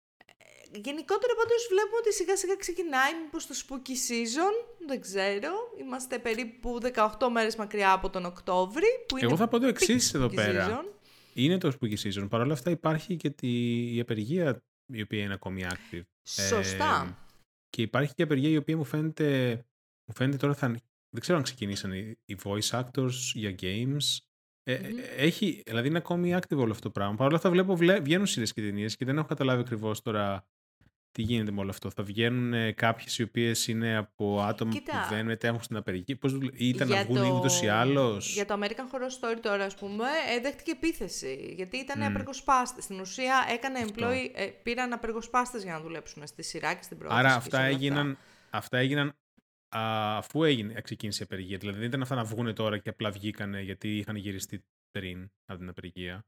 [0.84, 4.54] γενικότερα πάντως βλέπουμε ότι σιγά σιγά ξεκινάει μήπως το spooky season,
[4.88, 5.52] δεν ξέρω.
[5.80, 8.88] Είμαστε περίπου 18 μέρες μακριά από τον Οκτώβρη.
[9.08, 10.86] Που είναι Εγώ θα πω το εξής εδώ πέρα.
[11.34, 12.28] Είναι το spooky season.
[12.30, 13.50] Παρ' όλα αυτά υπάρχει και τη,
[13.96, 14.64] η απεργία
[14.94, 16.02] η οποία είναι ακόμη active.
[16.24, 17.18] Σωστά.
[17.20, 17.24] Ε,
[17.70, 19.56] και υπάρχει και η απεργία η οποία μου φαίνεται,
[20.06, 20.68] μου φαίνεται τώρα θα...
[21.10, 21.92] Δεν ξέρω αν ξεκινήσαν
[22.26, 24.18] οι voice actors για games.
[24.64, 25.00] Ε, mm-hmm.
[25.18, 27.16] έχει, δηλαδή είναι ακόμη active όλο αυτό το πράγμα.
[27.16, 30.46] Παρ' όλα αυτά βλέπω, βγαίνουν σειρές και ταινίες και δεν έχω καταλάβει ακριβώς τώρα
[31.16, 31.90] τι γίνεται με όλο αυτό.
[31.90, 36.18] Θα βγαίνουν ε, κάποιες οι οποίες είναι από άτομα Κοίτα, που δεν μετέχουν στην απεργία.
[36.18, 37.36] Πώς ήταν να βγουν το...
[37.36, 40.04] ούτως ή άλλως; Για το American Horror Story τώρα, ας πούμε,
[40.36, 41.54] ε, δέχτηκε επίθεση.
[41.56, 42.06] Γιατί ήταν mm.
[42.06, 42.84] απεργοσπάστες.
[42.84, 47.16] Στην ουσία έκανε employee, ε, πήραν απεργοσπάστες για να δουλέψουν στη σειρά και στην πρώτη.
[47.16, 48.18] Άρα αυτά έγιναν,
[48.50, 49.16] αυτά έγιναν
[49.70, 51.58] αφού έγινε, ξεκίνησε η απεργία.
[51.58, 55.60] Δηλαδή δεν ήταν αυτά να βγουν τώρα και απλά βγήκανε γιατί είχαν γυριστεί πριν από
[55.60, 56.26] την απεργία.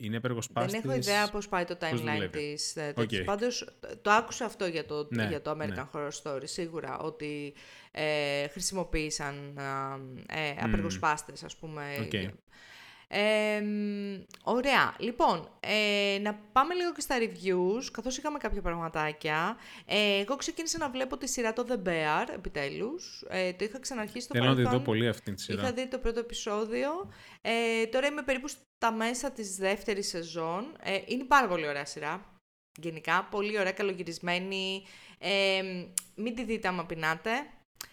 [0.00, 0.72] Είναι επεργοσπάστης.
[0.80, 2.76] Δεν έχω ιδέα πώς πάει το timeline της.
[2.94, 3.24] Okay.
[3.24, 3.68] Πάντως
[4.02, 5.88] το άκουσα αυτό για το, ναι, για το American ναι.
[5.92, 7.54] Horror Story σίγουρα, ότι
[7.90, 9.58] ε, χρησιμοποίησαν
[10.28, 11.82] ε, απεργοσπάστες ας πούμε.
[12.00, 12.28] Okay.
[13.10, 13.62] Ε,
[14.42, 14.94] ωραία.
[14.98, 19.56] Λοιπόν, ε, να πάμε λίγο και στα reviews, καθώς είχαμε κάποια πραγματάκια.
[19.86, 23.24] Ε, εγώ ξεκίνησα να βλέπω τη σειρά το The Bear, επιτέλους.
[23.28, 24.56] Ε, το είχα ξαναρχίσει στο παρελθόν.
[24.56, 25.62] Θέλω να τη δω πολύ αυτή τη σειρά.
[25.62, 26.90] Είχα δει το πρώτο επεισόδιο.
[27.40, 30.76] Ε, τώρα είμαι περίπου στα μέσα της δεύτερης σεζόν.
[30.82, 32.40] Ε, είναι πάρα πολύ ωραία σειρά.
[32.80, 34.84] Γενικά, πολύ ωραία, καλογυρισμένη.
[35.18, 35.62] Ε,
[36.14, 37.30] μην τη δείτε άμα πεινάτε.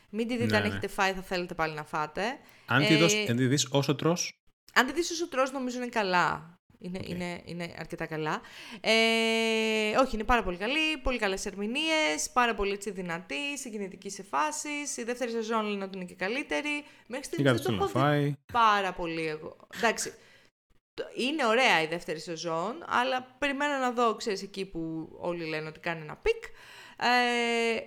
[0.10, 0.68] Μην τη δείτε ναι, αν ναι.
[0.68, 2.24] έχετε φάει, θα θέλετε πάλι να φάτε.
[2.66, 4.45] Αν τη, ε, τη δεις όσο τρως,
[4.76, 6.60] αν τη δεις όσο τρως νομίζω είναι καλά.
[6.80, 8.42] Είναι, είναι, είναι αρκετά καλά.
[8.82, 14.24] Ε, όχι, είναι πάρα πολύ καλή, πολύ καλές ερμηνείες, πάρα πολύ έτσι, δυνατή, συγκινητική σε
[14.24, 14.98] φάσεις.
[14.98, 16.86] Η δεύτερη σεζόν λένε ότι είναι και καλύτερη.
[17.08, 19.58] Μέχρι στιγμής δεν το έχω δει πάρα πολύ εγώ.
[19.76, 20.14] Εντάξει,
[21.16, 25.80] είναι ωραία η δεύτερη σεζόν, αλλά περιμένω να δω, ξέρεις, εκεί που όλοι λένε ότι
[25.80, 26.44] κάνει ένα peak.
[26.98, 27.80] Ε,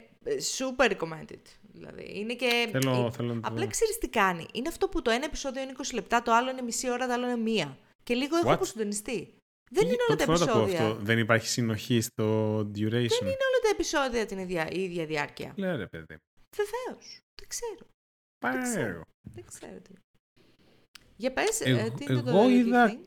[0.59, 1.43] super recommended.
[1.79, 2.19] Δηλαδή.
[2.19, 2.69] Είναι και.
[2.73, 4.47] Θέλω, θέλω Απλά ξέρεις τι κάνει.
[4.53, 7.13] Είναι αυτό που το ένα επεισόδιο είναι 20 λεπτά, το άλλο είναι μισή ώρα, το
[7.13, 7.79] άλλο είναι μία.
[8.03, 9.33] Και λίγο έχω αποσυντονιστεί.
[9.71, 10.87] Δεν είναι όλα τα επεισόδια.
[10.87, 10.99] Αυτό.
[11.03, 12.91] Δεν υπάρχει συνοχή στο duration.
[12.91, 15.53] Δεν είναι όλα τα επεισόδια την ίδια, η ίδια διάρκεια.
[15.57, 16.17] Λέω ρε παιδί.
[16.57, 17.21] Βεβαίως.
[17.35, 17.87] Δεν ξέρω.
[18.39, 18.59] Πάρε.
[18.59, 19.03] Δεν ξέρω.
[19.23, 19.93] Δεν ξέρω τι.
[21.17, 22.99] Για πες, ε, εγώ, τι είναι εγώ το είδα...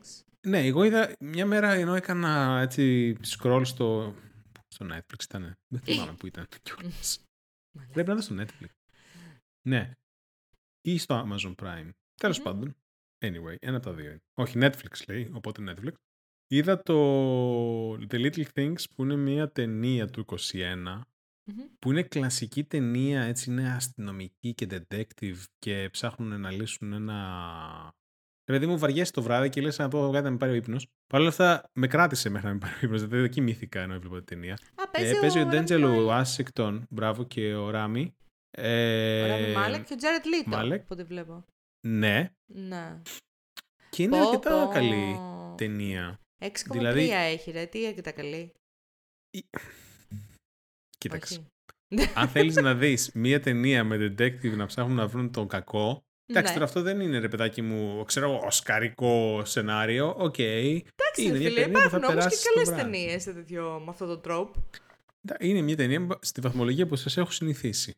[0.46, 4.14] Ναι, εγώ είδα μια μέρα ενώ έκανα έτσι scroll στο,
[4.68, 5.52] στο Netflix ήταν.
[5.68, 7.20] Δεν θυμάμαι που ήταν κιόλας.
[7.92, 8.68] Πρέπει να δω στο Netflix.
[9.68, 9.90] Ναι.
[10.80, 11.90] Ή στο Amazon Prime.
[12.14, 12.76] Τέλος πάντων.
[13.18, 15.92] Anyway, ένα από τα δύο Όχι, Netflix λέει, οπότε Netflix.
[16.46, 21.00] Είδα το The Little Things που είναι μια ταινία του 21
[21.78, 27.94] που είναι κλασική ταινία, έτσι είναι αστυνομική και detective και ψάχνουν να λύσουν ένα...
[28.52, 30.88] Δηλαδή μου βαριέσαι το βράδυ και λες να πω κάτι να με πάρει ο ύπνος.
[31.06, 33.94] Παρ' όλα αυτά με κράτησε μέχρι να με πάρει ο ύπνος, δηλαδή δεν κοιμήθηκα ενώ
[33.94, 34.58] έβλεπα την ταινία.
[34.74, 38.14] Α, παίζει, ε, παίζει ο, ο Ντέντζελο Άσικτον, μπράβο και ο Ράμι.
[38.50, 40.90] Ε, ο Ράμι Μάλεκ και ο Τζάρετ Λίτο, Μάλεκ.
[40.90, 41.44] ό,τι βλέπω.
[41.86, 42.32] Ναι.
[42.46, 43.00] Ναι.
[43.90, 44.72] Και είναι πω, αρκετά πω.
[44.72, 45.18] καλή
[45.56, 46.20] ταινία.
[46.44, 47.10] 6,3 δηλαδή...
[47.10, 48.52] έχει ρε, τι αρκετά καλή.
[50.98, 51.46] Κοίταξε.
[52.14, 56.02] Αν θέλεις να δεις μία ταινία με detective να ψάχνουν να βρουν τον κακό,
[56.32, 56.58] Εντάξει, ναι.
[56.58, 60.14] τώρα αυτό δεν είναι ρε παιδάκι μου, ξέρω, οσκαρικό σενάριο.
[60.18, 60.34] Οκ.
[60.38, 60.80] Okay.
[60.94, 63.26] Εντάξει, είναι φίλε, υπάρχουν όμως και καλές ταινίες
[63.56, 64.62] με αυτόν τον τρόπο.
[65.40, 67.94] Είναι μια ταινία στη βαθμολογία που σας έχω συνηθίσει.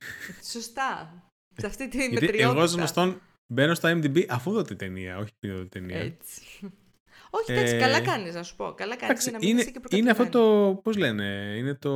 [0.52, 1.22] Σωστά.
[1.56, 2.42] Σε αυτή την μετριότητα.
[2.42, 5.98] Εγώ γνωστόν μπαίνω στο MDB αφού δω την ταινία, όχι πριν δω την ταινία.
[5.98, 6.42] Έτσι.
[7.30, 8.72] Όχι, εντάξει, καλά κάνεις να σου πω.
[8.72, 10.74] Καλά κάνεις Εντάξει, να μην είναι, είσαι και είναι αυτό προκατηλημένη.
[10.74, 10.80] το.
[10.82, 11.90] Πώς λένε, είναι το.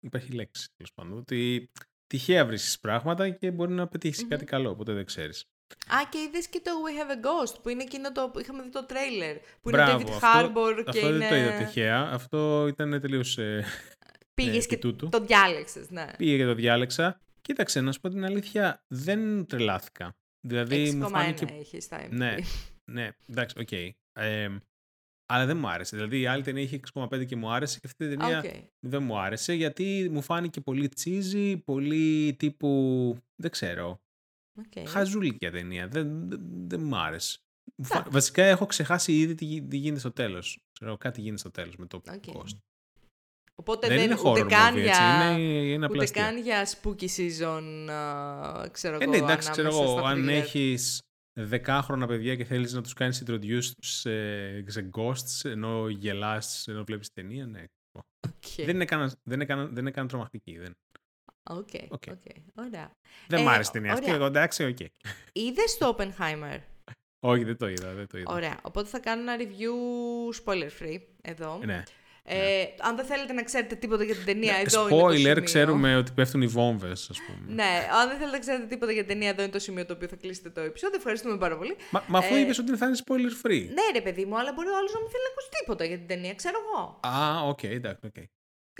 [0.00, 1.18] Υπάρχει λέξη τέλος πάντων.
[1.18, 1.70] Ότι
[2.12, 5.44] τυχαία βρίσκεις πράγματα και μπορεί να πετύχεις κάτι καλό, οπότε δεν ξέρεις.
[5.86, 8.32] Α, και είδες και το We Have a Ghost, που είναι εκείνο το.
[8.40, 9.36] Είχαμε δει το τρέιλερ.
[9.36, 11.18] Που Μπράβο, είναι David αυτό- Harbour και Αυτό είναι.
[11.18, 12.00] δεν το είδα τυχαία.
[12.12, 13.38] Αυτό ήταν τελείως.
[13.38, 13.64] Ε,
[14.34, 15.08] Πήγες ε, και επί τούτου.
[15.08, 16.06] το διάλεξες, ναι.
[16.16, 17.20] Πήγε και το διάλεξα.
[17.42, 20.16] Κοίταξε, να σου πω την αλήθεια, δεν τρελάθηκα.
[20.46, 21.46] Δηλαδή μου 6,1 φάνηκε.
[21.58, 22.08] έχει στο IMDb.
[22.10, 22.34] Ναι,
[22.90, 23.72] ναι, εντάξει, οκ.
[24.12, 24.48] Ε,
[25.32, 25.96] αλλά δεν μου άρεσε.
[25.96, 28.44] Δηλαδή η άλλη ταινία είχε 6,5 και μου άρεσε και αυτή η ταινία Οκ.
[28.86, 33.16] δεν μου άρεσε γιατί μου φάνηκε πολύ cheesy, πολύ τύπου.
[33.42, 34.00] Δεν ξέρω.
[34.58, 34.88] οκ.
[34.88, 35.88] Χαζούλικια ταινία.
[35.88, 37.38] Δεν, δεν, δεν μου άρεσε.
[37.76, 38.12] Μου φα- Εντάξει.
[38.12, 40.58] Βασικά έχω ξεχάσει ήδη τι, γι- τι γίνεται στο τέλος.
[40.72, 42.22] Ξέρω κάτι γίνεται στο τέλος με το Οκ.
[42.26, 42.56] Ghost.
[43.54, 44.92] Οπότε δεν δεν, είναι ούτε horror καν movie, για...
[44.92, 45.40] έτσι.
[45.40, 45.40] Είναι,
[45.72, 46.22] είναι απλά Ούτε αστεία.
[46.22, 50.18] καν για spooky season, α, ξέρω Ε, εγώ, ναι, εντάξει, ξέρω ανάμεσα εγώ, στα αν
[50.24, 50.42] thriller.
[51.34, 56.84] Έχει δεκάχρονα παιδιά και θέλεις να τους κάνεις introduce σε, σε ghosts ενώ γελάς, ενώ
[56.84, 57.64] βλέπεις ταινία, ναι.
[58.28, 58.64] Οκ.
[58.64, 60.58] Δεν, είναι καν, δεν, είναι καν, δεν είναι καν τρομακτική.
[60.58, 60.76] Δεν,
[61.50, 62.02] Οκ, Οκ.
[62.10, 62.22] οκ.
[62.54, 62.90] Ωραία.
[63.28, 64.16] δεν Ε, μ' άρεσε η ταινία αυτή, ωραία.
[64.16, 64.78] εγώ εντάξει, οκ.
[65.32, 66.58] Είδες το Oppenheimer;
[67.20, 68.32] Όχι, δεν το είδα, δεν το είδα.
[68.32, 68.60] Ωραία.
[68.62, 71.60] Οπότε θα κάνω ένα review spoiler free εδώ.
[71.64, 71.82] Ναι.
[72.24, 75.16] Ε, αν δεν θέλετε να ξέρετε τίποτα για την ταινία, εδώ είναι το Ναι, Spoiler,
[75.18, 75.42] σημείο.
[75.42, 77.54] ξέρουμε ότι πέφτουν οι βόμβες, ας πούμε.
[77.54, 77.70] Ναι,
[78.00, 80.08] αν δεν θέλετε να ξέρετε τίποτα για την ταινία, εδώ είναι το σημείο το οποίο
[80.08, 80.96] θα κλείσετε το επεισόδιο.
[80.96, 81.76] Ευχαριστούμε πάρα πολύ.
[81.90, 83.64] Μα, μα αφού Ε, είπες ότι θα είναι spoiler free.
[83.78, 85.96] Ναι, ρε παιδί μου, αλλά μπορεί ο άλλος να μην θέλει να ακούσει τίποτα για
[85.98, 87.00] την ταινία, ξέρω εγώ.
[87.16, 88.16] Α, οκ, εντάξει, οκ.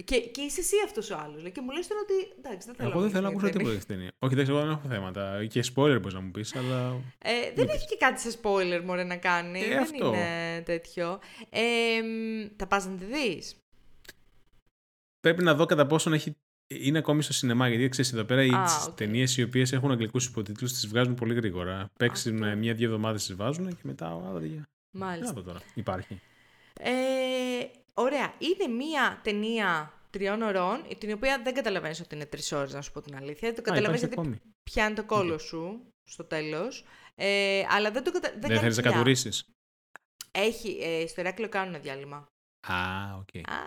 [0.05, 1.43] Και, και είσαι εσύ αυτός ο άλλος.
[1.53, 2.33] Και μου λες τώρα ότι.
[2.39, 3.97] Εντάξει, δεν θέλω Εγώ δεν θέλω να μιλήσω ακούσω για την τίποτα για αυτή την
[3.97, 4.13] ταινία.
[4.19, 5.47] Όχι, εντάξει, εγώ δεν έχω θέματα.
[5.47, 7.01] Και spoiler μπορείς να μου πεις, αλλά...
[7.19, 9.61] Ε, δεν έχει και κάτι σε spoiler μωρέ να κάνει.
[9.61, 10.07] Ε, δεν αυτό.
[10.07, 11.21] είναι τέτοιο.
[11.51, 11.63] Ε,
[12.03, 13.57] μ, θα πας να τη δεις;
[15.21, 16.37] πρέπει να δω κατά πόσον έχει...
[16.67, 17.69] είναι ακόμη στο σινεμά.
[17.69, 18.95] Γιατί ξέρεις, εδώ πέρα οι Α, τις οκ.
[18.95, 21.91] ταινίες οι οποίες έχουν αγγλικούς υποτίτλους τις βγάζουν πολύ γρήγορα.
[21.99, 22.57] Παίξουν Αυτό.
[22.57, 24.07] μία-δύο εβδομάδες τις βάζουν και μετά.
[24.07, 24.69] Α, παιδιά.
[24.91, 25.33] Τι να Μάλιστα.
[25.33, 25.61] δω τώρα.
[25.75, 26.21] Υπάρχει.
[26.81, 26.91] Ε,
[27.95, 28.35] ωραία.
[28.39, 32.93] Είναι μία ταινία τριών ωρών, την οποία δεν καταλαβαίνεις ότι είναι τρεις ώρες, να σου
[32.93, 33.55] πω την αλήθεια.
[33.55, 34.55] Το Α, καταλαβαίνεις υπάρχει γιατί ακόμη.
[34.63, 36.85] πιάνει το κώλο σου στο τέλος.
[37.15, 38.31] Ε, αλλά δεν το κατα...
[38.31, 38.97] δεν, Δεν, κάνει θέλεις να κοιλιά.
[38.97, 39.31] κατουρήσεις.
[40.31, 42.27] Έχει, ε, στο Ηράκλειο κάνουν διάλειμμα.
[42.69, 42.75] Α,
[43.19, 43.37] οκ.
[43.51, 43.59] Α,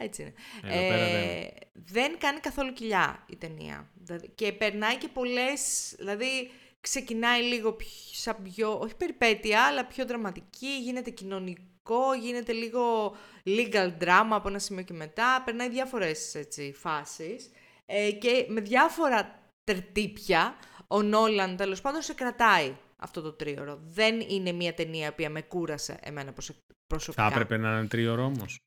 [0.00, 0.32] έτσι είναι.
[0.62, 1.28] Εδώ πέρα δεν.
[1.28, 3.90] Ε, δεν κάνει καθόλου κοιλιά η ταινία.
[3.94, 6.50] Δηλαδή, και περνάει και πολλές, δηλαδή
[6.80, 11.10] ξεκινάει λίγο πιο, σαν πιο, όχι περιπέτεια, αλλά πιο δραματική, γίνεται
[11.86, 17.50] κοινωνικό, γίνεται λίγο legal drama από ένα σημείο και μετά, περνάει διάφορες έτσι, φάσεις
[17.86, 20.56] ε, και με διάφορα τερτίπια
[20.88, 23.78] ο Νόλαν τέλος πάντων σε κρατάει αυτό το τρίωρο.
[23.82, 27.28] Δεν είναι μια ταινία που με κούρασε εμένα προσε- προσωπικά.
[27.28, 28.58] Θα έπρεπε να είναι τρίωρο όμως.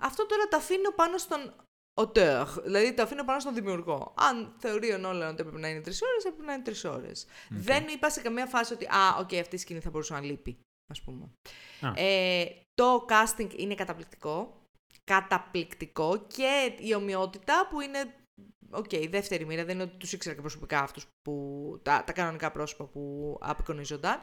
[0.00, 1.54] Αυτό τώρα το αφήνω πάνω στον
[2.00, 4.14] auteur, δηλαδή το αφήνω πάνω στον δημιουργό.
[4.18, 7.26] Αν θεωρεί ο Νόλαν ότι έπρεπε να είναι τρεις ώρες, έπρεπε να είναι τρεις ώρες.
[7.50, 10.58] Δεν είπα σε καμία φάση ότι, Α, οκ, αυτή η σκηνή θα μπορούσε να λείπει,
[10.86, 11.30] ας πούμε.
[11.80, 11.92] Α.
[11.96, 14.62] Ε, το casting είναι καταπληκτικό.
[15.04, 18.14] Καταπληκτικό και η ομοιότητα που είναι.
[18.70, 21.34] Οκ, η δεύτερη μοίρα δεν είναι ότι τους ήξερα και προσωπικά αυτούς που.
[21.82, 24.20] Τα, τα κανονικά πρόσωπα που απεικονίζονταν.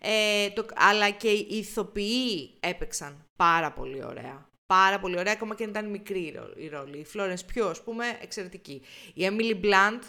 [0.00, 4.50] Ε, το, αλλά και οι ηθοποιοί έπαιξαν πάρα πολύ ωραία.
[4.66, 6.98] Πάρα πολύ ωραία, ακόμα και αν ήταν μικρή οι ρο- οι ρόλοι.
[6.98, 8.82] Η Florence Pugh, ας πούμε, εξαιρετική.
[9.14, 10.02] Η Emily Blunt,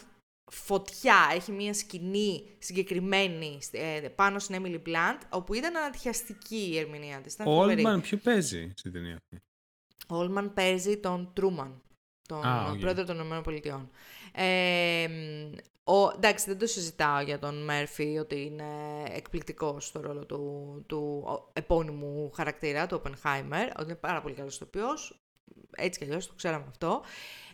[0.50, 1.16] φωτιά.
[1.34, 7.34] Έχει μια σκηνή συγκεκριμένη ε, πάνω στην Emily Blunt, όπου ήταν ανατριχιαστική η ερμηνεία της.
[7.34, 7.84] Ήταν Ο φοβερή.
[7.86, 9.42] Oldman ποιο παίζει στην ταινία αυτή;
[10.08, 11.82] Ο Oldman παίζει τον Τρούμαν,
[12.28, 12.78] τον Α, οκ.
[12.78, 13.88] πρόεδρο των ΗΠΑ.
[14.42, 15.08] Ε,
[15.84, 18.64] ο, εντάξει, δεν το συζητάω για τον Μέρφυ ότι είναι
[19.10, 24.54] εκπληκτικός στο ρόλο του, του ο- επώνυμου χαρακτήρα, του Oppenheimer, ότι είναι πάρα πολύ καλός
[24.54, 25.24] ηθοποιός,
[25.76, 27.02] έτσι κι αλλιώς το ξέραμε αυτό.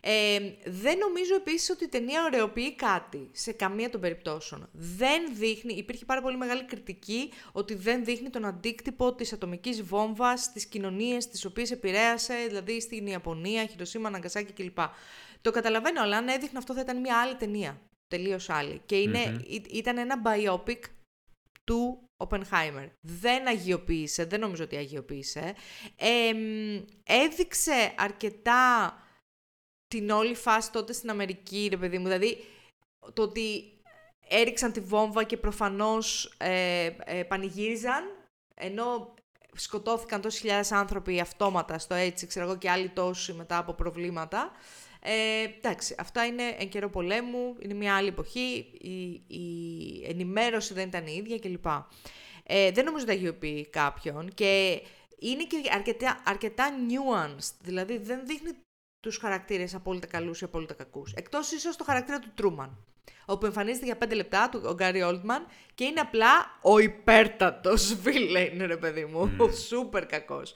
[0.03, 4.68] Ε, δεν νομίζω επίσης ότι η ταινία ωραιοποιεί κάτι σε καμία των περιπτώσεων.
[4.72, 10.43] Δεν δείχνει, υπήρχε πάρα πολύ μεγάλη κριτική ότι δεν δείχνει τον αντίκτυπο της ατομικής βόμβας
[10.43, 14.78] στις κοινωνίες τις οποίες επηρέασε, δηλαδή στην Ιαπωνία, Χιροσίμα, Ναγκασάκη κλπ.
[15.41, 17.80] Το καταλαβαίνω, αλλά αν έδειχνε αυτό θα ήταν μια άλλη ταινία.
[18.09, 18.80] Τελείως άλλη.
[18.86, 19.38] Και είναι, Μμμ.
[19.47, 20.80] ή- ήταν ένα biopic
[21.64, 22.89] του Oppenheimer.
[23.01, 25.55] Δεν αγιοποίησε, δεν νομίζω ότι αγιοποίησε.
[25.97, 28.95] Ε, μ, έδειξε αρκετά
[29.89, 32.05] την όλη φάση τότε στην Αμερική, ρε παιδί μου.
[32.05, 32.45] Δηλαδή,
[33.12, 33.73] το ότι
[34.29, 38.05] έριξαν τη βόμβα και προφανώς ε, ε, πανηγύριζαν,
[38.55, 39.14] ενώ
[39.55, 44.53] σκοτώθηκαν τόσοι χιλιάδες άνθρωποι αυτόματα στο έτσι, ξέρω εγώ, και άλλοι τόσοι μετά από προβλήματα.
[45.03, 50.88] Ε, εντάξει, αυτά είναι εν καιρό πολέμου, είναι μια άλλη εποχή, η, η ενημέρωση δεν
[50.88, 51.66] ήταν η ίδια κλπ.
[52.42, 54.82] Ε, δεν νομίζω ότι αγιοποιεί κάποιον και
[55.18, 58.51] είναι και αρκετά, αρκετά nuanced, δηλαδή δεν δείχνει
[59.01, 61.12] τους χαρακτήρες απόλυτα καλούς ή απόλυτα κακούς.
[61.12, 62.89] Εκτός ίσως το χαρακτήρα του Τρούμαν, ο
[63.31, 67.91] όπου εμφανίζεται για 5 λεπτά του, ο Γκάρι Όλτμαν και είναι απλά ο υπέρτατος
[68.53, 70.55] είναι ρε παιδί μου, ο σούπερ κακός.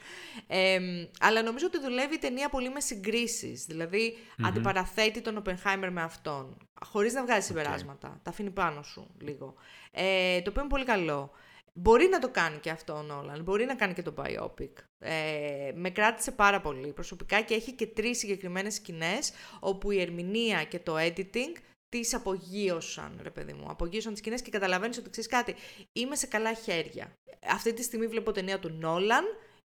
[1.20, 4.16] αλλά νομίζω ότι δουλεύει η ταινία πολύ με συγκρίσεις, δηλαδή
[4.46, 9.54] αντιπαραθέτει τον Οπενχάιμερ με αυτόν, χωρίς να βγάζει συμπεράσματα, τα αφήνει πάνω σου λίγο.
[9.92, 11.30] Ε, το οποίο είναι πολύ καλό.
[11.76, 14.70] Μπορεί να το κάνει και αυτό ο Νόλαν, μπορεί να κάνει και το biopic.
[14.98, 20.64] Ε, με κράτησε πάρα πολύ προσωπικά και έχει και τρεις συγκεκριμένες σκηνές όπου η ερμηνεία
[20.64, 21.52] και το editing
[21.98, 23.66] τις απογείωσαν, ρε παιδί μου.
[23.68, 25.54] Απογείωσαν τις σκηνές και καταλαβαίνεις ότι ξέρεις κάτι,
[25.92, 27.12] είμαι σε καλά χέρια.
[27.50, 29.24] Αυτή τη στιγμή βλέπω ταινία του Νόλαν,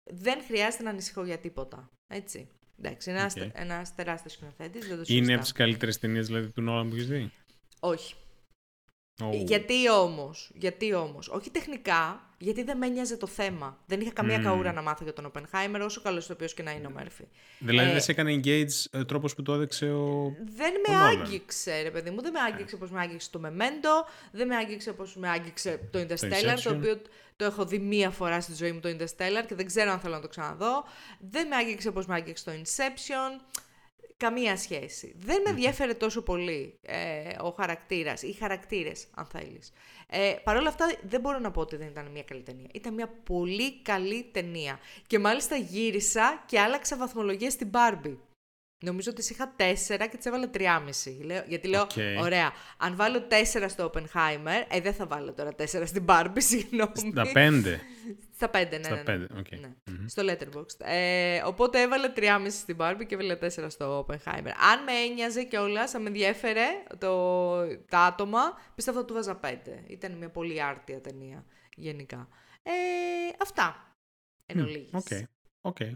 [0.05, 1.91] δεν χρειάζεται να ανησυχώ για τίποτα.
[2.07, 2.49] Έτσι.
[2.79, 3.51] Εντάξει, ένα okay.
[3.53, 7.33] ένας τεράστιος σκηνοθέτης, Είναι από τις καλύτερες ταινίες δηλαδή, του Νόλαν που έχεις δει;
[7.81, 8.15] Όχι.
[9.45, 13.79] Γιατί όμως, γιατί όμως, όχι τεχνικά, γιατί δεν με νοιάζε το θέμα.
[13.87, 14.43] Δεν είχα καμία mm.
[14.43, 17.25] καούρα να μάθω για τον Οπενχάιμερ, όσο καλός το οποίος και να είναι ο Μέρφυ.
[17.59, 20.37] Δηλαδή ε, δεν σε έκανε engage ο ε, τρόπος που το έδειξε ο.
[20.57, 22.23] Δεν με άγγιξε, ρε παιδί μου.
[22.23, 25.99] Δεν με άγγιξε όπω με άγγιξε το Memento, δεν με άγγιξε όπω με άγγιξε το
[25.99, 27.01] Interstellar, το, το οποίο
[27.37, 30.15] το έχω δει μία φορά στη ζωή μου το Interstellar και δεν ξέρω αν θέλω
[30.15, 30.85] να το ξαναδώ.
[31.31, 33.41] Δεν με άγγιξε όπω με άγγιξε το Inception.
[34.25, 35.15] Καμία σχέση.
[35.19, 36.97] Δεν με ενδιαφέρε τόσο πολύ ε,
[37.41, 39.73] ο χαρακτήρας, οι χαρακτήρες, αν θέλεις.
[40.11, 42.67] Ε, Παρ' όλα αυτά δεν μπορώ να πω ότι δεν ήταν μια καλή ταινία.
[42.75, 44.79] Ήταν μια πολύ καλή ταινία.
[45.07, 48.17] Και μάλιστα γύρισα και άλλαξα βαθμολογία στην Barbie.
[48.85, 51.45] Νομίζω ότι είχα 4 και τις έβαλα 3,5.
[51.49, 51.87] γιατί λέω,
[52.21, 56.93] ωραία, αν βάλω 4 στο Oppenheimer, ε, δεν θα βάλω τώρα 4 στην Barbie, συγγνώμη.
[56.97, 57.63] Στα 5.
[58.35, 58.83] Στα 5, ναι.
[58.83, 59.27] Στα 5, ναι, ναι.
[59.37, 59.61] Okay.
[59.61, 59.75] ναι.
[59.87, 60.05] Mm-hmm.
[60.07, 60.87] Στο Letterboxd.
[60.87, 64.53] Ε, οπότε έβαλα 3,5 στην Barbie και έβαλα 4 στο Oppenheimer.
[64.73, 66.67] Αν με ένοιαζε κιόλας, αν με ενδιέφερε
[66.99, 68.41] το, τα άτομα,
[68.75, 69.57] πιστεύω ότι του βάζα 5.
[69.87, 71.45] Ήταν μια πολύ άρτια ταινία
[71.77, 72.29] γενικά.
[72.63, 72.71] Ε,
[73.43, 73.97] αυτά.
[74.47, 74.91] Εν ολίγης.
[74.93, 75.23] Okay.
[75.63, 75.93] Okay.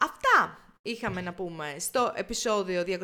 [0.00, 2.94] Αυτά είχαμε να πούμε στο επεισόδιο 265,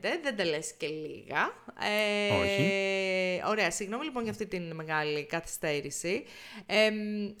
[0.00, 1.52] δεν τα λες και λίγα.
[1.80, 3.42] Ε, Όχι.
[3.46, 6.24] Ωραία, συγγνώμη λοιπόν για αυτή την μεγάλη καθυστέρηση.
[6.66, 6.90] Ε,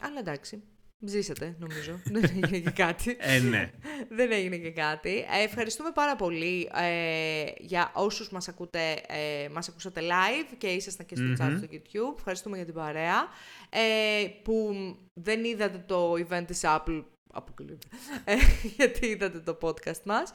[0.00, 0.62] αλλά εντάξει,
[1.06, 2.00] Ζήσατε, νομίζω.
[2.12, 3.16] Δεν έγινε και κάτι.
[3.18, 3.70] Ε, ναι.
[4.08, 5.10] Δεν έγινε και κάτι.
[5.10, 11.06] Ε, ευχαριστούμε πάρα πολύ ε, για όσους μας, ακούτε, ε, μας ακούσατε live και ήσασταν
[11.06, 12.14] και στο mm chat στο YouTube.
[12.18, 13.28] Ευχαριστούμε για την παρέα.
[13.70, 14.74] Ε, που
[15.14, 17.04] δεν είδατε το event της Apple
[17.34, 17.86] αποκλείεται.
[18.24, 18.34] Ε,
[18.76, 20.32] γιατί είδατε το podcast μας.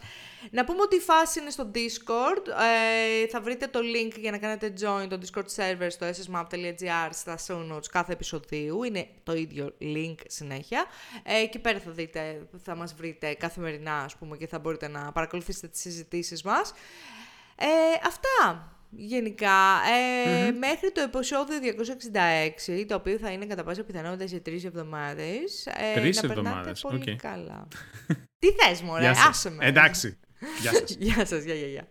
[0.51, 2.47] Να πούμε ότι η φάση είναι στο Discord.
[3.23, 7.37] Ε, θα βρείτε το link για να κάνετε join το Discord server στο ssmap.gr στα
[7.47, 8.83] show notes κάθε επεισοδίου.
[8.83, 10.85] Είναι το ίδιο link συνέχεια.
[11.23, 15.11] Ε, εκεί πέρα θα δείτε, θα μας βρείτε καθημερινά, ας πούμε, και θα μπορείτε να
[15.11, 16.73] παρακολουθήσετε τις συζητήσεις μας.
[17.55, 17.65] Ε,
[18.07, 19.81] αυτά γενικά.
[20.47, 25.65] Ε, Μέχρι το επεισόδιο 266, το οποίο θα είναι κατά πάσα πιθανότητα σε τρεις εβδομάδες.
[25.65, 26.81] Ε, τρεις εβδομάδες.
[26.81, 27.67] Πολύ καλά.
[28.39, 29.65] Τι θες, Μωρέ, άσε με.
[29.65, 30.19] Εντάξει.
[30.61, 30.95] Γεια σας.
[30.99, 31.87] γεια σας, γεια, γεια.